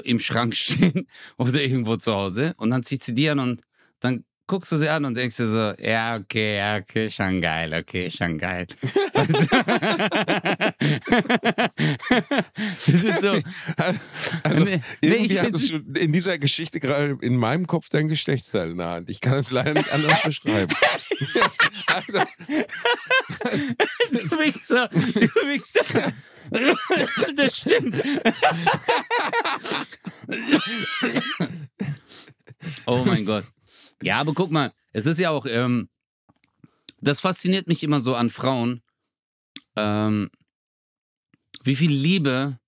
im 0.05 0.19
Schrank 0.19 0.55
stehen 0.57 1.07
oder 1.39 1.63
irgendwo 1.63 1.97
zu 1.97 2.13
Hause. 2.15 2.55
Und 2.59 2.71
dann 2.71 2.83
zieht 2.83 3.03
sie 3.03 3.15
die 3.15 3.31
an 3.31 3.39
und 3.39 3.63
dann 4.01 4.25
guckst 4.53 4.71
du 4.71 4.77
sie 4.77 4.91
an 4.91 5.07
und 5.07 5.17
denkst 5.17 5.39
dir 5.39 5.47
so, 5.47 5.73
ja, 5.83 6.15
okay, 6.17 6.59
ja, 6.59 6.77
okay, 6.77 7.09
schon 7.11 7.41
geil, 7.41 7.73
okay, 7.73 8.11
schon 8.11 8.37
geil. 8.37 8.67
Das 12.87 13.03
ist 13.03 13.21
so. 13.23 13.39
Also, 14.43 14.65
Nee, 14.65 14.81
nee, 15.01 15.09
irgendwie 15.09 15.41
hattest 15.41 15.71
du 15.71 15.77
in 15.99 16.13
dieser 16.13 16.37
Geschichte 16.39 16.81
gerade 16.81 17.17
in 17.23 17.37
meinem 17.37 17.67
Kopf 17.67 17.89
dein 17.89 18.09
Geschlechtsteil 18.09 18.73
in 18.73 18.79
der 18.79 18.91
Hand. 18.91 19.09
Ich 19.09 19.21
kann 19.21 19.39
es 19.39 19.51
leider 19.51 19.73
nicht 19.73 19.91
anders 19.91 20.23
beschreiben. 20.25 20.75
also, 21.87 22.21
Du 24.13 24.39
Wichser, 24.39 24.89
du 24.89 25.01
Wichser. 25.49 26.13
Das 27.37 27.57
stimmt. 27.57 28.03
Oh 32.87 33.03
mein 33.07 33.25
Gott. 33.25 33.45
Ja, 34.03 34.19
aber 34.21 34.35
guck 34.35 34.51
mal, 34.51 34.73
es 34.93 35.07
ist 35.07 35.19
ja 35.19 35.31
auch, 35.31 35.47
ähm, 35.47 35.89
das 37.01 37.21
fasziniert 37.21 37.67
mich 37.67 37.83
immer 37.83 38.01
so 38.01 38.15
an 38.15 38.31
Frauen, 38.31 38.83
ähm, 39.77 40.31
wie 41.65 41.77
viel 41.77 41.93
Liebe 41.93 42.59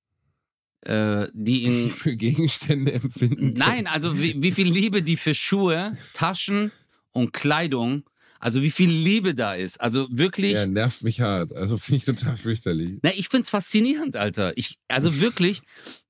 äh, 0.82 1.28
die 1.32 1.64
in 1.64 1.90
für 1.90 2.16
Gegenstände 2.16 2.92
empfinden. 2.92 3.54
Nein, 3.56 3.86
also 3.86 4.18
wie, 4.18 4.42
wie 4.42 4.52
viel 4.52 4.70
Liebe 4.70 5.02
die 5.02 5.16
für 5.16 5.34
Schuhe, 5.34 5.96
Taschen 6.12 6.72
und 7.12 7.32
Kleidung, 7.32 8.04
also 8.44 8.62
wie 8.62 8.70
viel 8.70 8.90
Liebe 8.90 9.34
da 9.34 9.54
ist. 9.54 9.80
Also 9.80 10.06
wirklich. 10.10 10.52
Ja, 10.52 10.66
nervt 10.66 11.02
mich 11.02 11.22
hart. 11.22 11.54
Also 11.54 11.78
finde 11.78 11.96
ich 11.96 12.04
total 12.04 12.36
fürchterlich. 12.36 12.98
Na, 13.00 13.10
ich 13.16 13.28
find's 13.28 13.48
faszinierend, 13.48 14.16
Alter. 14.16 14.52
Ich, 14.58 14.76
also 14.86 15.18
wirklich, 15.18 15.62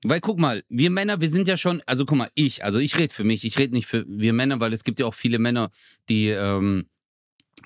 weil 0.03 0.20
guck 0.20 0.41
mal, 0.41 0.64
wir 0.68 0.91
Männer, 0.91 1.20
wir 1.20 1.28
sind 1.28 1.47
ja 1.47 1.57
schon, 1.57 1.80
also 1.87 2.05
guck 2.05 2.18
mal, 2.18 2.30
ich, 2.35 2.64
also 2.64 2.80
ich 2.80 2.99
rede 2.99 3.14
für 3.14 3.22
mich, 3.22 3.45
ich 3.45 3.57
rede 3.57 3.72
nicht 3.72 3.87
für 3.87 4.05
wir 4.09 4.32
Männer, 4.32 4.59
weil 4.59 4.72
es 4.72 4.82
gibt 4.82 4.99
ja 4.99 5.07
auch 5.07 5.14
viele 5.14 5.39
Männer, 5.39 5.70
die 6.09 6.30
ähm, 6.30 6.87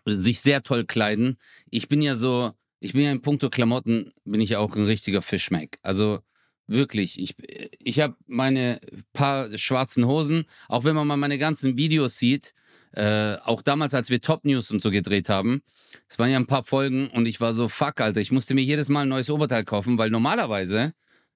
sich 0.05 0.41
sehr 0.41 0.63
toll 0.63 0.85
kleiden. 0.85 1.39
Ich 1.71 1.89
bin 1.89 2.03
ja 2.03 2.15
so, 2.15 2.53
ich 2.79 2.93
bin 2.93 3.05
ja 3.05 3.11
in 3.11 3.23
puncto 3.23 3.49
Klamotten, 3.49 4.13
bin 4.27 4.43
ich 4.43 4.51
ja 4.51 4.59
auch 4.59 4.77
ein 4.77 4.85
richtiger 4.85 5.23
Fischmeck. 5.23 5.79
Also 5.81 6.19
wirklich, 6.67 7.19
ich, 7.19 7.37
ich 7.79 8.01
habe 8.01 8.17
meine 8.27 8.81
paar 9.15 9.57
schwarzen 9.57 10.07
Hosen, 10.07 10.45
auch 10.69 10.85
wenn 10.85 10.95
man 10.95 11.07
mal 11.07 11.17
meine 11.17 11.39
ganzen 11.39 11.79
Videos 11.79 12.19
sieht, 12.19 12.53
äh, 12.93 13.37
auch 13.45 13.63
damals, 13.63 13.95
als 13.95 14.11
wir 14.11 14.21
Top 14.21 14.45
News 14.45 14.71
und 14.71 14.81
so 14.81 14.91
gedreht 14.91 15.29
haben, 15.29 15.63
es 16.09 16.19
waren 16.19 16.31
ja 16.31 16.37
ein 16.39 16.47
paar 16.47 16.65
Folgen 16.65 17.09
und 17.09 17.27
ich 17.27 17.41
war 17.41 17.55
so, 17.55 17.69
fuck, 17.69 18.01
Alter, 18.01 18.21
ich 18.21 18.33
musste 18.33 18.55
mir 18.55 18.63
jedes 18.63 18.89
Mal 18.89 19.03
ein 19.03 19.09
neues 19.09 19.31
Oberteil 19.31 19.65
kaufen, 19.65 19.99
weil 19.99 20.11
normalerweise 20.11 20.93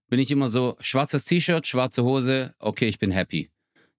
bin 0.09 0.19
ich 0.21 0.31
immer 0.31 0.49
so, 0.51 0.77
schwarzes 0.81 1.25
T-Shirt, 1.25 1.67
schwarze 1.67 2.05
Hose, 2.05 2.55
okay, 2.59 2.87
ich 2.89 2.99
bin 2.99 3.11
happy. 3.11 3.51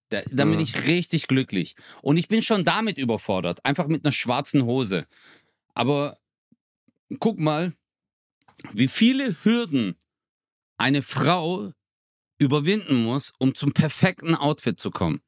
Da, 0.09 0.21
dann 0.31 0.49
bin 0.51 0.59
Ja. 0.59 0.63
ich 0.63 0.85
richtig 0.85 1.27
glücklich. 1.27 1.75
Und 2.01 2.17
ich 2.17 2.27
bin 2.27 2.43
schon 2.43 2.65
damit 2.65 2.97
überfordert, 2.97 3.65
einfach 3.65 3.87
mit 3.87 4.05
einer 4.05 4.11
schwarzen 4.11 4.65
Hose. 4.65 5.07
Aber 5.73 6.19
guck 7.19 7.39
mal, 7.39 7.73
wie 8.73 8.87
viele 8.87 9.35
Hürden 9.43 9.95
eine 10.77 11.01
Frau 11.01 11.71
überwinden 12.37 13.03
muss, 13.03 13.33
um 13.39 13.55
zum 13.55 13.73
perfekten 13.73 14.35
Outfit 14.35 14.79
zu 14.79 14.91
kommen. 14.91 15.21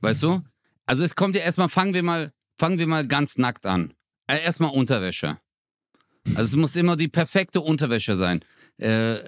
Weißt 0.00 0.22
du? 0.22 0.42
Also 0.90 1.04
es 1.04 1.14
kommt 1.14 1.36
ja 1.36 1.42
erstmal, 1.42 1.68
fangen 1.68 1.94
wir 1.94 2.02
mal, 2.02 2.32
fangen 2.58 2.80
wir 2.80 2.88
mal 2.88 3.06
ganz 3.06 3.38
nackt 3.38 3.64
an. 3.64 3.94
Äh, 4.26 4.42
erstmal 4.42 4.72
Unterwäsche. 4.72 5.38
Also 6.34 6.42
es 6.42 6.56
muss 6.56 6.74
immer 6.74 6.96
die 6.96 7.06
perfekte 7.06 7.60
Unterwäsche 7.60 8.16
sein. 8.16 8.44
Äh, 8.76 9.18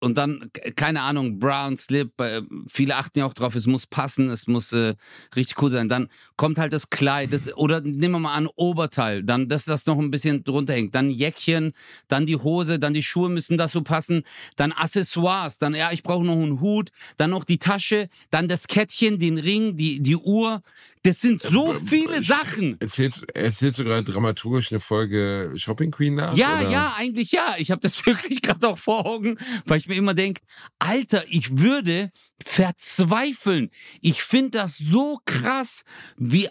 und 0.00 0.16
dann, 0.16 0.50
keine 0.76 1.02
Ahnung, 1.02 1.38
Brown, 1.38 1.76
Slip, 1.76 2.18
äh, 2.20 2.42
viele 2.66 2.96
achten 2.96 3.18
ja 3.20 3.26
auch 3.26 3.34
drauf, 3.34 3.54
es 3.54 3.66
muss 3.66 3.86
passen, 3.86 4.30
es 4.30 4.46
muss 4.46 4.72
äh, 4.72 4.94
richtig 5.36 5.60
cool 5.62 5.70
sein. 5.70 5.88
Dann 5.88 6.08
kommt 6.36 6.58
halt 6.58 6.72
das 6.72 6.88
Kleid, 6.90 7.32
das, 7.32 7.54
oder 7.56 7.80
nehmen 7.82 8.14
wir 8.14 8.18
mal 8.20 8.34
an, 8.34 8.48
Oberteil, 8.56 9.22
dann, 9.22 9.48
dass 9.48 9.66
das 9.66 9.84
noch 9.86 9.98
ein 9.98 10.10
bisschen 10.10 10.42
drunter 10.42 10.72
hängt. 10.72 10.94
Dann 10.94 11.10
Jäckchen, 11.10 11.72
dann 12.08 12.24
die 12.24 12.36
Hose, 12.36 12.78
dann 12.78 12.94
die 12.94 13.02
Schuhe 13.02 13.28
müssen 13.28 13.58
so 13.68 13.82
passen. 13.82 14.22
Dann 14.56 14.72
Accessoires, 14.72 15.58
dann, 15.58 15.74
ja, 15.74 15.92
ich 15.92 16.02
brauche 16.02 16.24
noch 16.24 16.32
einen 16.34 16.60
Hut, 16.60 16.90
dann 17.18 17.30
noch 17.30 17.44
die 17.44 17.58
Tasche, 17.58 18.08
dann 18.30 18.48
das 18.48 18.66
Kettchen, 18.66 19.18
den 19.18 19.38
Ring, 19.38 19.76
die, 19.76 20.02
die 20.02 20.16
Uhr. 20.16 20.62
Das 21.02 21.20
sind 21.20 21.40
so 21.40 21.72
b- 21.72 21.86
viele 21.86 22.22
Sachen. 22.22 22.78
Erzählst, 22.80 23.24
erzählst 23.34 23.78
du 23.78 23.84
gerade 23.84 24.04
dramaturgisch 24.04 24.70
eine 24.70 24.80
Folge 24.80 25.54
Shopping 25.56 25.90
Queen 25.90 26.14
nach? 26.14 26.36
Ja, 26.36 26.60
oder? 26.60 26.70
ja, 26.70 26.94
eigentlich 26.98 27.32
ja. 27.32 27.54
Ich 27.56 27.70
habe 27.70 27.80
das 27.80 28.04
wirklich 28.06 28.42
gerade 28.42 28.68
auch 28.68 28.78
vor 28.78 29.06
Augen, 29.06 29.38
weil 29.64 29.78
ich 29.78 29.86
mir 29.88 29.94
immer 29.96 30.12
denke, 30.14 30.42
Alter, 30.78 31.24
ich 31.28 31.58
würde 31.58 32.10
verzweifeln. 32.44 33.70
Ich 34.00 34.22
finde 34.22 34.50
das 34.58 34.76
so 34.78 35.20
krass, 35.24 35.84
wie, 36.16 36.48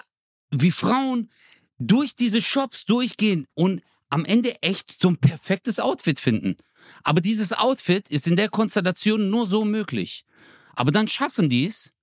wie 0.51 0.71
Frauen 0.71 1.31
durch 1.77 2.15
diese 2.15 2.41
Shops 2.41 2.85
durchgehen 2.85 3.45
und 3.53 3.81
am 4.09 4.25
Ende 4.25 4.61
echt 4.63 4.99
so 4.99 5.09
ein 5.09 5.17
perfektes 5.17 5.79
Outfit 5.79 6.19
finden. 6.19 6.57
Aber 7.03 7.21
dieses 7.21 7.53
Outfit 7.53 8.09
ist 8.09 8.25
in 8.27 8.35
der 8.35 8.49
Konstellation 8.49 9.29
nur 9.29 9.45
so 9.45 9.63
möglich. 9.63 10.25
Aber 10.75 10.91
dann 10.91 11.07
schaffen 11.07 11.49
die 11.49 11.65
es, 11.65 11.93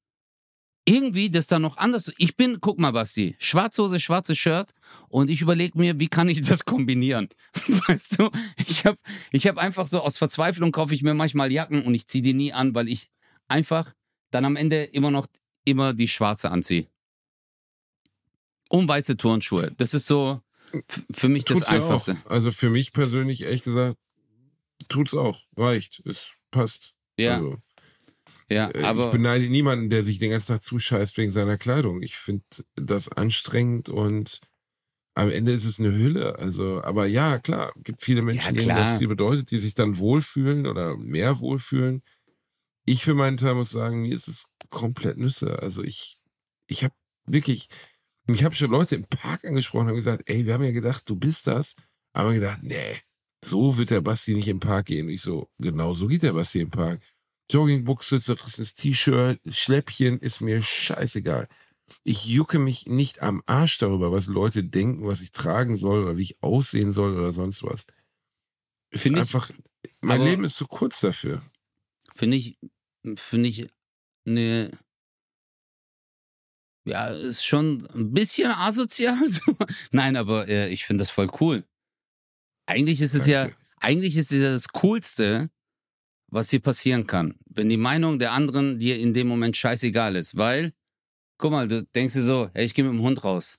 irgendwie 0.86 1.30
das 1.30 1.46
dann 1.48 1.62
noch 1.62 1.76
anders. 1.76 2.12
Ich 2.16 2.36
bin, 2.36 2.58
guck 2.60 2.78
mal, 2.78 2.92
Basti, 2.92 3.36
schwarze 3.38 3.82
Hose, 3.82 4.00
schwarzes 4.00 4.38
Shirt 4.38 4.72
und 5.08 5.28
ich 5.28 5.42
überlege 5.42 5.78
mir, 5.78 5.98
wie 5.98 6.08
kann 6.08 6.28
ich 6.28 6.40
das 6.48 6.64
kombinieren? 6.64 7.28
Weißt 7.88 8.18
du, 8.18 8.30
ich 8.66 8.86
habe 8.86 8.98
ich 9.32 9.46
hab 9.46 9.58
einfach 9.58 9.86
so 9.86 10.00
aus 10.00 10.16
Verzweiflung 10.16 10.72
kaufe 10.72 10.94
ich 10.94 11.02
mir 11.02 11.14
manchmal 11.14 11.52
Jacken 11.52 11.84
und 11.84 11.94
ich 11.94 12.06
ziehe 12.06 12.22
die 12.22 12.34
nie 12.34 12.52
an, 12.52 12.74
weil 12.74 12.88
ich 12.88 13.10
einfach 13.48 13.92
dann 14.30 14.44
am 14.44 14.56
Ende 14.56 14.84
immer 14.84 15.10
noch 15.10 15.26
immer 15.64 15.92
die 15.92 16.08
schwarze 16.08 16.50
anziehe. 16.50 16.86
Und 18.68 18.88
weiße 18.88 19.16
Turnschuhe. 19.16 19.72
Das 19.76 19.94
ist 19.94 20.06
so 20.06 20.40
für 21.12 21.28
mich 21.28 21.44
das 21.44 21.58
Tut's 21.58 21.70
ja 21.70 21.76
Einfachste. 21.76 22.16
Auch. 22.24 22.30
Also 22.30 22.50
für 22.50 22.70
mich 22.70 22.92
persönlich, 22.92 23.42
ehrlich 23.42 23.62
gesagt, 23.62 23.96
tut's 24.88 25.14
auch. 25.14 25.42
Reicht. 25.56 26.00
Es 26.04 26.34
passt. 26.50 26.94
Ja, 27.18 27.36
Also, 27.36 27.58
ja, 28.50 28.68
äh, 28.68 28.80
ich 28.80 28.84
aber 28.84 29.10
beneide 29.10 29.48
niemanden, 29.48 29.90
der 29.90 30.04
sich 30.04 30.18
den 30.18 30.30
ganzen 30.30 30.48
Tag 30.48 30.62
zuscheißt 30.62 31.16
wegen 31.18 31.32
seiner 31.32 31.58
Kleidung. 31.58 32.02
Ich 32.02 32.16
finde 32.16 32.44
das 32.76 33.08
anstrengend 33.08 33.88
und 33.88 34.40
am 35.14 35.30
Ende 35.30 35.52
ist 35.52 35.64
es 35.64 35.80
eine 35.80 35.92
Hülle. 35.92 36.38
Also, 36.38 36.82
aber 36.82 37.06
ja, 37.06 37.38
klar, 37.38 37.72
gibt 37.82 38.02
viele 38.02 38.22
Menschen, 38.22 38.54
Ja, 38.54 38.60
denen 38.60 38.76
das 38.76 38.98
viel 38.98 39.08
bedeutet, 39.08 39.50
die 39.50 39.58
sich 39.58 39.74
dann 39.74 39.98
wohlfühlen 39.98 40.66
oder 40.66 40.96
mehr 40.96 41.40
wohlfühlen. 41.40 42.02
Ich 42.84 43.02
für 43.02 43.14
meinen 43.14 43.38
Teil 43.38 43.54
muss 43.54 43.70
sagen, 43.70 44.02
mir 44.02 44.14
ist 44.14 44.28
es 44.28 44.48
komplett 44.68 45.16
Nüsse. 45.16 45.58
Also 45.60 45.82
ich, 45.82 46.18
ich 46.68 46.84
habe 46.84 46.94
wirklich, 47.26 47.68
ich 48.30 48.44
habe 48.44 48.54
schon 48.54 48.70
Leute 48.70 48.94
im 48.94 49.04
Park 49.04 49.44
angesprochen 49.44 49.84
und 49.84 49.88
haben 49.88 49.96
gesagt, 49.96 50.22
ey, 50.26 50.44
wir 50.46 50.54
haben 50.54 50.64
ja 50.64 50.70
gedacht, 50.70 51.02
du 51.06 51.16
bist 51.16 51.46
das. 51.46 51.74
Aber 52.12 52.32
gedacht, 52.32 52.60
nee, 52.62 53.00
so 53.42 53.76
wird 53.78 53.90
der 53.90 54.02
Basti 54.02 54.34
nicht 54.34 54.48
im 54.48 54.60
Park 54.60 54.86
gehen. 54.86 55.08
Ich 55.08 55.22
so, 55.22 55.50
genau 55.58 55.94
so 55.94 56.06
geht 56.06 56.22
der 56.22 56.32
Basti 56.34 56.60
im 56.60 56.70
Park. 56.70 57.00
Joggingbuchse, 57.50 58.20
zerrissenes 58.20 58.74
T-Shirt, 58.74 59.40
Schläppchen, 59.48 60.18
ist 60.18 60.40
mir 60.40 60.62
scheißegal. 60.62 61.48
Ich 62.02 62.26
jucke 62.26 62.58
mich 62.58 62.86
nicht 62.86 63.22
am 63.22 63.42
Arsch 63.46 63.78
darüber, 63.78 64.10
was 64.10 64.26
Leute 64.26 64.64
denken, 64.64 65.06
was 65.06 65.20
ich 65.20 65.30
tragen 65.30 65.76
soll 65.76 66.02
oder 66.04 66.16
wie 66.16 66.22
ich 66.22 66.42
aussehen 66.42 66.92
soll 66.92 67.14
oder 67.16 67.32
sonst 67.32 67.62
was. 67.62 67.86
Es 68.90 69.00
ist 69.00 69.02
Find 69.04 69.16
ich- 69.16 69.20
einfach, 69.20 69.50
mein 70.00 70.20
aber- 70.20 70.28
Leben 70.30 70.44
ist 70.44 70.56
zu 70.56 70.66
kurz 70.66 71.00
dafür. 71.00 71.42
Finde 72.16 72.36
ich, 72.38 72.58
finde 73.16 73.48
ich 73.48 73.68
eine. 74.26 74.76
Ja, 76.84 77.08
ist 77.08 77.44
schon 77.44 77.86
ein 77.94 78.12
bisschen 78.12 78.50
asozial. 78.52 79.28
so. 79.28 79.42
Nein, 79.90 80.16
aber 80.16 80.48
äh, 80.48 80.68
ich 80.70 80.84
finde 80.86 81.02
das 81.02 81.10
voll 81.10 81.28
cool. 81.40 81.64
Eigentlich 82.66 83.00
ist 83.00 83.14
es 83.14 83.26
ja, 83.26 83.44
Danke. 83.44 83.56
eigentlich 83.80 84.16
ist 84.16 84.32
es 84.32 84.40
ja 84.40 84.50
das 84.50 84.68
Coolste, 84.68 85.50
was 86.36 86.46
dir 86.48 86.60
passieren 86.60 87.06
kann. 87.08 87.34
Wenn 87.46 87.68
die 87.68 87.76
Meinung 87.76 88.20
der 88.20 88.30
anderen 88.32 88.78
dir 88.78 88.96
in 88.98 89.12
dem 89.12 89.26
Moment 89.26 89.56
scheißegal 89.56 90.14
ist. 90.14 90.36
Weil, 90.36 90.72
guck 91.38 91.50
mal, 91.50 91.66
du 91.66 91.82
denkst 91.82 92.14
dir 92.14 92.22
so, 92.22 92.48
hey, 92.54 92.64
ich 92.64 92.74
gehe 92.74 92.84
mit 92.84 92.92
dem 92.94 93.02
Hund 93.02 93.24
raus. 93.24 93.56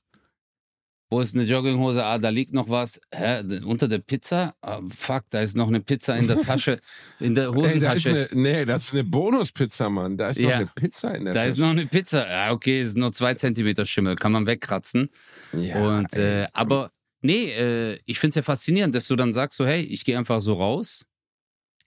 Wo 1.10 1.22
ist 1.22 1.34
eine 1.36 1.46
Jogginghose? 1.46 2.04
Ah, 2.04 2.18
da 2.18 2.28
liegt 2.30 2.52
noch 2.54 2.68
was. 2.70 3.00
Hä? 3.14 3.42
Unter 3.64 3.88
der 3.88 4.00
Pizza? 4.00 4.56
Ah, 4.62 4.82
fuck, 4.90 5.24
da 5.30 5.40
ist 5.40 5.56
noch 5.56 5.70
eine 5.70 5.80
Pizza 5.80 6.18
in 6.18 6.28
der 6.28 6.42
Tasche, 6.42 6.80
in 7.22 7.34
der 7.34 7.46
Ey, 7.48 7.80
da 7.80 7.94
ist 7.94 8.06
Hosentasche. 8.06 8.10
eine, 8.10 8.42
nee, 8.42 8.66
das 8.66 8.84
ist 8.88 8.94
eine 8.94 9.06
Bonuspizza, 9.06 9.90
Mann. 9.90 10.18
Da 10.18 10.30
ist 10.32 10.42
noch 10.42 10.50
Ja. 10.50 10.58
eine 10.58 10.66
Pizza 10.68 11.16
in 11.16 11.24
der 11.26 11.34
Da 11.34 11.44
ist 11.46 11.56
Tasche. 11.56 11.62
noch 11.62 11.70
eine 11.72 11.86
Pizza. 11.86 12.28
Ja, 12.30 12.52
okay, 12.52 12.84
ist 12.84 12.98
nur 12.98 13.14
zwei 13.14 13.34
Zentimeter 13.36 13.86
Schimmel, 13.86 14.16
kann 14.16 14.34
man 14.34 14.46
wegkratzen. 14.48 15.10
ja, 15.54 15.82
und 16.00 16.14
äh, 16.14 16.48
aber 16.52 16.92
nee, 17.22 17.52
äh, 17.54 17.98
ich 18.06 18.20
finde 18.20 18.32
es 18.32 18.36
ja 18.36 18.42
faszinierend, 18.42 18.94
dass 18.94 19.08
du 19.08 19.16
dann 19.16 19.32
sagst 19.32 19.58
so, 19.58 19.66
hey, 19.66 19.82
ich 19.84 20.04
gehe 20.04 20.18
einfach 20.18 20.42
so 20.42 20.56
raus. 20.56 21.06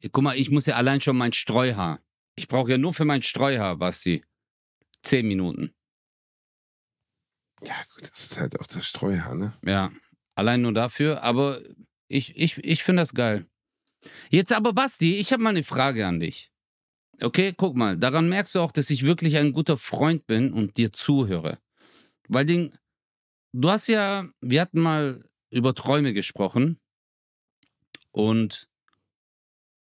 Guck 0.08 0.24
mal, 0.24 0.36
ich 0.38 0.50
muss 0.50 0.66
ja 0.66 0.76
allein 0.76 1.00
schon 1.00 1.16
mein 1.16 1.32
Streuhaar. 1.32 2.00
Ich 2.36 2.48
brauche 2.48 2.70
ja 2.70 2.78
nur 2.78 2.94
für 2.94 3.04
mein 3.04 3.22
Streuhaar, 3.22 3.76
Basti, 3.76 4.24
zehn 5.02 5.26
Minuten. 5.28 5.74
Ja, 7.62 7.74
gut, 7.94 8.10
das 8.10 8.24
ist 8.24 8.40
halt 8.40 8.58
auch 8.58 8.66
das 8.66 8.86
Streuhaar, 8.86 9.34
ne? 9.34 9.52
Ja, 9.64 9.92
allein 10.34 10.62
nur 10.62 10.72
dafür. 10.72 11.22
Aber 11.22 11.60
ich, 12.08 12.36
ich, 12.36 12.56
ich 12.58 12.82
finde 12.82 13.02
das 13.02 13.12
geil. 13.12 13.46
Jetzt 14.30 14.52
aber, 14.52 14.72
Basti, 14.72 15.16
ich 15.16 15.32
habe 15.32 15.42
mal 15.42 15.50
eine 15.50 15.62
Frage 15.62 16.06
an 16.06 16.20
dich. 16.20 16.50
Okay, 17.22 17.52
guck 17.54 17.76
mal, 17.76 17.98
daran 17.98 18.30
merkst 18.30 18.54
du 18.54 18.60
auch, 18.60 18.72
dass 18.72 18.88
ich 18.88 19.04
wirklich 19.04 19.36
ein 19.36 19.52
guter 19.52 19.76
Freund 19.76 20.26
bin 20.26 20.54
und 20.54 20.78
dir 20.78 20.90
zuhöre. 20.90 21.58
Weil 22.28 22.46
den, 22.46 22.78
du 23.52 23.68
hast 23.70 23.88
ja, 23.88 24.26
wir 24.40 24.62
hatten 24.62 24.80
mal 24.80 25.22
über 25.50 25.74
Träume 25.74 26.14
gesprochen 26.14 26.80
und 28.12 28.69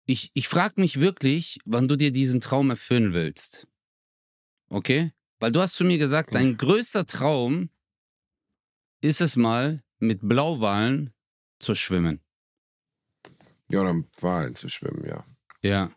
ich, 0.10 0.32
ich 0.34 0.48
frage 0.48 0.82
mich 0.82 1.00
wirklich, 1.00 1.60
wann 1.66 1.88
du 1.88 1.96
dir 1.96 2.12
diesen 2.12 2.42
Traum 2.42 2.72
erfüllen 2.72 3.14
willst. 3.14 3.68
Okay? 4.70 5.12
Weil 5.40 5.52
du 5.52 5.62
hast 5.62 5.76
zu 5.76 5.84
mir 5.86 6.00
gesagt, 6.00 6.34
dein 6.34 6.58
größter 6.58 7.06
Traum 7.06 7.70
ist 9.02 9.22
es 9.22 9.36
mal, 9.36 9.84
mit 10.00 10.28
Blauwalen 10.28 11.14
zu 11.60 11.76
schwimmen. 11.76 12.22
Ja, 13.70 13.82
oder 13.82 13.92
um 13.92 14.08
Wahlen 14.20 14.56
zu 14.56 14.68
schwimmen, 14.68 15.06
ja. 15.06 15.24
Ja. 15.62 15.92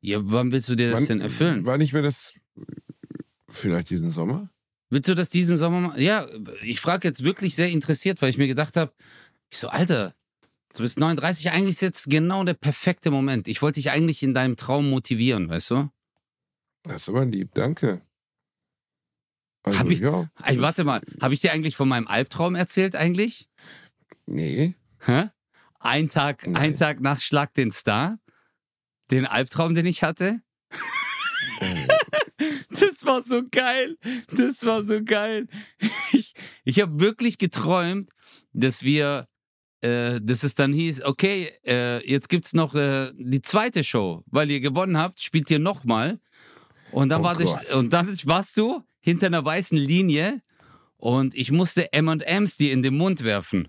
Ja, 0.00 0.20
wann 0.22 0.52
willst 0.52 0.68
du 0.68 0.76
dir 0.76 0.90
das 0.90 1.00
Wann- 1.00 1.06
denn 1.08 1.20
erfüllen? 1.20 1.66
War 1.66 1.76
nicht 1.76 1.92
mehr 1.92 2.02
das 2.02 2.34
vielleicht 3.48 3.90
diesen 3.90 4.10
Sommer? 4.10 4.48
Willst 4.90 5.08
du 5.08 5.14
das 5.16 5.28
diesen 5.28 5.56
Sommer 5.56 5.80
machen? 5.80 6.00
Ja, 6.00 6.24
ich 6.62 6.80
frage 6.80 7.08
jetzt 7.08 7.24
wirklich 7.24 7.56
sehr 7.56 7.68
interessiert, 7.68 8.22
weil 8.22 8.30
ich 8.30 8.38
mir 8.38 8.46
gedacht 8.46 8.76
habe, 8.76 8.92
ich 9.50 9.58
so, 9.58 9.68
Alter, 9.68 10.14
du 10.74 10.82
bist 10.82 10.98
39, 10.98 11.50
eigentlich 11.50 11.76
ist 11.76 11.80
jetzt 11.82 12.10
genau 12.10 12.44
der 12.44 12.54
perfekte 12.54 13.10
Moment. 13.10 13.48
Ich 13.48 13.62
wollte 13.62 13.80
dich 13.80 13.90
eigentlich 13.90 14.22
in 14.22 14.34
deinem 14.34 14.56
Traum 14.56 14.90
motivieren, 14.90 15.48
weißt 15.48 15.70
du? 15.70 15.90
Das 16.82 17.02
ist 17.02 17.08
aber 17.08 17.24
lieb, 17.24 17.50
danke. 17.54 18.02
Also, 19.62 19.78
Hab 19.78 19.90
ich- 19.90 20.00
ja. 20.00 20.28
Ey, 20.42 20.60
warte 20.60 20.84
mal, 20.84 21.00
habe 21.20 21.32
ich 21.34 21.40
dir 21.40 21.52
eigentlich 21.52 21.76
von 21.76 21.88
meinem 21.88 22.06
Albtraum 22.06 22.54
erzählt 22.54 22.94
eigentlich? 22.96 23.48
Nee. 24.26 24.74
Hä? 25.00 25.30
Ein 25.80 26.08
Tag, 26.08 26.46
Nein. 26.46 26.56
ein 26.56 26.76
Tag 26.76 27.00
nach 27.00 27.20
Schlag 27.20 27.54
den 27.54 27.70
Star? 27.70 28.18
Den 29.10 29.26
Albtraum, 29.26 29.74
den 29.74 29.86
ich 29.86 30.02
hatte? 30.02 30.40
Äh, 31.60 31.86
Das 32.70 33.04
war 33.06 33.22
so 33.22 33.42
geil. 33.50 33.96
Das 34.36 34.64
war 34.66 34.82
so 34.82 35.02
geil. 35.04 35.46
Ich, 36.12 36.34
ich 36.64 36.80
habe 36.80 36.98
wirklich 37.00 37.38
geträumt, 37.38 38.10
dass 38.52 38.82
wir, 38.82 39.28
äh, 39.84 40.20
dass 40.22 40.42
es 40.44 40.54
dann 40.54 40.72
hieß, 40.72 41.02
okay, 41.04 41.50
äh, 41.66 42.04
jetzt 42.10 42.28
gibt's 42.28 42.54
noch 42.54 42.74
äh, 42.74 43.12
die 43.16 43.42
zweite 43.42 43.84
Show, 43.84 44.22
weil 44.26 44.50
ihr 44.50 44.60
gewonnen 44.60 44.96
habt, 44.96 45.20
spielt 45.22 45.50
ihr 45.50 45.58
nochmal. 45.58 46.18
Und 46.90 47.10
dann 47.10 47.20
Oh 47.20 47.24
war 47.24 47.36
Gott. 47.36 47.74
und 47.74 47.92
dann 47.92 48.06
warst 48.24 48.56
du 48.56 48.80
hinter 49.00 49.26
einer 49.26 49.44
weißen 49.44 49.76
Linie 49.76 50.40
und 50.96 51.34
ich 51.34 51.50
musste 51.50 51.92
M&M's 51.92 52.56
dir 52.56 52.72
in 52.72 52.82
den 52.82 52.96
Mund 52.96 53.24
werfen. 53.24 53.68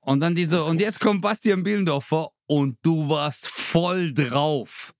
Und 0.00 0.20
dann 0.20 0.34
diese, 0.34 0.62
Oh 0.64 0.68
und 0.68 0.80
jetzt 0.80 1.00
kommt 1.00 1.22
Bastian 1.22 1.62
Bielendorfer 1.62 2.28
und 2.46 2.76
du 2.82 3.08
warst 3.08 3.48
voll 3.48 4.12
drauf. 4.12 4.94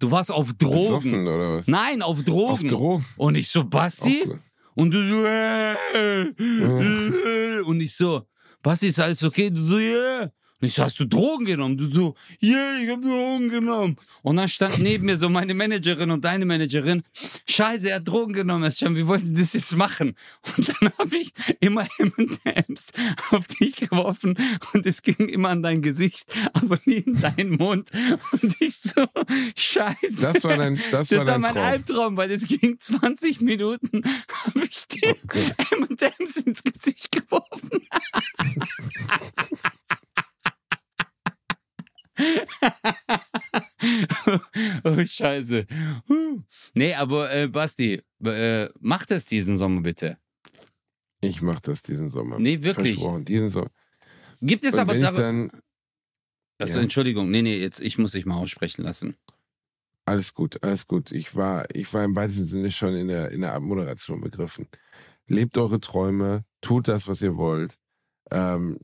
Du 0.00 0.10
warst 0.10 0.32
auf 0.32 0.52
Drogen. 0.54 0.76
besoffen 0.78 1.26
oder 1.26 1.52
was? 1.54 1.68
Nein, 1.68 2.02
auf 2.02 2.22
Drogen. 2.24 2.52
Auf 2.52 2.62
Drogen. 2.64 3.04
Und 3.16 3.36
ich 3.36 3.48
so, 3.48 3.64
Basti? 3.64 4.24
Gut. 4.24 4.38
Und 4.74 4.92
du 4.94 5.08
so, 5.08 5.24
äh, 5.26 5.74
äh, 6.22 7.60
und 7.60 7.80
ich 7.80 7.94
so, 7.94 8.22
Basti, 8.62 8.88
ist 8.88 9.00
alles 9.00 9.22
okay? 9.22 9.50
Du 9.50 9.64
so, 9.66 9.78
yeah. 9.78 10.30
Und 10.60 10.66
ich 10.66 10.74
so, 10.74 10.82
hast 10.82 10.98
du 10.98 11.04
Drogen 11.04 11.44
genommen? 11.44 11.76
Du 11.76 11.88
so, 11.88 12.16
yeah, 12.42 12.80
ich 12.82 12.88
hab 12.90 13.00
Drogen 13.00 13.48
genommen. 13.48 13.96
Und 14.22 14.38
dann 14.38 14.48
stand 14.48 14.80
neben 14.80 15.06
mir 15.06 15.16
so 15.16 15.28
meine 15.28 15.54
Managerin 15.54 16.10
und 16.10 16.24
deine 16.24 16.44
Managerin. 16.46 17.04
Scheiße, 17.48 17.90
er 17.90 17.96
hat 17.96 18.08
Drogen 18.08 18.32
genommen. 18.32 18.64
Herr 18.64 18.72
Scham, 18.72 18.96
wir 18.96 19.06
wollten 19.06 19.36
das 19.36 19.52
jetzt 19.52 19.76
machen. 19.76 20.16
Und 20.56 20.68
dann 20.68 20.90
habe 20.98 21.16
ich 21.16 21.32
immer 21.60 21.86
M&M's 21.98 22.88
auf 23.30 23.46
dich 23.46 23.76
geworfen 23.76 24.36
und 24.74 24.84
es 24.84 25.02
ging 25.02 25.28
immer 25.28 25.50
an 25.50 25.62
dein 25.62 25.80
Gesicht, 25.80 26.34
aber 26.54 26.80
nie 26.86 27.04
in 27.06 27.20
deinen 27.20 27.50
Mund. 27.56 27.92
Und 28.32 28.56
ich 28.60 28.78
so, 28.80 29.06
scheiße. 29.54 30.22
Das 30.22 30.42
war 30.42 30.56
dein, 30.56 30.74
das, 30.90 31.10
Das 31.10 31.18
war 31.20 31.26
war 31.26 31.32
dein 31.34 31.40
mein 31.40 31.54
Traum. 31.54 31.64
Albtraum, 31.66 32.16
weil 32.16 32.32
es 32.32 32.48
ging 32.48 32.76
20 32.80 33.42
Minuten, 33.42 34.02
habe 34.46 34.64
ich 34.68 34.88
dir 34.88 35.14
Oh 35.14 35.26
Gott. 35.28 35.72
M&M's 36.18 36.36
ins 36.38 36.64
Gesicht 36.64 37.12
geworfen. 37.12 37.80
oh, 44.84 44.87
scheiße. 45.06 45.66
Huh. 46.08 46.42
Nee, 46.74 46.94
aber 46.94 47.32
äh, 47.34 47.48
Basti, 47.48 48.02
äh, 48.24 48.68
mach 48.80 49.06
das 49.06 49.24
diesen 49.24 49.56
Sommer 49.56 49.80
bitte. 49.82 50.18
Ich 51.20 51.42
mach 51.42 51.60
das 51.60 51.82
diesen 51.82 52.10
Sommer. 52.10 52.38
Nee, 52.38 52.62
wirklich. 52.62 52.94
Versprochen, 52.94 53.24
diesen 53.24 53.50
Sommer. 53.50 53.70
Gibt 54.40 54.64
es 54.64 54.74
Und 54.74 54.80
aber 54.80 54.94
wenn 54.94 55.02
ich 55.02 55.10
dann, 55.10 55.50
Achso, 56.60 56.76
Ja. 56.78 56.82
Entschuldigung. 56.82 57.30
Nee, 57.30 57.42
nee, 57.42 57.58
jetzt, 57.58 57.80
ich 57.80 57.98
muss 57.98 58.12
dich 58.12 58.26
mal 58.26 58.36
aussprechen 58.36 58.82
lassen. 58.82 59.16
alles 60.06 60.32
gut, 60.34 60.62
alles 60.62 60.86
gut. 60.86 61.12
Ich 61.12 61.34
war, 61.36 61.66
ich 61.74 61.92
war 61.92 62.02
im 62.04 62.16
weitesten 62.16 62.44
Sinne 62.44 62.70
schon 62.70 62.94
in 62.94 63.08
der, 63.08 63.30
in 63.30 63.42
der 63.42 63.52
Abmoderation 63.54 64.20
begriffen. 64.20 64.66
Lebt 65.26 65.58
eure 65.58 65.80
Träume, 65.80 66.44
tut 66.60 66.88
das, 66.88 67.06
was 67.08 67.20
ihr 67.22 67.36
wollt. 67.36 67.78
Ähm, 68.30 68.78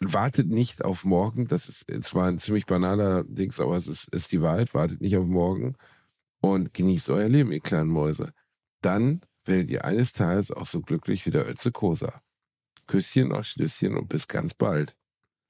wartet 0.00 0.48
nicht 0.48 0.84
auf 0.84 1.04
morgen. 1.04 1.46
Das 1.46 1.68
ist 1.68 1.86
zwar 2.04 2.28
ein 2.28 2.38
ziemlich 2.38 2.66
banaler 2.66 3.24
Dings, 3.24 3.60
aber 3.60 3.76
es 3.76 3.86
ist, 3.86 4.12
ist 4.14 4.32
die 4.32 4.42
Wahrheit. 4.42 4.74
Wartet 4.74 5.00
nicht 5.00 5.16
auf 5.16 5.26
morgen 5.26 5.76
und 6.40 6.74
genießt 6.74 7.10
euer 7.10 7.28
Leben, 7.28 7.52
ihr 7.52 7.60
kleinen 7.60 7.90
Mäuse. 7.90 8.32
Dann 8.80 9.20
werdet 9.44 9.70
ihr 9.70 9.84
eines 9.84 10.12
Tages 10.12 10.50
auch 10.50 10.66
so 10.66 10.80
glücklich 10.80 11.26
wie 11.26 11.30
der 11.30 11.48
Ötze 11.48 11.72
Kosa. 11.72 12.20
Küsschen 12.86 13.32
auf 13.32 13.46
Schlüsschen 13.46 13.96
und 13.96 14.08
bis 14.08 14.28
ganz 14.28 14.54
bald. 14.54 14.96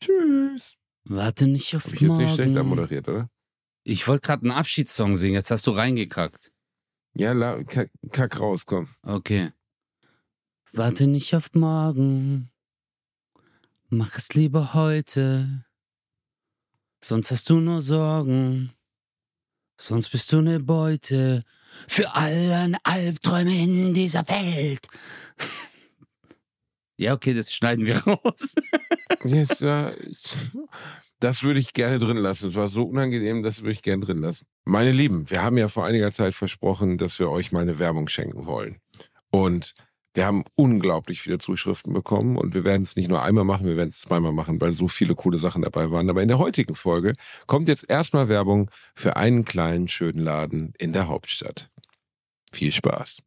Tschüss. 0.01 0.77
Warte 1.05 1.47
nicht 1.47 1.75
auf 1.75 1.87
Hab 1.87 1.95
ich 1.95 2.01
jetzt 2.01 2.19
nicht 2.19 2.35
schlecht 2.35 2.55
morgen. 2.55 2.61
abmoderiert, 2.73 3.09
oder? 3.09 3.29
Ich 3.85 4.07
wollte 4.07 4.27
gerade 4.27 4.43
einen 4.43 4.53
Abschiedssong 4.53 5.17
singen, 5.17 5.35
jetzt 5.35 5.51
hast 5.51 5.67
du 5.67 5.73
reingekackt. 5.73 6.53
Ja, 7.15 7.33
la, 7.33 7.63
kack, 7.65 7.91
kack 8.13 8.39
raus, 8.39 8.65
komm. 8.65 8.87
Okay. 9.03 9.51
Warte 10.73 11.07
nicht 11.07 11.35
auf 11.35 11.51
morgen. 11.55 12.52
Mach 13.95 14.17
es 14.17 14.33
lieber 14.33 14.73
heute. 14.73 15.67
Sonst 17.05 17.31
hast 17.31 17.51
du 17.51 17.61
nur 17.61 17.83
Sorgen. 17.83 18.73
Sonst 19.79 20.09
bist 20.09 20.33
du 20.33 20.39
eine 20.39 20.61
Beute 20.61 21.43
für 21.87 22.15
alle 22.15 22.75
Albträume 22.85 23.55
in 23.55 23.93
dieser 23.93 24.27
Welt. 24.29 24.89
Ja, 26.99 27.15
okay, 27.15 27.35
das 27.35 27.53
schneiden 27.53 27.85
wir 27.85 27.99
raus. 28.07 28.55
Yes, 29.25 29.59
ja, 29.59 29.93
das 31.19 31.43
würde 31.43 31.59
ich 31.59 31.73
gerne 31.73 31.99
drin 31.99 32.19
lassen. 32.19 32.51
Es 32.51 32.55
war 32.55 32.69
so 32.69 32.85
unangenehm, 32.85 33.43
das 33.43 33.63
würde 33.63 33.73
ich 33.73 33.83
gerne 33.83 34.05
drin 34.05 34.19
lassen. 34.19 34.47
Meine 34.65 34.93
Lieben, 34.93 35.29
wir 35.29 35.43
haben 35.43 35.59
ja 35.59 35.67
vor 35.67 35.85
einiger 35.85 36.13
Zeit 36.13 36.35
versprochen, 36.35 36.99
dass 36.99 37.19
wir 37.19 37.29
euch 37.29 37.51
mal 37.51 37.63
eine 37.63 37.81
Werbung 37.81 38.07
schenken 38.07 38.47
wollen. 38.47 38.79
Und 39.31 39.75
Wir 40.15 40.27
haben 40.27 40.45
unglaublich 40.57 41.23
viele 41.23 41.39
Zuschriften 41.39 41.93
bekommen 41.93 42.37
und 42.37 42.55
wir 42.55 42.65
werden 42.65 42.83
es 42.83 42.97
nicht 42.97 43.09
nur 43.09 43.23
einmal 43.23 43.45
machen, 43.45 43.67
wir 43.67 43.77
werden 43.77 43.89
es 43.89 44.01
zweimal 44.01 44.33
machen, 44.33 44.61
weil 44.61 44.73
so 44.73 44.87
viele 44.87 45.15
coole 45.15 45.39
Sachen 45.39 45.63
dabei 45.63 45.91
waren. 45.91 46.11
Aber 46.11 46.21
in 46.21 46.29
der 46.29 46.39
heutigen 46.39 46.75
Folge 46.75 47.15
kommt 47.47 47.69
jetzt 47.69 47.89
erstmal 47.89 48.29
Werbung 48.29 48.71
für 48.95 49.17
einen 49.17 49.45
kleinen, 49.45 49.89
schönen 49.89 50.19
Laden 50.19 50.75
in 50.79 50.93
der 50.93 51.09
Hauptstadt. 51.09 51.71
Viel 52.53 52.73
Spaß. 52.73 53.19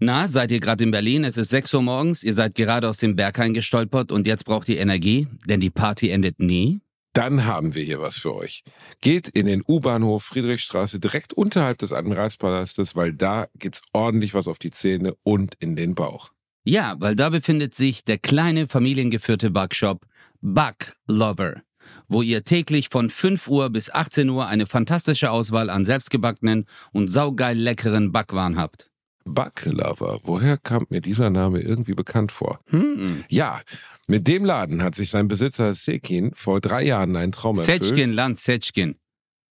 Na, 0.00 0.26
seid 0.26 0.50
ihr 0.50 0.58
gerade 0.58 0.82
in 0.82 0.90
Berlin? 0.90 1.22
Es 1.22 1.36
ist 1.36 1.50
6 1.50 1.72
Uhr 1.74 1.82
morgens, 1.82 2.24
ihr 2.24 2.34
seid 2.34 2.56
gerade 2.56 2.88
aus 2.88 2.98
dem 2.98 3.14
Berghain 3.14 3.54
gestolpert 3.54 4.10
und 4.10 4.26
jetzt 4.26 4.44
braucht 4.44 4.68
ihr 4.68 4.78
Energie, 4.78 5.28
denn 5.46 5.60
die 5.60 5.70
Party 5.70 6.10
endet 6.10 6.40
nie? 6.40 6.80
Dann 7.14 7.46
haben 7.46 7.74
wir 7.74 7.82
hier 7.84 8.00
was 8.00 8.18
für 8.18 8.34
euch. 8.34 8.64
Geht 9.00 9.28
in 9.28 9.46
den 9.46 9.62
U-Bahnhof 9.66 10.24
Friedrichstraße 10.24 10.98
direkt 10.98 11.32
unterhalb 11.32 11.78
des 11.78 11.92
Admiralspalastes, 11.92 12.96
weil 12.96 13.12
da 13.12 13.46
gibt's 13.54 13.82
ordentlich 13.92 14.34
was 14.34 14.48
auf 14.48 14.58
die 14.58 14.72
Zähne 14.72 15.14
und 15.22 15.54
in 15.60 15.76
den 15.76 15.94
Bauch. 15.94 16.30
Ja, 16.64 16.96
weil 16.98 17.14
da 17.14 17.30
befindet 17.30 17.74
sich 17.74 18.04
der 18.04 18.18
kleine 18.18 18.66
familiengeführte 18.66 19.50
Backshop 19.50 20.06
Buck 20.40 20.96
Lover, 21.06 21.62
wo 22.08 22.20
ihr 22.20 22.42
täglich 22.42 22.88
von 22.88 23.08
5 23.08 23.46
Uhr 23.46 23.70
bis 23.70 23.90
18 23.90 24.28
Uhr 24.28 24.46
eine 24.46 24.66
fantastische 24.66 25.30
Auswahl 25.30 25.70
an 25.70 25.84
selbstgebackenen 25.84 26.66
und 26.92 27.06
saugeil 27.06 27.56
leckeren 27.56 28.10
Backwaren 28.10 28.56
habt. 28.56 28.90
Backlover, 29.24 30.20
woher 30.22 30.58
kam 30.58 30.86
mir 30.90 31.00
dieser 31.00 31.30
Name 31.30 31.60
irgendwie 31.60 31.94
bekannt 31.94 32.30
vor? 32.30 32.60
Hm. 32.66 33.24
Ja, 33.28 33.60
mit 34.06 34.28
dem 34.28 34.44
Laden 34.44 34.82
hat 34.82 34.94
sich 34.94 35.10
sein 35.10 35.28
Besitzer 35.28 35.74
Sekin 35.74 36.34
vor 36.34 36.60
drei 36.60 36.84
Jahren 36.84 37.16
einen 37.16 37.32
Traum 37.32 37.58
erfüllt. 37.58 37.84
Setschkin, 37.84 38.12
Land, 38.12 38.38
Setschkin. 38.38 38.96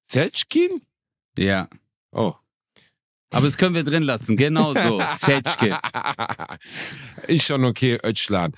Setschkin? 0.10 0.82
Ja. 1.38 1.68
Oh. 2.12 2.34
Aber 3.32 3.48
das 3.48 3.58
können 3.58 3.74
wir 3.74 3.84
drin 3.84 4.04
lassen, 4.04 4.38
genau 4.38 4.76
so. 4.76 5.02
Setschkin. 5.16 5.76
Ist 7.28 7.46
schon 7.46 7.66
okay, 7.66 7.98
Ötschlan. 8.04 8.54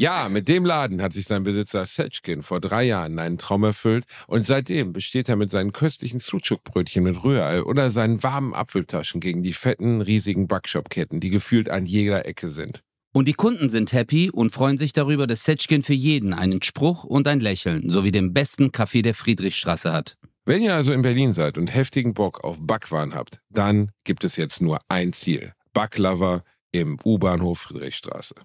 Ja, 0.00 0.28
mit 0.28 0.46
dem 0.46 0.64
Laden 0.64 1.02
hat 1.02 1.12
sich 1.12 1.26
sein 1.26 1.42
Besitzer 1.42 1.84
Setschkin 1.84 2.42
vor 2.42 2.60
drei 2.60 2.84
Jahren 2.84 3.18
einen 3.18 3.36
Traum 3.36 3.64
erfüllt 3.64 4.04
und 4.28 4.46
seitdem 4.46 4.92
besteht 4.92 5.28
er 5.28 5.34
mit 5.34 5.50
seinen 5.50 5.72
köstlichen 5.72 6.20
Sucuk-Brötchen 6.20 7.02
mit 7.02 7.24
Rührei 7.24 7.64
oder 7.64 7.90
seinen 7.90 8.22
warmen 8.22 8.54
Apfeltaschen 8.54 9.20
gegen 9.20 9.42
die 9.42 9.52
fetten, 9.52 10.00
riesigen 10.00 10.46
Backshop-Ketten, 10.46 11.18
die 11.18 11.30
gefühlt 11.30 11.68
an 11.68 11.84
jeder 11.84 12.26
Ecke 12.26 12.50
sind. 12.50 12.84
Und 13.12 13.26
die 13.26 13.32
Kunden 13.32 13.68
sind 13.68 13.92
happy 13.92 14.30
und 14.30 14.52
freuen 14.52 14.78
sich 14.78 14.92
darüber, 14.92 15.26
dass 15.26 15.42
Setschkin 15.42 15.82
für 15.82 15.94
jeden 15.94 16.32
einen 16.32 16.62
Spruch 16.62 17.02
und 17.02 17.26
ein 17.26 17.40
Lächeln 17.40 17.90
sowie 17.90 18.12
den 18.12 18.32
besten 18.32 18.70
Kaffee 18.70 19.02
der 19.02 19.14
Friedrichstraße 19.14 19.92
hat. 19.92 20.16
Wenn 20.44 20.62
ihr 20.62 20.76
also 20.76 20.92
in 20.92 21.02
Berlin 21.02 21.32
seid 21.32 21.58
und 21.58 21.74
heftigen 21.74 22.14
Bock 22.14 22.44
auf 22.44 22.58
Backwaren 22.60 23.16
habt, 23.16 23.40
dann 23.50 23.90
gibt 24.04 24.22
es 24.22 24.36
jetzt 24.36 24.62
nur 24.62 24.78
ein 24.88 25.12
Ziel. 25.12 25.54
Backlover 25.72 26.44
im 26.70 26.98
U-Bahnhof 27.04 27.58
Friedrichstraße. 27.58 28.36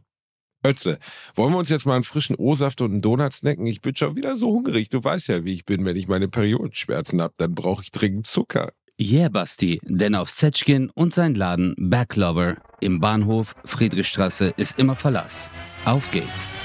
Ötze, 0.66 0.97
wollen 1.36 1.53
wir 1.53 1.57
uns 1.57 1.70
jetzt 1.70 1.86
mal 1.86 1.95
einen 1.95 2.03
frischen 2.03 2.36
O-Saft 2.36 2.82
und 2.82 2.91
einen 2.91 3.01
Donut 3.01 3.34
snacken? 3.34 3.66
Ich 3.68 3.82
bin 3.82 3.95
schon 3.95 4.16
wieder 4.16 4.36
so 4.36 4.47
hungrig. 4.47 4.89
Du 4.89 5.03
weißt 5.03 5.28
ja, 5.28 5.43
wie 5.43 5.53
ich 5.53 5.66
bin. 5.66 5.86
Wenn 5.86 5.95
ich 5.95 6.07
meine 6.07 6.28
Periodenschmerzen 6.28 7.22
habe, 7.22 7.34
dann 7.38 7.53
brauche 7.53 7.84
ich 7.84 7.91
dringend 7.91 8.28
Zucker. 8.28 8.72
Yeah, 9.01 9.28
Basti, 9.28 9.80
denn 9.84 10.14
auf 10.14 10.30
Setschkin 10.30 10.91
und 10.91 11.14
sein 11.14 11.34
Laden 11.34 11.74
Backlover 11.78 12.57
im 12.80 12.99
Bahnhof 12.99 13.55
Friedrichstraße 13.66 14.53
ist 14.55 14.78
immer 14.78 14.95
Verlass. 14.95 15.51
Auf 15.86 16.11
geht's. 16.11 16.55